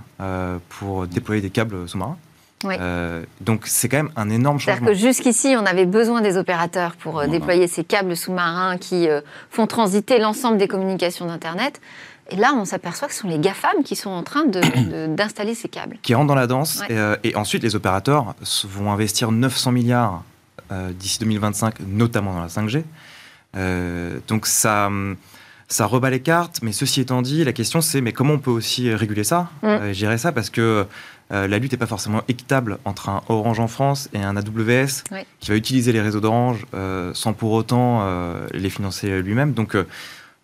pour 0.69 1.07
déployer 1.07 1.43
des 1.43 1.51
câbles 1.51 1.89
sous-marins. 1.89 2.19
Euh, 2.73 3.23
donc 3.41 3.63
c'est 3.67 3.89
quand 3.89 3.99
même 3.99 4.13
un 4.17 4.31
énorme 4.31 4.59
changement. 4.59 4.87
C'est-à-dire 4.87 5.03
que 5.03 5.07
jusqu'ici, 5.07 5.55
on 5.59 5.67
avait 5.67 5.87
besoin 5.87 6.21
des 6.21 6.37
opérateurs 6.37 6.97
pour 6.97 7.21
euh, 7.21 7.27
déployer 7.27 7.67
ces 7.67 7.85
câbles 7.85 8.17
sous-marins 8.17 8.79
qui 8.79 9.09
euh, 9.09 9.21
font 9.51 9.67
transiter 9.67 10.19
l'ensemble 10.19 10.59
des 10.59 10.69
communications 10.69 11.27
d'Internet. 11.27 11.81
Et 12.31 12.37
là, 12.37 12.55
on 12.55 12.65
s'aperçoit 12.65 13.09
que 13.09 13.15
ce 13.15 13.21
sont 13.21 13.29
les 13.29 13.39
GAFAM 13.39 13.83
qui 13.85 13.97
sont 13.97 14.11
en 14.11 14.23
train 14.23 14.45
d'installer 15.09 15.55
ces 15.55 15.69
câbles. 15.69 15.99
Qui 16.03 16.15
rentrent 16.15 16.29
dans 16.29 16.35
la 16.35 16.47
danse. 16.47 16.83
Et, 17.23 17.37
ensuite, 17.37 17.63
les 17.63 17.77
opérateurs 17.77 18.35
vont 18.65 18.91
investir 18.93 19.31
900 19.31 19.73
milliards 19.73 20.23
d'ici 20.99 21.19
2025, 21.21 21.81
notamment 21.87 22.35
dans 22.35 22.41
la 22.41 22.49
5G. 22.49 22.85
donc 24.27 24.47
ça 24.47 24.91
ça 25.67 25.87
rebat 25.87 26.11
les 26.11 26.21
cartes, 26.21 26.61
mais 26.63 26.73
ceci 26.73 27.01
étant 27.01 27.23
dit, 27.23 27.43
la 27.43 27.53
question 27.53 27.81
c'est 27.81 28.01
mais 28.01 28.13
comment 28.13 28.35
on 28.35 28.39
peut 28.39 28.51
aussi 28.51 28.95
réguler 28.95 29.25
ça, 29.25 29.49
mm. 29.63 29.93
gérer 29.93 30.19
ça, 30.19 30.31
parce 30.31 30.51
que 30.51 30.87
euh, 31.33 31.49
la 31.49 31.59
lutte 31.59 31.73
n'est 31.73 31.79
pas 31.79 31.87
forcément 31.87 32.23
équitable 32.29 32.79
entre 32.85 33.09
un 33.09 33.23
Orange 33.29 33.59
en 33.59 33.69
France 33.69 34.11
et 34.13 34.19
un 34.19 34.37
AWS 34.37 35.05
qui 35.41 35.51
va 35.51 35.57
utiliser 35.57 35.93
les 35.93 36.01
réseaux 36.01 36.21
d'Orange 36.21 36.67
euh, 36.75 37.13
sans 37.15 37.33
pour 37.33 37.53
autant 37.53 38.01
euh, 38.03 38.47
les 38.53 38.69
financer 38.69 39.23
lui-même. 39.23 39.53
Donc, 39.53 39.77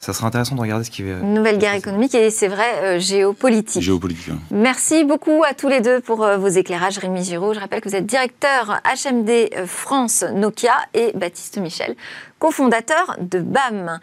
ça 0.01 0.15
sera 0.15 0.29
intéressant 0.29 0.55
de 0.55 0.61
regarder 0.61 0.85
ce 0.85 0.91
qui 0.91 1.03
va. 1.03 1.19
Une 1.19 1.35
nouvelle 1.35 1.59
guerre 1.59 1.75
économique 1.75 2.15
et 2.15 2.31
c'est 2.31 2.49
vrai, 2.49 2.99
géopolitique. 2.99 3.83
Géopolitique. 3.83 4.33
Merci 4.51 5.05
beaucoup 5.05 5.43
à 5.47 5.53
tous 5.53 5.69
les 5.69 5.81
deux 5.81 6.01
pour 6.01 6.27
vos 6.27 6.49
éclairages. 6.49 6.99
Rémi 6.99 7.23
Giraud, 7.23 7.53
je 7.53 7.61
rappelle 7.61 7.83
que 7.83 7.89
vous 7.89 7.97
êtes 7.97 8.07
directeur 8.07 8.81
HMD 8.85 9.67
France 9.67 10.25
Nokia 10.35 10.75
et 10.95 11.13
Baptiste 11.15 11.59
Michel, 11.59 11.97
cofondateur 12.39 13.17
de 13.21 13.41
BAM. 13.41 14.01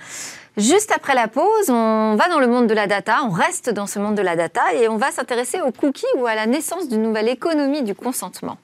Juste 0.58 0.92
après 0.92 1.14
la 1.14 1.28
pause, 1.28 1.70
on 1.70 2.16
va 2.16 2.30
dans 2.30 2.40
le 2.40 2.48
monde 2.48 2.68
de 2.68 2.74
la 2.74 2.88
data, 2.88 3.20
on 3.24 3.30
reste 3.30 3.70
dans 3.70 3.86
ce 3.86 4.00
monde 4.00 4.16
de 4.16 4.24
la 4.24 4.36
data 4.36 4.62
et 4.74 4.88
on 4.88 4.98
va 4.98 5.12
s'intéresser 5.12 5.62
aux 5.62 5.72
cookies 5.72 6.06
ou 6.18 6.26
à 6.26 6.34
la 6.34 6.48
naissance 6.48 6.90
d'une 6.90 7.04
nouvelle 7.04 7.30
économie 7.30 7.84
du 7.84 7.94
consentement. 7.94 8.58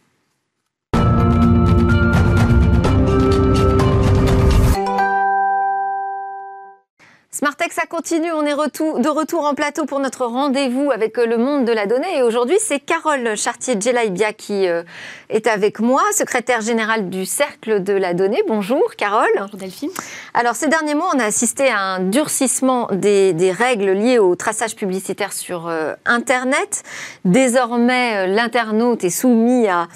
Smartech, 7.33 7.73
ça 7.73 7.87
continue. 7.87 8.31
On 8.31 8.45
est 8.45 8.53
de 8.53 9.09
retour 9.09 9.45
en 9.45 9.55
plateau 9.55 9.85
pour 9.87 9.99
notre 9.99 10.27
rendez-vous 10.27 10.91
avec 10.91 11.17
euh, 11.17 11.25
le 11.25 11.39
monde 11.39 11.65
de 11.65 11.71
la 11.71 11.87
donnée. 11.87 12.19
Et 12.19 12.21
aujourd'hui, 12.21 12.57
c'est 12.59 12.79
Carole 12.79 13.35
Chartier-Djelaibia 13.35 14.33
qui 14.33 14.67
euh, 14.67 14.83
est 15.29 15.47
avec 15.47 15.79
moi, 15.79 16.03
secrétaire 16.11 16.61
générale 16.61 17.09
du 17.09 17.25
Cercle 17.25 17.81
de 17.81 17.93
la 17.93 18.13
donnée. 18.13 18.43
Bonjour, 18.47 18.83
Carole. 18.95 19.31
Bonjour, 19.35 19.57
Delphine. 19.57 19.89
Alors, 20.35 20.53
ces 20.53 20.67
derniers 20.67 20.93
mois, 20.93 21.09
on 21.15 21.19
a 21.19 21.25
assisté 21.25 21.69
à 21.69 21.79
un 21.79 22.01
durcissement 22.01 22.87
des, 22.91 23.33
règles 23.51 23.93
liées 23.93 24.19
au 24.19 24.35
traçage 24.35 24.75
publicitaire 24.75 25.33
sur 25.33 25.67
euh, 25.67 25.95
Internet. 26.05 26.83
Désormais, 27.25 28.27
l'internaute 28.27 29.03
est 29.03 29.09
soumis 29.09 29.67
à 29.67 29.87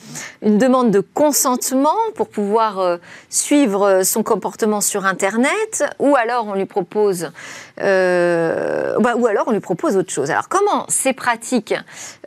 une 0.42 0.58
demande 0.58 0.90
de 0.90 1.02
consentement 1.02 1.98
pour 2.16 2.30
pouvoir 2.30 2.98
suivre 3.30 4.02
son 4.04 4.24
comportement 4.24 4.82
sur 4.82 5.06
Internet. 5.06 5.84
Ou 6.00 6.16
alors, 6.16 6.48
on 6.48 6.56
lui 6.56 6.66
propose 6.66 7.27
euh, 7.82 8.98
bah, 9.00 9.16
ou 9.16 9.28
alors 9.28 9.46
on 9.48 9.52
lui 9.52 9.60
propose 9.60 9.98
autre 9.98 10.12
chose. 10.12 10.32
Alors 10.32 10.50
comment 10.50 10.86
ces 10.90 11.14
pratiques 11.14 11.76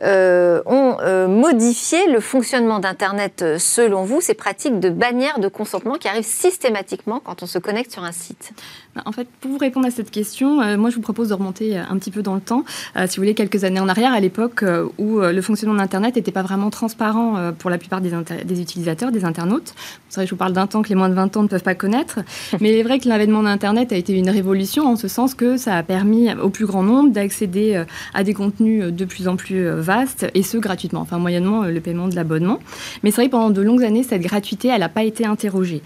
euh, 0.01 0.61
ont 0.65 0.97
euh, 1.01 1.27
modifié 1.27 2.11
le 2.11 2.19
fonctionnement 2.19 2.79
d'Internet 2.79 3.43
selon 3.57 4.03
vous, 4.03 4.21
ces 4.21 4.33
pratiques 4.33 4.79
de 4.79 4.89
bannière 4.89 5.39
de 5.39 5.47
consentement 5.47 5.95
qui 5.95 6.07
arrivent 6.07 6.23
systématiquement 6.23 7.19
quand 7.19 7.43
on 7.43 7.45
se 7.45 7.59
connecte 7.59 7.91
sur 7.91 8.03
un 8.03 8.11
site? 8.11 8.53
Bah, 8.95 9.03
en 9.05 9.11
fait, 9.11 9.27
pour 9.39 9.51
vous 9.51 9.57
répondre 9.57 9.87
à 9.87 9.91
cette 9.91 10.11
question, 10.11 10.77
moi 10.77 10.89
je 10.89 10.95
vous 10.95 11.01
propose 11.01 11.29
de 11.29 11.33
remonter 11.33 11.77
un 11.77 11.97
petit 11.97 12.11
peu 12.11 12.21
dans 12.21 12.35
le 12.35 12.41
temps, 12.41 12.63
si 12.95 13.17
vous 13.17 13.21
voulez, 13.21 13.35
quelques 13.35 13.63
années 13.63 13.79
en 13.79 13.87
arrière, 13.87 14.13
à 14.13 14.19
l'époque 14.19 14.63
où 14.97 15.19
le 15.19 15.41
fonctionnement 15.41 15.77
d'Internet 15.77 16.15
n'était 16.15 16.31
pas 16.31 16.41
vraiment 16.41 16.69
transparent 16.69 17.53
pour 17.57 17.69
la 17.69 17.77
plupart 17.77 18.01
des, 18.01 18.11
des, 18.43 18.61
utilisateurs, 18.61 19.11
des 19.11 19.25
internautes. 19.25 19.73
C'est 20.09 20.15
vrai 20.15 20.25
que 20.25 20.29
je 20.29 20.35
vous 20.35 20.39
parle 20.39 20.53
d'un 20.53 20.67
temps 20.67 20.81
que 20.81 20.89
les 20.89 20.95
moins 20.95 21.09
de 21.09 21.13
20 21.13 21.37
ans 21.37 21.43
ne 21.43 21.47
peuvent 21.47 21.63
pas 21.63 21.75
connaître, 21.75 22.19
mais 22.59 22.71
il 22.71 22.75
est 22.75 22.83
vrai 22.83 22.99
que 22.99 23.07
l'avènement 23.07 23.43
d'Internet 23.43 23.91
a 23.91 23.95
été 23.95 24.13
une 24.17 24.29
révolution 24.29 24.90
en 24.91 24.95
ce 24.95 25.07
sens 25.07 25.33
que 25.33 25.57
ça 25.57 25.75
a 25.75 25.83
permis 25.83 26.33
au 26.33 26.49
plus 26.49 26.65
grand 26.65 26.83
nombre 26.83 27.11
d'accéder 27.11 27.83
à 28.13 28.23
des 28.23 28.33
contenus 28.33 28.93
de 28.93 29.05
plus 29.05 29.27
en 29.27 29.35
plus 29.35 29.67
vastes, 29.69 30.27
et 30.33 30.43
ce 30.43 30.57
gratuitement, 30.57 31.01
enfin 31.01 31.17
moyennement 31.17 31.63
le 31.63 31.79
paiement 31.79 32.07
de 32.07 32.15
l'abonnement. 32.15 32.59
Mais 33.03 33.11
c'est 33.11 33.21
vrai 33.21 33.29
pendant 33.29 33.49
de 33.49 33.61
longues 33.61 33.83
années, 33.83 34.03
cette 34.03 34.21
gratuité, 34.21 34.67
elle 34.67 34.81
n'a 34.81 34.89
pas 34.89 35.03
été 35.03 35.25
interrogée. 35.25 35.81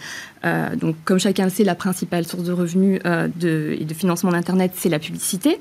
Euh, 0.45 0.75
donc, 0.75 0.95
comme 1.05 1.19
chacun 1.19 1.45
le 1.45 1.49
sait, 1.49 1.63
la 1.63 1.75
principale 1.75 2.25
source 2.25 2.43
de 2.43 2.51
revenus 2.51 2.99
euh, 3.05 3.27
de, 3.35 3.75
et 3.79 3.85
de 3.85 3.93
financement 3.93 4.31
d'Internet, 4.31 4.71
c'est 4.75 4.89
la 4.89 4.99
publicité. 4.99 5.59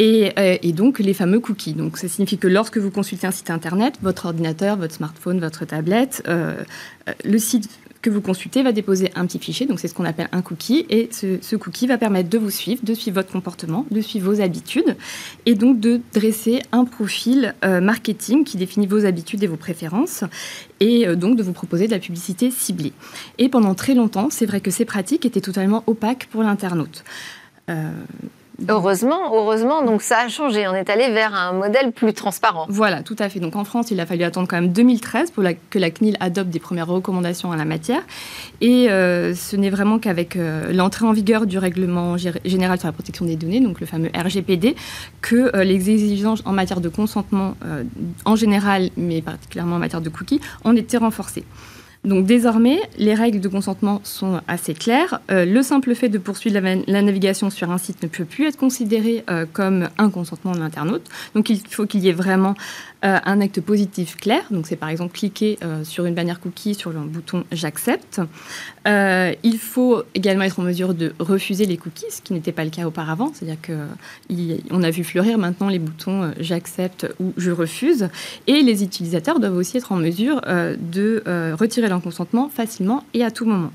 Euh, 0.00 0.30
et, 0.62 0.72
donc, 0.72 0.98
les 0.98 1.14
fameux 1.14 1.40
cookies. 1.40 1.74
Donc, 1.74 1.96
ça 1.96 2.08
signifie 2.08 2.38
que 2.38 2.48
lorsque 2.48 2.78
vous 2.78 2.90
consultez 2.90 3.26
un 3.26 3.30
site 3.30 3.50
Internet, 3.50 3.94
votre 4.02 4.26
ordinateur, 4.26 4.76
votre 4.76 4.94
smartphone, 4.94 5.40
votre 5.40 5.64
tablette, 5.64 6.22
le 6.28 7.38
site 7.38 7.68
que 8.06 8.10
vous 8.12 8.20
consultez 8.20 8.62
va 8.62 8.70
déposer 8.70 9.10
un 9.16 9.26
petit 9.26 9.40
fichier, 9.40 9.66
donc 9.66 9.80
c'est 9.80 9.88
ce 9.88 9.94
qu'on 9.94 10.04
appelle 10.04 10.28
un 10.30 10.40
cookie, 10.40 10.86
et 10.88 11.08
ce, 11.10 11.56
cookie 11.56 11.88
va 11.88 11.98
permettre 11.98 12.28
de 12.28 12.38
vous 12.38 12.50
suivre, 12.50 12.80
de 12.84 12.94
suivre 12.94 13.16
votre 13.16 13.32
comportement, 13.32 13.84
de 13.90 14.00
suivre 14.00 14.32
vos 14.32 14.40
habitudes, 14.40 14.96
et 15.44 15.56
donc 15.56 15.80
de 15.80 16.00
dresser 16.14 16.62
un 16.70 16.84
profil 16.84 17.56
euh, 17.64 17.80
marketing 17.80 18.44
qui 18.44 18.58
définit 18.58 18.86
vos 18.86 19.04
habitudes 19.06 19.42
et 19.42 19.48
vos 19.48 19.56
préférences, 19.56 20.22
et 20.78 21.08
euh, 21.08 21.16
donc 21.16 21.36
de 21.36 21.42
vous 21.42 21.52
proposer 21.52 21.88
de 21.88 21.90
la 21.90 21.98
publicité 21.98 22.52
ciblée. 22.52 22.92
Et 23.38 23.48
pendant 23.48 23.74
très 23.74 23.94
longtemps, 23.94 24.28
c'est 24.30 24.46
vrai 24.46 24.60
que 24.60 24.70
ces 24.70 24.84
pratiques 24.84 25.26
étaient 25.26 25.40
totalement 25.40 25.82
opaques 25.88 26.28
pour 26.30 26.44
l'internaute. 26.44 27.02
Euh, 27.70 27.90
Heureusement, 28.68 29.34
heureusement, 29.34 29.84
donc 29.84 30.02
ça 30.02 30.20
a 30.20 30.28
changé. 30.28 30.66
On 30.66 30.74
est 30.74 30.88
allé 30.88 31.10
vers 31.10 31.34
un 31.34 31.52
modèle 31.52 31.92
plus 31.92 32.14
transparent. 32.14 32.66
Voilà, 32.68 33.02
tout 33.02 33.16
à 33.18 33.28
fait. 33.28 33.38
Donc 33.38 33.54
en 33.54 33.64
France, 33.64 33.90
il 33.90 34.00
a 34.00 34.06
fallu 34.06 34.24
attendre 34.24 34.48
quand 34.48 34.56
même 34.56 34.72
2013 34.72 35.30
pour 35.30 35.44
que 35.70 35.78
la 35.78 35.90
CNIL 35.90 36.16
adopte 36.20 36.48
des 36.48 36.58
premières 36.58 36.86
recommandations 36.86 37.50
en 37.50 37.56
la 37.56 37.66
matière. 37.66 38.02
Et 38.60 38.90
euh, 38.90 39.34
ce 39.34 39.56
n'est 39.56 39.70
vraiment 39.70 39.98
qu'avec 39.98 40.36
euh, 40.36 40.72
l'entrée 40.72 41.04
en 41.04 41.12
vigueur 41.12 41.46
du 41.46 41.58
règlement 41.58 42.16
général 42.16 42.78
sur 42.78 42.88
la 42.88 42.92
protection 42.92 43.26
des 43.26 43.36
données, 43.36 43.60
donc 43.60 43.80
le 43.80 43.86
fameux 43.86 44.10
RGPD, 44.14 44.74
que 45.20 45.54
euh, 45.54 45.64
les 45.64 45.90
exigences 45.90 46.42
en 46.46 46.52
matière 46.52 46.80
de 46.80 46.88
consentement 46.88 47.54
en 48.24 48.36
général, 48.36 48.90
mais 48.96 49.22
particulièrement 49.22 49.76
en 49.76 49.78
matière 49.80 50.00
de 50.00 50.08
cookies, 50.08 50.40
ont 50.64 50.74
été 50.74 50.96
renforcées. 50.96 51.44
Donc 52.06 52.24
désormais, 52.24 52.80
les 52.96 53.14
règles 53.14 53.40
de 53.40 53.48
consentement 53.48 54.00
sont 54.04 54.40
assez 54.48 54.74
claires. 54.74 55.20
le 55.28 55.60
simple 55.62 55.94
fait 55.94 56.08
de 56.08 56.18
poursuivre 56.18 56.58
la, 56.60 57.02
navigation 57.02 57.50
sur 57.50 57.70
un 57.70 57.78
site 57.78 58.02
ne 58.02 58.08
peut 58.08 58.24
plus 58.24 58.46
être 58.46 58.56
considéré 58.56 59.24
comme 59.52 59.88
un 59.98 60.10
consentement 60.10 60.52
de 60.52 60.60
l'internaute. 60.60 61.08
Donc 61.34 61.50
il 61.50 61.60
faut 61.68 61.86
qu'il 61.86 62.00
y 62.00 62.08
ait 62.08 62.12
vraiment 62.12 62.54
euh, 63.06 63.18
un 63.24 63.40
acte 63.42 63.60
positif 63.60 64.16
clair. 64.16 64.42
Donc, 64.50 64.66
c'est 64.66 64.76
par 64.76 64.88
exemple 64.88 65.16
cliquer 65.16 65.58
euh, 65.62 65.84
sur 65.84 66.06
une 66.06 66.14
bannière 66.14 66.40
cookie 66.40 66.74
sur 66.74 66.90
le 66.90 66.98
bouton 67.00 67.44
J'accepte. 67.52 68.22
Euh, 68.88 69.32
il 69.42 69.58
faut 69.58 70.02
également 70.14 70.44
être 70.44 70.58
en 70.58 70.62
mesure 70.62 70.94
de 70.94 71.12
refuser 71.18 71.66
les 71.66 71.76
cookies, 71.76 72.10
ce 72.10 72.22
qui 72.22 72.32
n'était 72.32 72.52
pas 72.52 72.64
le 72.64 72.70
cas 72.70 72.84
auparavant. 72.84 73.30
C'est-à-dire 73.34 73.58
qu'on 73.60 74.82
a 74.82 74.90
vu 74.90 75.04
fleurir 75.04 75.36
maintenant 75.36 75.68
les 75.68 75.78
boutons 75.78 76.32
J'accepte 76.40 77.06
ou 77.20 77.32
Je 77.36 77.50
refuse. 77.50 78.08
Et 78.46 78.62
les 78.62 78.82
utilisateurs 78.82 79.40
doivent 79.40 79.56
aussi 79.56 79.76
être 79.76 79.92
en 79.92 79.96
mesure 79.96 80.40
de 80.46 81.22
retirer 81.54 81.88
leur 81.88 81.95
consentement 82.00 82.48
facilement 82.48 83.04
et 83.14 83.24
à 83.24 83.30
tout 83.30 83.44
moment. 83.44 83.72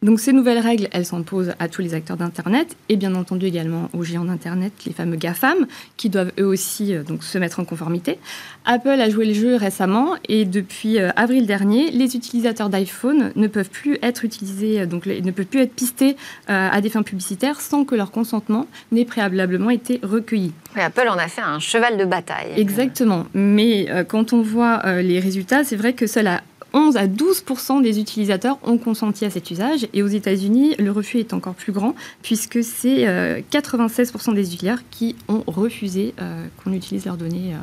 Donc 0.00 0.20
ces 0.20 0.32
nouvelles 0.32 0.60
règles, 0.60 0.88
elles 0.92 1.04
s'imposent 1.04 1.54
à 1.58 1.68
tous 1.68 1.82
les 1.82 1.92
acteurs 1.92 2.16
d'Internet 2.16 2.76
et 2.88 2.96
bien 2.96 3.16
entendu 3.16 3.46
également 3.46 3.88
aux 3.92 4.04
géants 4.04 4.24
d'Internet, 4.24 4.72
les 4.86 4.92
fameux 4.92 5.16
GAFAM, 5.16 5.66
qui 5.96 6.08
doivent 6.08 6.30
eux 6.38 6.46
aussi 6.46 6.94
euh, 6.94 7.02
donc, 7.02 7.24
se 7.24 7.36
mettre 7.36 7.58
en 7.58 7.64
conformité. 7.64 8.20
Apple 8.64 8.90
a 8.90 9.10
joué 9.10 9.26
le 9.26 9.34
jeu 9.34 9.56
récemment 9.56 10.14
et 10.28 10.44
depuis 10.44 11.00
euh, 11.00 11.10
avril 11.16 11.46
dernier, 11.46 11.90
les 11.90 12.14
utilisateurs 12.14 12.68
d'iPhone 12.68 13.32
ne 13.34 13.46
peuvent 13.48 13.70
plus 13.70 13.98
être 14.00 14.24
utilisés, 14.24 14.82
euh, 14.82 14.86
donc 14.86 15.06
ne 15.06 15.30
peuvent 15.32 15.46
plus 15.46 15.60
être 15.60 15.74
pistés 15.74 16.16
à 16.46 16.80
des 16.80 16.88
fins 16.88 17.02
publicitaires 17.02 17.60
sans 17.60 17.84
que 17.84 17.94
leur 17.94 18.10
consentement 18.10 18.66
n'ait 18.92 19.04
préalablement 19.04 19.70
été 19.70 19.98
recueilli. 20.02 20.52
Apple 20.76 21.08
en 21.08 21.18
a 21.18 21.26
fait 21.26 21.40
un 21.40 21.58
cheval 21.58 21.96
de 21.96 22.04
bataille. 22.04 22.52
Exactement. 22.56 23.26
Mais 23.34 23.88
quand 24.08 24.32
on 24.32 24.42
voit 24.42 25.00
les 25.02 25.20
résultats, 25.20 25.64
c'est 25.64 25.76
vrai 25.76 25.92
que 25.92 26.06
cela 26.06 26.40
11 26.74 26.96
à 26.96 27.06
12% 27.06 27.82
des 27.82 28.00
utilisateurs 28.00 28.58
ont 28.62 28.78
consenti 28.78 29.24
à 29.24 29.30
cet 29.30 29.50
usage. 29.50 29.86
Et 29.94 30.02
aux 30.02 30.08
États-Unis, 30.08 30.74
le 30.78 30.90
refus 30.90 31.18
est 31.18 31.32
encore 31.32 31.54
plus 31.54 31.72
grand, 31.72 31.94
puisque 32.22 32.62
c'est 32.62 33.04
96% 33.50 34.30
euh, 34.30 34.34
des 34.34 34.54
utilisateurs 34.54 34.84
qui 34.90 35.16
ont 35.28 35.42
refusé 35.46 36.14
euh, 36.20 36.46
qu'on 36.62 36.72
utilise 36.72 37.06
leurs 37.06 37.16
données 37.16 37.54
euh, 37.54 37.58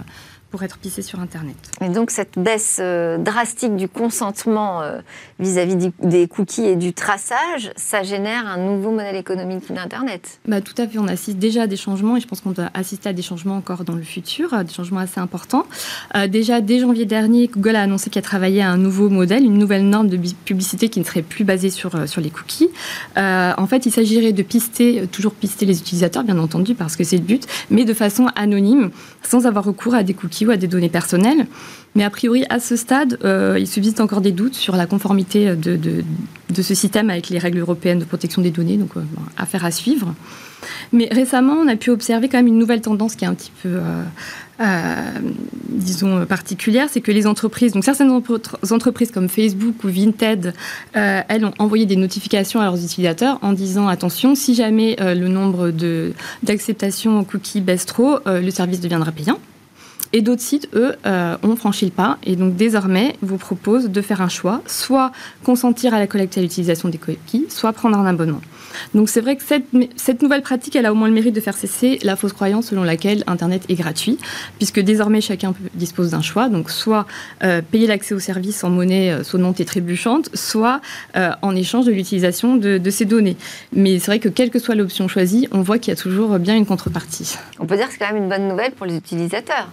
pour 0.56 0.64
être 0.64 0.78
pissé 0.78 1.02
sur 1.02 1.20
Internet. 1.20 1.58
Et 1.82 1.90
donc 1.90 2.12
cette 2.12 2.40
baisse 2.40 2.78
euh, 2.80 3.18
drastique 3.18 3.76
du 3.76 3.90
consentement 3.90 4.82
euh, 4.82 5.00
vis-à-vis 5.38 5.92
des 6.02 6.30
cookies 6.30 6.64
et 6.64 6.78
du 6.78 6.94
traçage, 6.94 7.74
ça 7.76 8.04
génère 8.04 8.48
un 8.48 8.56
nouveau 8.56 8.92
modèle 8.92 9.18
économique 9.18 9.70
d'Internet 9.70 10.40
bah, 10.48 10.62
Tout 10.62 10.76
à 10.78 10.88
fait, 10.88 10.98
on 10.98 11.10
assiste 11.10 11.40
déjà 11.40 11.64
à 11.64 11.68
des 11.68 11.76
changements 11.76 12.16
et 12.16 12.22
je 12.22 12.28
pense 12.28 12.40
qu'on 12.40 12.52
doit 12.52 12.70
assister 12.74 13.10
à 13.10 13.12
des 13.12 13.22
changements 13.22 13.58
encore 13.58 13.84
dans 13.84 13.96
le 13.96 14.02
futur, 14.02 14.54
euh, 14.54 14.64
des 14.64 14.72
changements 14.72 15.02
assez 15.02 15.20
importants. 15.20 15.66
déjà, 16.30 16.62
dès 16.62 16.80
janvier 16.80 17.04
dernier, 17.04 17.50
Google 17.50 17.76
a 17.76 17.82
annoncé 17.82 18.10
qu'il 18.10 18.20
a 18.20 18.24
travaillé 18.24 18.62
à 18.62 18.70
un 18.70 18.78
nouveau 18.78 19.10
modèle, 19.10 19.44
une 19.44 19.58
nouvelle 19.58 19.84
norme 19.84 20.08
de 20.08 20.18
publicité 20.46 20.88
qui 20.88 21.02
ne 21.02 21.04
serait 21.04 21.22
plus 21.22 21.44
basée 21.44 21.70
sur, 21.70 22.08
sur 22.08 22.22
les 22.22 22.30
cookies. 22.30 22.70
en 23.18 23.68
fait, 23.68 23.86
il 23.86 23.92
s'agirait 23.92 24.32
de 24.32 24.42
pister, 24.42 25.06
toujours 25.12 25.34
pister 25.34 25.66
les 25.66 25.80
utilisateurs, 25.80 26.24
bien 26.24 26.40
entendu, 26.40 26.76
parce 26.76 26.96
que 26.96 27.04
c'est 27.04 27.18
le 27.18 27.24
but, 27.24 27.46
mais 27.70 27.84
de 27.84 27.94
façon 27.94 28.28
anonyme, 28.38 28.92
sans 29.22 29.46
avoir 29.48 29.66
recours 29.66 29.96
à 29.96 30.04
des 30.04 30.14
cookies 30.14 30.45
à 30.52 30.58
des 30.58 30.68
données 30.68 30.90
personnelles. 30.90 31.48
Mais 31.96 32.04
a 32.04 32.10
priori, 32.10 32.44
à 32.50 32.60
ce 32.60 32.76
stade, 32.76 33.18
euh, 33.24 33.56
il 33.58 33.68
subsiste 33.68 34.02
encore 34.02 34.20
des 34.20 34.34
doutes 34.34 34.54
sur 34.54 34.76
la 34.76 34.86
conformité 34.86 35.56
de, 35.56 36.04
ce 36.54 36.76
système 36.76 37.10
avec 37.10 37.30
les 37.30 37.40
règles 37.40 37.60
européennes 37.60 38.00
de 38.00 38.06
protection 38.06 38.42
des 38.42 38.52
données, 38.52 38.76
donc 38.76 38.98
euh, 38.98 39.02
affaire 39.38 39.64
à 39.64 39.72
suivre. 39.72 40.14
Mais 40.92 41.08
récemment, 41.10 41.54
on 41.54 41.68
a 41.68 41.78
pu 41.78 41.92
observer 41.92 42.28
quand 42.28 42.38
même 42.38 42.48
une 42.48 42.58
nouvelle 42.58 42.82
tendance 42.82 43.16
qui 43.16 43.24
est 43.24 43.28
un 43.28 43.34
petit 43.34 43.52
peu, 43.64 43.80
euh, 44.60 45.04
disons, 45.70 46.26
particulière, 46.26 46.88
c'est 46.92 47.02
que 47.02 47.12
les 47.12 47.28
entreprises, 47.28 47.72
donc 47.72 47.86
certaines 47.86 48.12
entreprises 48.12 49.12
comme 49.12 49.30
Facebook 49.30 49.84
ou 49.84 49.88
Vinted, 49.88 50.54
elles 50.94 51.46
ont 51.46 51.54
envoyé 51.60 51.86
des 51.86 51.96
notifications 51.96 52.60
à 52.62 52.66
leurs 52.66 52.84
utilisateurs 52.84 53.38
en 53.42 53.54
disant 53.54 53.88
attention, 53.88 54.34
si 54.34 54.56
jamais 54.56 54.96
le 55.00 55.28
nombre 55.28 55.72
d'acceptations 56.42 57.24
cookies 57.24 57.62
baisse 57.62 57.86
trop, 57.86 58.18
le 58.26 58.50
service 58.50 58.80
deviendra 58.80 59.12
payant. 59.12 59.40
Et 60.16 60.22
d'autres 60.22 60.42
sites, 60.42 60.70
eux, 60.74 60.96
euh, 61.06 61.36
ont 61.44 61.58
franchi 61.58 61.84
le 61.84 61.92
pas 61.92 62.18
et 62.24 62.38
donc 62.38 62.56
désormais 62.56 63.18
vous 63.22 63.36
proposent 63.36 63.90
de 63.90 64.02
faire 64.02 64.22
un 64.22 64.30
choix, 64.30 64.62
soit 64.66 65.12
consentir 65.44 65.94
à 65.94 66.00
la 66.00 66.08
collecte 66.08 66.38
et 66.38 66.40
à 66.40 66.44
l'utilisation 66.44 66.88
des 66.88 66.98
cookies, 66.98 67.48
soit 67.50 67.74
prendre 67.74 67.98
un 67.98 68.06
abonnement. 68.06 68.40
Donc 68.94 69.10
c'est 69.10 69.22
vrai 69.22 69.36
que 69.36 69.44
cette, 69.44 70.22
nouvelle 70.22 70.42
pratique, 70.42 70.76
a 70.76 70.92
au 70.92 70.96
moins 70.96 71.08
le 71.08 71.14
mérite 71.14 71.36
de 71.36 71.42
faire 71.42 71.58
cesser 71.58 72.00
la 72.04 72.16
fausse 72.16 72.34
croyance 72.34 72.68
selon 72.68 72.84
laquelle 72.84 73.24
Internet 73.28 73.64
est 73.70 73.76
gratuit, 73.76 74.18
puisque 74.58 74.80
désormais 74.80 75.22
chacun 75.22 75.54
dispose 75.74 76.12
d'un 76.12 76.22
choix, 76.22 76.50
donc 76.50 76.70
soit 76.70 77.06
euh, 77.44 77.62
payer 77.62 77.88
l'accès 77.88 78.14
aux 78.14 78.20
services 78.20 78.64
en 78.64 78.70
monnaie 78.70 79.12
euh, 79.12 79.24
sonnante 79.24 79.60
et 79.60 79.66
trébuchante, 79.66 80.30
soit 80.34 80.82
euh, 81.16 81.32
en 81.42 81.56
échange 81.56 81.86
de 81.86 81.92
l'utilisation 81.92 82.56
de, 82.56 82.78
de, 82.78 82.90
ces 82.90 83.06
données. 83.06 83.38
Mais 83.74 84.00
c'est 84.00 84.08
vrai 84.08 84.20
que 84.20 84.30
quelle 84.30 84.50
que 84.50 84.60
soit 84.60 84.76
l'option 84.76 85.08
choisie, 85.08 85.48
on 85.52 85.62
voit 85.62 85.80
qu'il 85.80 85.92
y 85.92 85.98
a 85.98 86.00
toujours 86.00 86.38
bien 86.40 86.56
une 86.56 86.66
contrepartie. 86.66 87.38
On 87.60 87.66
peut 87.66 87.78
dire 87.78 87.88
que 87.88 87.94
c'est 87.94 88.00
quand 88.00 88.14
même 88.14 88.24
une 88.24 88.30
bonne 88.30 88.48
nouvelle 88.48 88.72
pour 88.72 88.86
les 88.86 88.96
utilisateurs. 88.96 89.70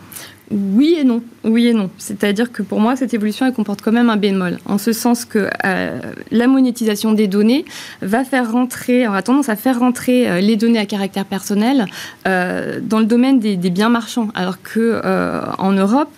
Oui 0.53 0.97
et 0.99 1.05
non. 1.05 1.23
Oui 1.45 1.69
et 1.69 1.73
non. 1.73 1.89
C'est-à-dire 1.97 2.53
que 2.53 2.63
pour 2.63 2.79
moi, 2.79 2.95
cette 2.95 3.15
évolution, 3.15 3.51
comporte 3.53 3.81
quand 3.81 3.93
même 3.93 4.11
un 4.11 4.17
bémol, 4.17 4.59
en 4.67 4.79
ce 4.79 4.93
sens 4.93 5.25
que 5.25 5.49
euh, 5.65 5.99
la 6.31 6.47
monétisation 6.47 7.13
des 7.13 7.27
données 7.27 7.65
va 8.03 8.25
faire 8.25 8.53
rentrer, 8.53 9.05
a 9.05 9.23
tendance 9.23 9.49
à 9.49 9.57
faire 9.57 9.79
rentrer 9.79 10.29
euh, 10.29 10.41
les 10.41 10.57
données 10.57 10.79
à 10.79 10.87
caractère 10.87 11.25
personnel 11.25 11.87
euh, 12.29 12.81
dans 12.83 12.99
le 12.99 13.07
domaine 13.07 13.41
des, 13.41 13.57
biens 13.57 13.89
marchands, 13.89 14.29
alors 14.35 14.61
que 14.63 15.01
en 15.59 15.73
Europe, 15.73 16.13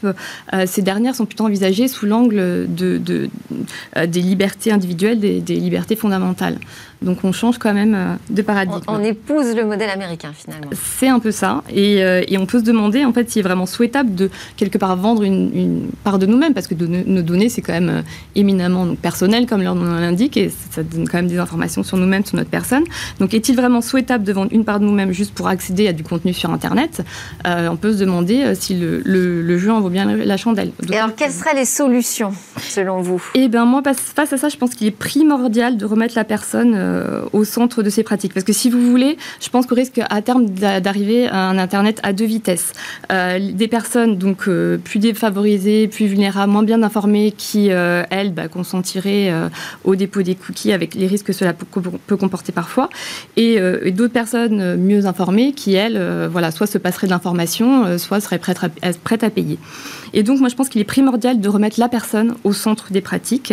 ces 0.67 0.83
dernières 0.83 1.15
sont 1.15 1.27
plutôt 1.27 1.45
envisagées 1.45 1.87
sous 1.87 2.07
l'angle 2.07 2.67
de, 2.69 2.99
des 2.99 4.21
libertés 4.21 4.73
individuelles, 4.73 5.21
des 5.21 5.55
libertés 5.55 5.95
fondamentales. 5.95 6.59
Donc 7.03 7.19
on 7.25 7.33
change 7.33 7.59
quand 7.59 7.75
même 7.75 7.95
euh, 7.95 8.15
de 8.31 8.43
paradigme. 8.43 8.81
On, 8.89 9.03
épouse 9.03 9.55
le 9.55 9.65
modèle 9.65 9.91
américain 9.91 10.33
finalement. 10.35 10.71
C'est 10.73 11.09
un 11.09 11.19
peu 11.19 11.31
ça. 11.31 11.63
Euh, 11.77 12.23
et, 12.27 12.39
on 12.39 12.47
peut 12.47 12.59
se 12.59 12.65
demander 12.65 13.05
en 13.05 13.13
fait 13.13 13.31
s'il 13.31 13.41
est 13.41 13.43
vraiment 13.43 13.67
souhaitable 13.67 14.15
de 14.15 14.31
quelque 14.57 14.79
part 14.79 14.97
vendre 14.97 15.23
une, 15.23 15.89
part 16.03 16.19
de 16.19 16.27
nous-mêmes 16.27 16.55
parce 16.55 16.67
que 16.67 16.75
nos 16.75 17.23
données 17.23 17.49
c'est 17.49 17.61
quand 17.61 17.73
même 17.73 17.89
euh, 17.89 18.03
éminemment 18.35 18.87
donc, 18.87 18.99
personnel 18.99 19.47
comme 19.47 19.63
leur 19.63 19.75
nom 19.75 19.85
l'indique 19.85 20.37
et 20.37 20.51
ça 20.71 20.83
donne 20.83 21.07
quand 21.09 21.19
même 21.19 21.29
des 21.29 21.39
informations 21.39 21.83
sur 21.83 21.97
nous-mêmes, 21.97 22.25
sur 22.25 22.37
notre 22.37 22.51
personne. 22.51 22.85
Donc 23.21 23.35
est-il 23.35 23.57
vraiment 23.57 23.81
souhaitable 23.81 24.25
de 24.25 24.33
vendre 24.33 24.53
une 24.53 24.65
part 24.65 24.81
de 24.81 24.85
nous-mêmes 24.85 25.13
juste 25.13 25.35
pour 25.35 25.49
accéder 25.49 25.89
à 25.89 25.93
du 25.93 26.03
contenu 26.03 26.33
sur 26.33 26.51
Internet? 26.51 27.03
On 27.45 27.77
peut 27.77 27.93
se 27.93 27.99
demander 27.99 28.55
si 28.55 28.75
le, 28.75 29.59
jeu 29.59 29.71
en 29.71 29.81
vaut 29.81 29.91
bien 29.91 30.05
la 30.05 30.37
chandelle. 30.37 30.73
et 30.91 30.97
alors 30.97 31.15
quelles 31.15 31.31
seraient 31.31 31.55
les 31.55 31.65
solutions 31.65 32.33
selon 32.59 33.01
vous? 33.01 33.23
Eh 33.35 33.49
bien 33.49 33.65
moi 33.65 33.83
face 33.85 34.33
à 34.33 34.37
ça 34.37 34.49
je 34.49 34.57
pense 34.57 34.75
qu'il 34.75 34.87
est 34.87 34.91
primordial 34.91 35.77
de 35.77 35.85
remettre 35.85 36.15
la 36.17 36.25
personne 36.25 36.75
euh, 36.85 37.23
au 37.33 37.45
centre 37.45 37.83
de 37.83 37.91
ces 37.91 38.03
pratiques. 38.03 38.35
Parce 38.35 38.45
que 38.45 38.53
si 38.53 38.71
vous 38.71 38.91
voulez, 38.91 39.17
je 39.41 39.49
pense 39.49 39.67
qu'on 39.67 39.75
risque 39.75 40.01
à 40.09 40.23
terme 40.23 40.47
d'arriver 40.47 41.27
à 41.27 41.49
un 41.49 41.59
Internet 41.59 42.01
à 42.03 42.13
deux 42.13 42.25
vitesses. 42.25 42.73
Euh, 43.11 43.53
des 43.53 43.69
personnes 43.69 44.17
donc 44.17 44.49
euh, 44.49 44.77
plus 44.77 44.99
défavorisées, 44.99 45.89
plus 45.89 46.07
vulnérables, 46.07 46.53
moins 46.53 46.63
bien 46.63 46.83
informées, 46.83 47.33
qui, 47.33 47.69
elles, 47.69 48.33
bah, 48.33 48.49
consentiraient 48.49 49.33
au 49.85 49.97
dépôt 49.97 50.23
des 50.23 50.35
cookies 50.35 50.73
avec 50.73 50.95
les 50.95 51.07
risques 51.07 51.27
que 51.27 51.33
cela 51.33 51.53
peut, 51.53 52.17
comporter 52.17 52.53
parfois. 52.53 52.89
Et, 53.37 53.59
d'autres 53.91 54.13
personnes 54.13 54.77
mieux 54.77 55.07
informées 55.07 55.53
qui, 55.53 55.75
elles, 55.75 56.01
voilà, 56.31 56.51
soit 56.51 56.67
se 56.67 56.79
passeraient 56.79 57.07
de 57.07 57.13
l'information, 57.13 57.99
soit 57.99 58.21
seraient 58.21 58.39
prêtes 58.39 59.25
à 59.25 59.31
payer. 59.31 59.59
Et 60.15 60.23
donc, 60.23 60.41
moi, 60.41 60.49
je 60.49 60.55
pense 60.55 60.69
qu'il 60.69 60.81
est 60.81 60.85
primordial 60.85 61.41
de 61.41 61.49
remettre 61.49 61.79
la 61.79 61.89
personne 61.89 62.35
au 62.45 62.53
centre 62.53 62.93
des 62.93 63.01
pratiques. 63.01 63.53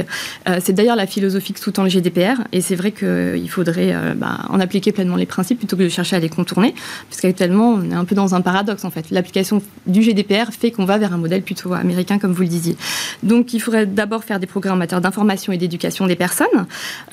c'est 0.60 0.74
d'ailleurs 0.74 0.96
la 0.96 1.08
philosophie 1.08 1.54
que 1.54 1.60
sous-tend 1.60 1.84
le 1.84 1.90
GDPR. 1.90 2.42
Et 2.52 2.62
c'est 2.62 2.76
vrai 2.76 2.92
que 2.92 3.36
il 3.36 3.50
faudrait 3.50 3.94
euh, 3.94 4.14
bah, 4.16 4.40
en 4.50 4.60
appliquer 4.60 4.92
pleinement 4.92 5.16
les 5.16 5.26
principes 5.26 5.60
plutôt 5.60 5.76
que 5.78 5.84
de 5.84 5.90
chercher 5.90 6.16
à 6.16 6.20
les 6.20 6.30
contourner, 6.30 6.74
puisqu'actuellement, 7.10 7.74
on 7.74 7.92
est 7.92 7.94
un 7.94 8.06
peu 8.06 8.16
dans 8.16 8.36
un 8.36 8.42
paradoxe, 8.42 8.86
en 8.86 8.92
fait. 8.92 9.12
L'application 9.12 9.62
du 9.88 10.02
GDPR 10.02 10.52
fait 10.52 10.72
qu'on 10.72 10.86
va 10.86 10.98
vers 10.98 11.14
un 11.14 11.18
modèle 11.18 11.42
plutôt 11.42 11.74
américain, 11.74 12.20
comme 12.20 12.34
vous 12.34 12.44
le 12.44 12.48
disiez. 12.48 12.78
Donc, 13.24 13.54
il 13.54 13.60
faudrait 13.60 13.86
d'abord 13.86 14.24
faire 14.24 14.40
des 14.40 14.48
programmes 14.48 14.76
en 14.76 14.78
matière 14.78 15.02
d'information 15.02 15.54
et 15.54 15.58
d'éducation 15.58 16.08
des 16.08 16.16
personnes, 16.16 16.48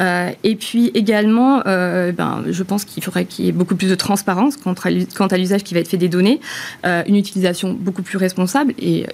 euh, 0.00 0.30
et 0.44 0.56
puis 0.56 0.90
également, 0.94 1.62
euh, 1.66 2.12
ben, 2.12 2.44
je 2.50 2.62
pense 2.62 2.84
qu'il 2.84 3.02
faudrait 3.02 3.24
qu'il 3.24 3.46
y 3.46 3.48
ait 3.48 3.52
beaucoup 3.52 3.76
plus 3.76 3.88
de 3.88 3.94
transparence 3.94 4.56
quant 4.56 4.74
à 4.74 5.36
l'usage 5.36 5.64
qui 5.64 5.74
va 5.74 5.80
être 5.80 5.88
fait 5.88 5.96
des 5.96 6.08
données, 6.08 6.40
une 6.84 7.16
utilisation 7.16 7.76
beaucoup 7.78 8.02
plus 8.02 8.18
responsable 8.18 8.74
et 8.78 9.06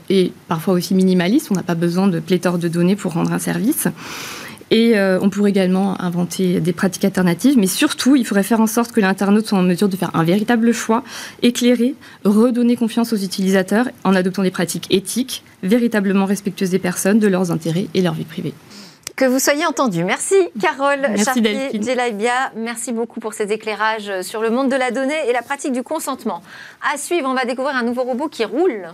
parfois 0.48 0.74
aussi 0.74 0.94
minimaliste. 0.94 1.48
On 1.50 1.54
n'a 1.54 1.62
pas 1.62 1.74
besoin 1.74 2.06
de 2.06 2.20
pléthore 2.20 2.58
de 2.58 2.68
données 2.68 2.96
pour 2.96 3.12
rendre 3.12 3.32
un 3.32 3.38
service. 3.38 3.88
Et 4.70 4.98
euh, 4.98 5.18
on 5.20 5.30
pourrait 5.30 5.50
également 5.50 6.00
inventer 6.00 6.60
des 6.60 6.72
pratiques 6.72 7.04
alternatives, 7.04 7.58
mais 7.58 7.66
surtout, 7.66 8.16
il 8.16 8.26
faudrait 8.26 8.42
faire 8.42 8.60
en 8.60 8.66
sorte 8.66 8.92
que 8.92 9.00
l'internaute 9.00 9.46
soit 9.46 9.58
en 9.58 9.62
mesure 9.62 9.88
de 9.88 9.96
faire 9.96 10.10
un 10.14 10.24
véritable 10.24 10.72
choix, 10.72 11.04
éclairé, 11.42 11.94
redonner 12.24 12.76
confiance 12.76 13.12
aux 13.12 13.16
utilisateurs 13.16 13.88
en 14.04 14.14
adoptant 14.14 14.42
des 14.42 14.50
pratiques 14.50 14.86
éthiques, 14.90 15.44
véritablement 15.62 16.24
respectueuses 16.24 16.70
des 16.70 16.78
personnes, 16.78 17.18
de 17.18 17.28
leurs 17.28 17.50
intérêts 17.50 17.88
et 17.94 18.00
leur 18.00 18.14
vie 18.14 18.24
privée. 18.24 18.54
Que 19.16 19.26
vous 19.26 19.38
soyez 19.38 19.64
entendu. 19.64 20.02
Merci 20.02 20.34
Carole 20.60 21.06
Merci 21.08 21.40
Jelaibia. 21.40 22.50
Merci 22.56 22.90
beaucoup 22.90 23.20
pour 23.20 23.32
ces 23.32 23.52
éclairages 23.52 24.22
sur 24.22 24.42
le 24.42 24.50
monde 24.50 24.68
de 24.68 24.76
la 24.76 24.90
donnée 24.90 25.28
et 25.28 25.32
la 25.32 25.42
pratique 25.42 25.72
du 25.72 25.84
consentement. 25.84 26.42
À 26.92 26.98
suivre, 26.98 27.28
on 27.28 27.34
va 27.34 27.44
découvrir 27.44 27.76
un 27.76 27.84
nouveau 27.84 28.02
robot 28.02 28.28
qui 28.28 28.44
roule. 28.44 28.88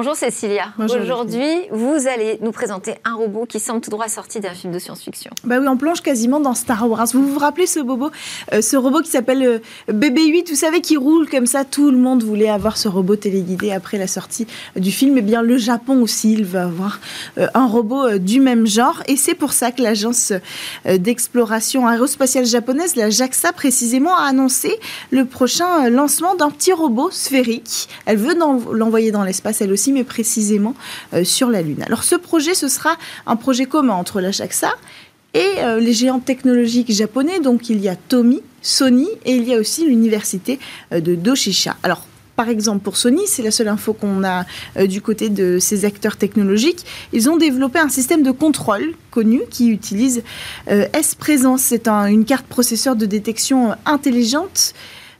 Bonjour 0.00 0.14
Cécilia. 0.14 0.66
Aujourd'hui, 0.78 1.42
vous 1.72 2.06
allez 2.06 2.38
nous 2.40 2.52
présenter 2.52 2.94
un 3.04 3.14
robot 3.14 3.46
qui 3.46 3.58
semble 3.58 3.80
tout 3.80 3.90
droit 3.90 4.06
sorti 4.06 4.38
d'un 4.38 4.54
film 4.54 4.72
de 4.72 4.78
science-fiction. 4.78 5.32
Bah 5.42 5.56
oui, 5.58 5.66
on 5.66 5.76
plonge 5.76 6.02
quasiment 6.02 6.38
dans 6.38 6.54
Star 6.54 6.88
Wars. 6.88 7.08
Vous 7.12 7.26
vous 7.26 7.40
rappelez 7.40 7.66
ce 7.66 7.80
bobo, 7.80 8.12
euh, 8.52 8.62
ce 8.62 8.76
robot 8.76 9.00
qui 9.00 9.10
s'appelle 9.10 9.42
euh, 9.42 9.92
BB-8, 9.92 10.50
vous 10.50 10.54
savez, 10.54 10.82
qui 10.82 10.96
roule 10.96 11.28
comme 11.28 11.46
ça. 11.46 11.64
Tout 11.64 11.90
le 11.90 11.96
monde 11.96 12.22
voulait 12.22 12.48
avoir 12.48 12.76
ce 12.76 12.86
robot 12.86 13.16
téléguidé 13.16 13.72
après 13.72 13.98
la 13.98 14.06
sortie 14.06 14.46
du 14.76 14.92
film. 14.92 15.18
Eh 15.18 15.20
bien, 15.20 15.42
le 15.42 15.58
Japon 15.58 16.00
aussi, 16.00 16.32
il 16.34 16.44
va 16.44 16.66
avoir 16.66 17.00
euh, 17.36 17.48
un 17.54 17.66
robot 17.66 18.18
du 18.18 18.38
même 18.38 18.68
genre. 18.68 19.02
Et 19.08 19.16
c'est 19.16 19.34
pour 19.34 19.52
ça 19.52 19.72
que 19.72 19.82
l'agence 19.82 20.32
d'exploration 20.84 21.88
aérospatiale 21.88 22.46
japonaise, 22.46 22.94
la 22.94 23.10
JAXA 23.10 23.52
précisément, 23.52 24.16
a 24.16 24.28
annoncé 24.28 24.78
le 25.10 25.24
prochain 25.24 25.90
lancement 25.90 26.36
d'un 26.36 26.50
petit 26.50 26.72
robot 26.72 27.10
sphérique. 27.10 27.88
Elle 28.06 28.18
veut 28.18 28.36
l'envoyer 28.72 29.10
dans 29.10 29.24
l'espace, 29.24 29.60
elle 29.60 29.72
aussi 29.72 29.87
mais 29.92 30.04
précisément 30.04 30.74
euh, 31.14 31.24
sur 31.24 31.50
la 31.50 31.62
Lune. 31.62 31.82
Alors 31.86 32.04
ce 32.04 32.14
projet, 32.16 32.54
ce 32.54 32.68
sera 32.68 32.96
un 33.26 33.36
projet 33.36 33.66
commun 33.66 33.94
entre 33.94 34.20
la 34.20 34.30
JAXA 34.30 34.72
et 35.34 35.44
euh, 35.58 35.80
les 35.80 35.92
géants 35.92 36.20
technologiques 36.20 36.92
japonais. 36.92 37.40
Donc 37.40 37.70
il 37.70 37.80
y 37.80 37.88
a 37.88 37.96
Tomy, 37.96 38.42
Sony 38.62 39.08
et 39.24 39.36
il 39.36 39.48
y 39.48 39.54
a 39.54 39.58
aussi 39.58 39.86
l'université 39.86 40.58
euh, 40.92 41.00
de 41.00 41.14
Doshisha. 41.14 41.76
Alors 41.82 42.04
par 42.36 42.48
exemple, 42.48 42.84
pour 42.84 42.96
Sony, 42.96 43.22
c'est 43.26 43.42
la 43.42 43.50
seule 43.50 43.66
info 43.66 43.94
qu'on 43.94 44.22
a 44.22 44.44
du 44.86 45.00
côté 45.02 45.28
de 45.28 45.58
ces 45.58 45.84
acteurs 45.84 46.16
technologiques. 46.16 46.86
Ils 47.12 47.28
ont 47.28 47.36
développé 47.36 47.80
un 47.80 47.88
système 47.88 48.22
de 48.22 48.30
contrôle 48.30 48.94
connu 49.10 49.40
qui 49.50 49.70
utilise 49.70 50.22
S-Présence. 50.68 51.62
C'est 51.62 51.88
une 51.88 52.24
carte 52.24 52.46
processeur 52.46 52.94
de 52.94 53.06
détection 53.06 53.74
intelligente, 53.86 54.72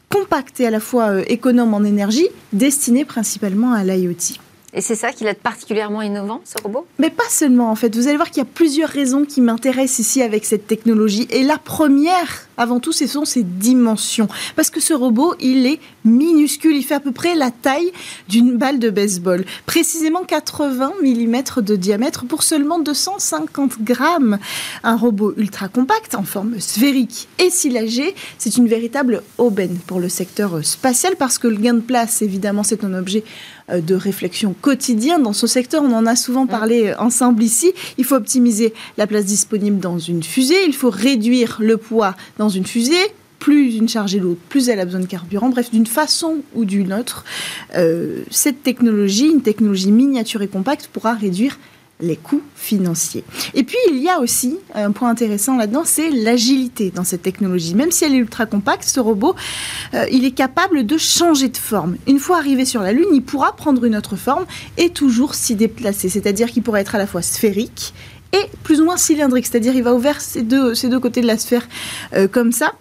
compacte 0.09 0.61
et 0.61 0.69
à 0.69 0.71
la 0.71 0.79
fois 0.79 1.21
économe 1.29 1.75
en 1.75 1.83
énergie, 1.83 2.29
destinée 2.53 3.05
principalement 3.05 3.73
à 3.73 3.83
l'IoT. 3.83 4.39
Et 4.75 4.81
c'est 4.81 4.95
ça 4.95 5.13
qui 5.13 5.25
est 5.27 5.35
particulièrement 5.35 6.03
innovant, 6.03 6.41
ce 6.45 6.63
robot? 6.63 6.87
Mais 6.99 7.11
pas 7.11 7.29
seulement, 7.31 7.71
en 7.71 7.75
fait. 7.75 7.95
Vous 7.97 8.07
allez 8.09 8.17
voir 8.17 8.31
qu'il 8.31 8.39
y 8.39 8.47
a 8.47 8.51
plusieurs 8.53 8.91
raisons 8.91 9.25
qui 9.25 9.41
m'intéressent 9.41 10.01
ici 10.01 10.23
avec 10.23 10.45
cette 10.45 10.67
technologie. 10.67 11.27
Et 11.31 11.43
la 11.43 11.59
première, 11.59 12.48
avant 12.59 12.81
tout, 12.81 12.93
ce 12.93 13.07
sont 13.07 13.25
ses 13.25 13.45
dimensions. 13.45 14.29
Parce 14.57 14.69
que 14.69 14.81
ce 14.81 14.93
robot, 14.93 15.35
il 15.41 15.65
est 15.67 15.81
minuscule. 16.05 16.77
Il 16.77 16.83
fait 16.83 16.95
à 16.95 17.01
peu 17.01 17.13
près 17.13 17.35
la 17.35 17.51
taille 17.51 17.93
d'une 18.29 18.57
balle 18.57 18.81
de 18.81 18.91
baseball. 18.91 19.45
Précisément 19.65 20.25
80 20.25 20.93
mm 21.03 21.63
de 21.63 21.77
diamètre 21.77 22.27
pour 22.27 22.43
seulement 22.43 22.81
250 22.81 23.83
grammes. 23.83 24.39
Un 24.83 24.97
robot 24.97 25.35
ultra 25.37 25.69
compact, 25.69 26.15
en 26.17 26.25
forme 26.25 26.59
sphérique 26.59 27.29
et 27.39 27.51
silagé. 27.51 28.15
C'est 28.39 28.57
une 28.57 28.67
véritable 28.67 29.23
aubaine 29.39 29.79
pour 29.87 30.01
le 30.01 30.09
secteur 30.09 30.65
spatial 30.65 31.15
parce 31.17 31.39
que 31.39 31.47
le 31.47 31.57
gain 31.57 31.75
de 31.75 31.81
place, 31.81 32.23
évidemment, 32.23 32.65
c'est 32.65 32.83
un 32.83 32.95
objet 32.95 33.23
euh, 33.71 33.81
de 33.81 33.95
réflexion 33.95 34.55
quotidien 34.61 35.19
dans 35.19 35.33
ce 35.33 35.47
secteur. 35.47 35.83
On 35.83 35.93
en 35.93 36.07
a 36.07 36.17
souvent 36.17 36.47
parlé 36.47 36.89
euh, 36.89 36.95
ensemble 36.99 37.43
ici. 37.43 37.73
Il 37.99 38.05
faut 38.05 38.17
optimiser 38.17 38.73
la 38.97 39.07
place 39.07 39.25
disponible 39.25 39.79
dans 39.79 39.99
une 39.99 40.23
fusée. 40.23 40.65
Il 40.67 40.75
faut 40.75 40.91
réduire 40.91 41.59
le 41.61 41.77
poids 41.77 42.15
dans 42.39 42.48
une 42.49 42.67
fusée 42.67 42.95
plus 43.39 43.77
une 43.77 43.89
charge 43.89 44.15
est 44.15 44.19
lourde, 44.19 44.39
plus 44.49 44.69
elle 44.69 44.81
a 44.81 44.85
besoin 44.85 45.01
de 45.01 45.07
carburant. 45.07 45.49
Bref, 45.49 45.71
d'une 45.71 45.87
façon 45.87 46.39
ou 46.55 46.65
d'une 46.65 46.93
autre, 46.93 47.25
euh, 47.77 48.23
cette 48.31 48.63
technologie, 48.63 49.29
une 49.29 49.43
technologie 49.43 49.93
miniature 49.93 50.43
et 50.43 50.49
compacte, 50.49 50.89
pourra 50.93 51.15
réduire 51.15 51.59
les 52.01 52.17
coûts 52.17 52.43
financiers. 52.55 53.25
Et 53.55 53.65
puis, 53.65 53.77
il 53.91 53.99
y 53.99 54.09
a 54.09 54.21
aussi 54.21 54.59
un 54.75 54.93
point 54.93 55.11
intéressant 55.11 55.57
là-dedans, 55.57 55.83
c'est 55.85 56.11
l'agilité 56.11 56.93
dans 56.95 57.03
cette 57.03 57.23
technologie. 57.23 57.75
Même 57.75 57.91
si 57.91 58.05
elle 58.05 58.15
est 58.15 58.19
ultra 58.19 58.47
compacte, 58.47 58.85
ce 58.89 59.01
robot, 59.01 59.35
euh, 59.95 60.07
il 60.13 60.25
est 60.25 60.33
capable 60.33 60.87
de 60.87 60.97
changer 60.97 61.49
de 61.49 61.57
forme. 61.57 61.97
Une 62.07 62.21
fois 62.21 62.39
arrivé 62.39 62.65
sur 62.65 62.83
la 62.83 62.93
Lune, 62.93 63.09
il 63.13 63.23
pourra 63.23 63.57
prendre 63.57 63.85
une 63.85 63.97
autre 63.97 64.15
forme 64.15 64.47
et 64.77 64.91
toujours 64.91 65.35
s'y 65.35 65.57
déplacer. 65.57 66.09
C'est-à-dire 66.09 66.51
qu'il 66.51 66.63
pourra 66.63 66.81
être 66.81 66.95
à 66.95 66.99
la 66.99 67.07
fois 67.07 67.23
sphérique 67.23 67.93
et 68.33 68.47
plus 68.63 68.81
ou 68.81 68.85
moins 68.85 68.97
cylindrique. 68.97 69.47
C'est-à-dire 69.47 69.75
il 69.75 69.83
va 69.83 69.97
deux, 70.43 70.75
ces 70.75 70.89
deux 70.89 71.01
côtés 71.01 71.21
de 71.21 71.27
la 71.27 71.39
sphère 71.39 71.67
euh, 72.15 72.29
comme 72.29 72.53
ça 72.53 72.73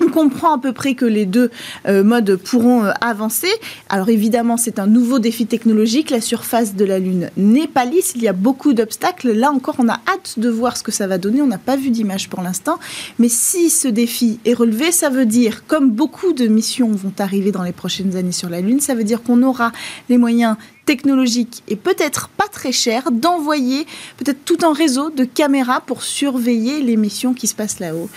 on 0.00 0.08
comprend 0.08 0.54
à 0.54 0.58
peu 0.58 0.72
près 0.72 0.94
que 0.94 1.04
les 1.04 1.26
deux 1.26 1.50
euh, 1.86 2.04
modes 2.04 2.36
pourront 2.36 2.84
euh, 2.84 2.92
avancer. 3.00 3.48
Alors 3.88 4.08
évidemment, 4.08 4.56
c'est 4.56 4.78
un 4.78 4.86
nouveau 4.86 5.18
défi 5.18 5.46
technologique. 5.46 6.10
La 6.10 6.20
surface 6.20 6.74
de 6.74 6.84
la 6.84 6.98
Lune 6.98 7.30
n'est 7.36 7.66
pas 7.66 7.84
lisse. 7.84 8.12
Il 8.14 8.22
y 8.22 8.28
a 8.28 8.32
beaucoup 8.32 8.72
d'obstacles. 8.72 9.32
Là 9.32 9.50
encore, 9.50 9.76
on 9.78 9.88
a 9.88 10.00
hâte 10.06 10.38
de 10.38 10.48
voir 10.48 10.76
ce 10.76 10.82
que 10.82 10.92
ça 10.92 11.06
va 11.06 11.18
donner. 11.18 11.42
On 11.42 11.46
n'a 11.46 11.58
pas 11.58 11.76
vu 11.76 11.90
d'image 11.90 12.28
pour 12.28 12.42
l'instant. 12.42 12.78
Mais 13.18 13.28
si 13.28 13.70
ce 13.70 13.88
défi 13.88 14.38
est 14.44 14.54
relevé, 14.54 14.92
ça 14.92 15.10
veut 15.10 15.26
dire, 15.26 15.66
comme 15.66 15.90
beaucoup 15.90 16.32
de 16.32 16.46
missions 16.46 16.90
vont 16.90 17.12
arriver 17.18 17.52
dans 17.52 17.62
les 17.62 17.72
prochaines 17.72 18.16
années 18.16 18.32
sur 18.32 18.48
la 18.48 18.60
Lune, 18.60 18.80
ça 18.80 18.94
veut 18.94 19.04
dire 19.04 19.22
qu'on 19.22 19.42
aura 19.42 19.72
les 20.08 20.18
moyens 20.18 20.56
technologiques 20.88 21.62
et 21.68 21.76
peut-être 21.76 22.30
pas 22.30 22.48
très 22.48 22.72
chers 22.72 23.12
d'envoyer 23.12 23.86
peut-être 24.16 24.42
tout 24.46 24.56
un 24.62 24.72
réseau 24.72 25.10
de 25.10 25.24
caméras 25.24 25.82
pour 25.82 26.02
surveiller 26.02 26.80
les 26.80 26.96
missions 26.96 27.34
qui 27.34 27.46
se 27.46 27.54
passent 27.54 27.78
là-haut. 27.78 28.08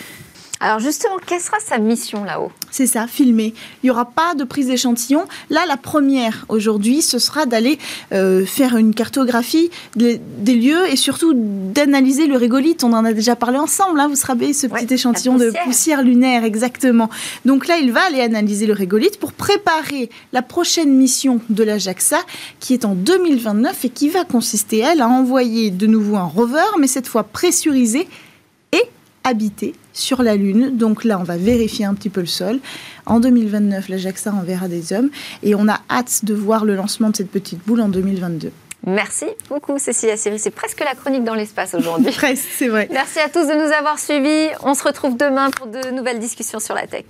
Alors 0.64 0.78
justement, 0.78 1.16
quelle 1.26 1.42
sera 1.42 1.58
sa 1.60 1.80
mission 1.80 2.24
là-haut? 2.24 2.52
C'est 2.70 2.86
ça, 2.86 3.08
filmer. 3.08 3.56
Il 3.82 3.88
n'y 3.88 3.90
aura 3.90 4.06
pas 4.06 4.36
de 4.36 4.44
prise 4.44 4.68
d'échantillon. 4.68 5.26
Là, 5.50 5.66
la 5.68 5.76
première 5.76 6.46
aujourd'hui, 6.50 7.02
ce 7.02 7.18
sera 7.18 7.48
d'aller 7.48 7.80
euh, 8.14 8.46
faire 8.46 8.78
une 8.78 8.94
cartographie 8.94 9.72
des, 9.96 10.20
lieux 10.46 10.88
et 10.88 10.96
surtout 10.96 11.34
d'analyser 11.36 12.28
le 12.28 12.38
régolithe. 12.38 12.84
On 12.84 12.94
en 12.94 13.04
a 13.06 13.12
déjà 13.12 13.36
parlé 13.36 13.58
ensemble. 13.58 14.00
Hein. 14.00 14.08
vous 14.08 14.16
se 14.16 14.28
rappelez 14.28 14.54
ce 14.54 14.68
petit 14.68 14.94
échantillon 14.94 15.36
de 15.36 15.52
poussière 15.64 16.04
lunaire, 16.04 16.44
exactement. 16.44 17.10
Donc 17.44 17.68
là, 17.68 17.78
il 17.80 17.92
va 17.92 18.02
aller 18.06 18.22
analyser 18.22 18.68
le 18.68 18.74
régolithe 18.74 19.20
pour 19.20 19.34
préparer 19.34 20.12
la 20.32 20.44
prochaine 20.44 20.94
mission 20.94 21.42
de 21.50 21.64
la 21.64 21.80
JAXA, 21.80 22.20
qui 22.60 22.76
est 22.76 22.86
en 22.86 22.94
2029 22.94 23.86
et 23.86 23.90
qui 23.90 24.10
va 24.10 24.26
consister, 24.26 24.78
elle, 24.78 25.02
à 25.02 25.10
envoyer 25.10 25.72
de 25.72 25.88
nouveau 25.88 26.18
un 26.18 26.26
rover, 26.26 26.78
mais 26.80 26.88
cette 26.88 27.08
fois 27.08 27.24
pressurisé 27.24 28.08
et 28.74 28.84
habité 29.24 29.74
sur 29.94 30.24
la 30.24 30.36
Lune. 30.36 30.78
Donc 30.78 31.04
là, 31.04 31.20
on 31.20 31.24
va 31.24 31.38
vérifier 31.38 31.86
un 31.86 31.94
petit 31.94 32.10
peu 32.10 32.22
le 32.22 32.28
sol. 32.28 32.60
En 33.06 33.20
2029, 33.20 33.90
la 33.90 33.98
JAXA 33.98 34.34
enverra 34.34 34.68
des 34.68 34.94
hommes 34.94 35.10
et 35.44 35.56
on 35.56 35.68
a 35.68 35.80
hâte 35.90 36.24
de 36.24 36.34
voir 36.34 36.66
le 36.66 36.76
lancement 36.76 37.10
de 37.10 37.16
cette 37.16 37.32
petite 37.32 37.60
boule 37.66 37.82
en 37.82 37.90
2022. 37.90 38.52
Merci 38.86 39.28
beaucoup, 39.50 39.78
Cécilia 39.78 40.18
Siri. 40.18 40.40
C'est 40.40 40.50
presque 40.52 40.80
la 40.80 40.96
chronique 40.96 41.24
dans 41.24 41.36
l'espace 41.36 41.76
aujourd'hui. 41.76 42.12
presque, 42.16 42.48
c'est 42.58 42.68
vrai. 42.68 42.88
Merci 42.92 43.20
à 43.20 43.30
tous 43.30 43.48
de 43.48 43.54
nous 43.54 43.72
avoir 43.72 44.00
suivis. 44.00 44.50
On 44.64 44.74
se 44.74 44.84
retrouve 44.84 45.18
demain 45.18 45.52
pour 45.52 45.68
de 45.68 45.92
nouvelles 45.92 46.20
discussions 46.20 46.60
sur 46.60 46.74
la 46.74 46.88
tech. 46.88 47.06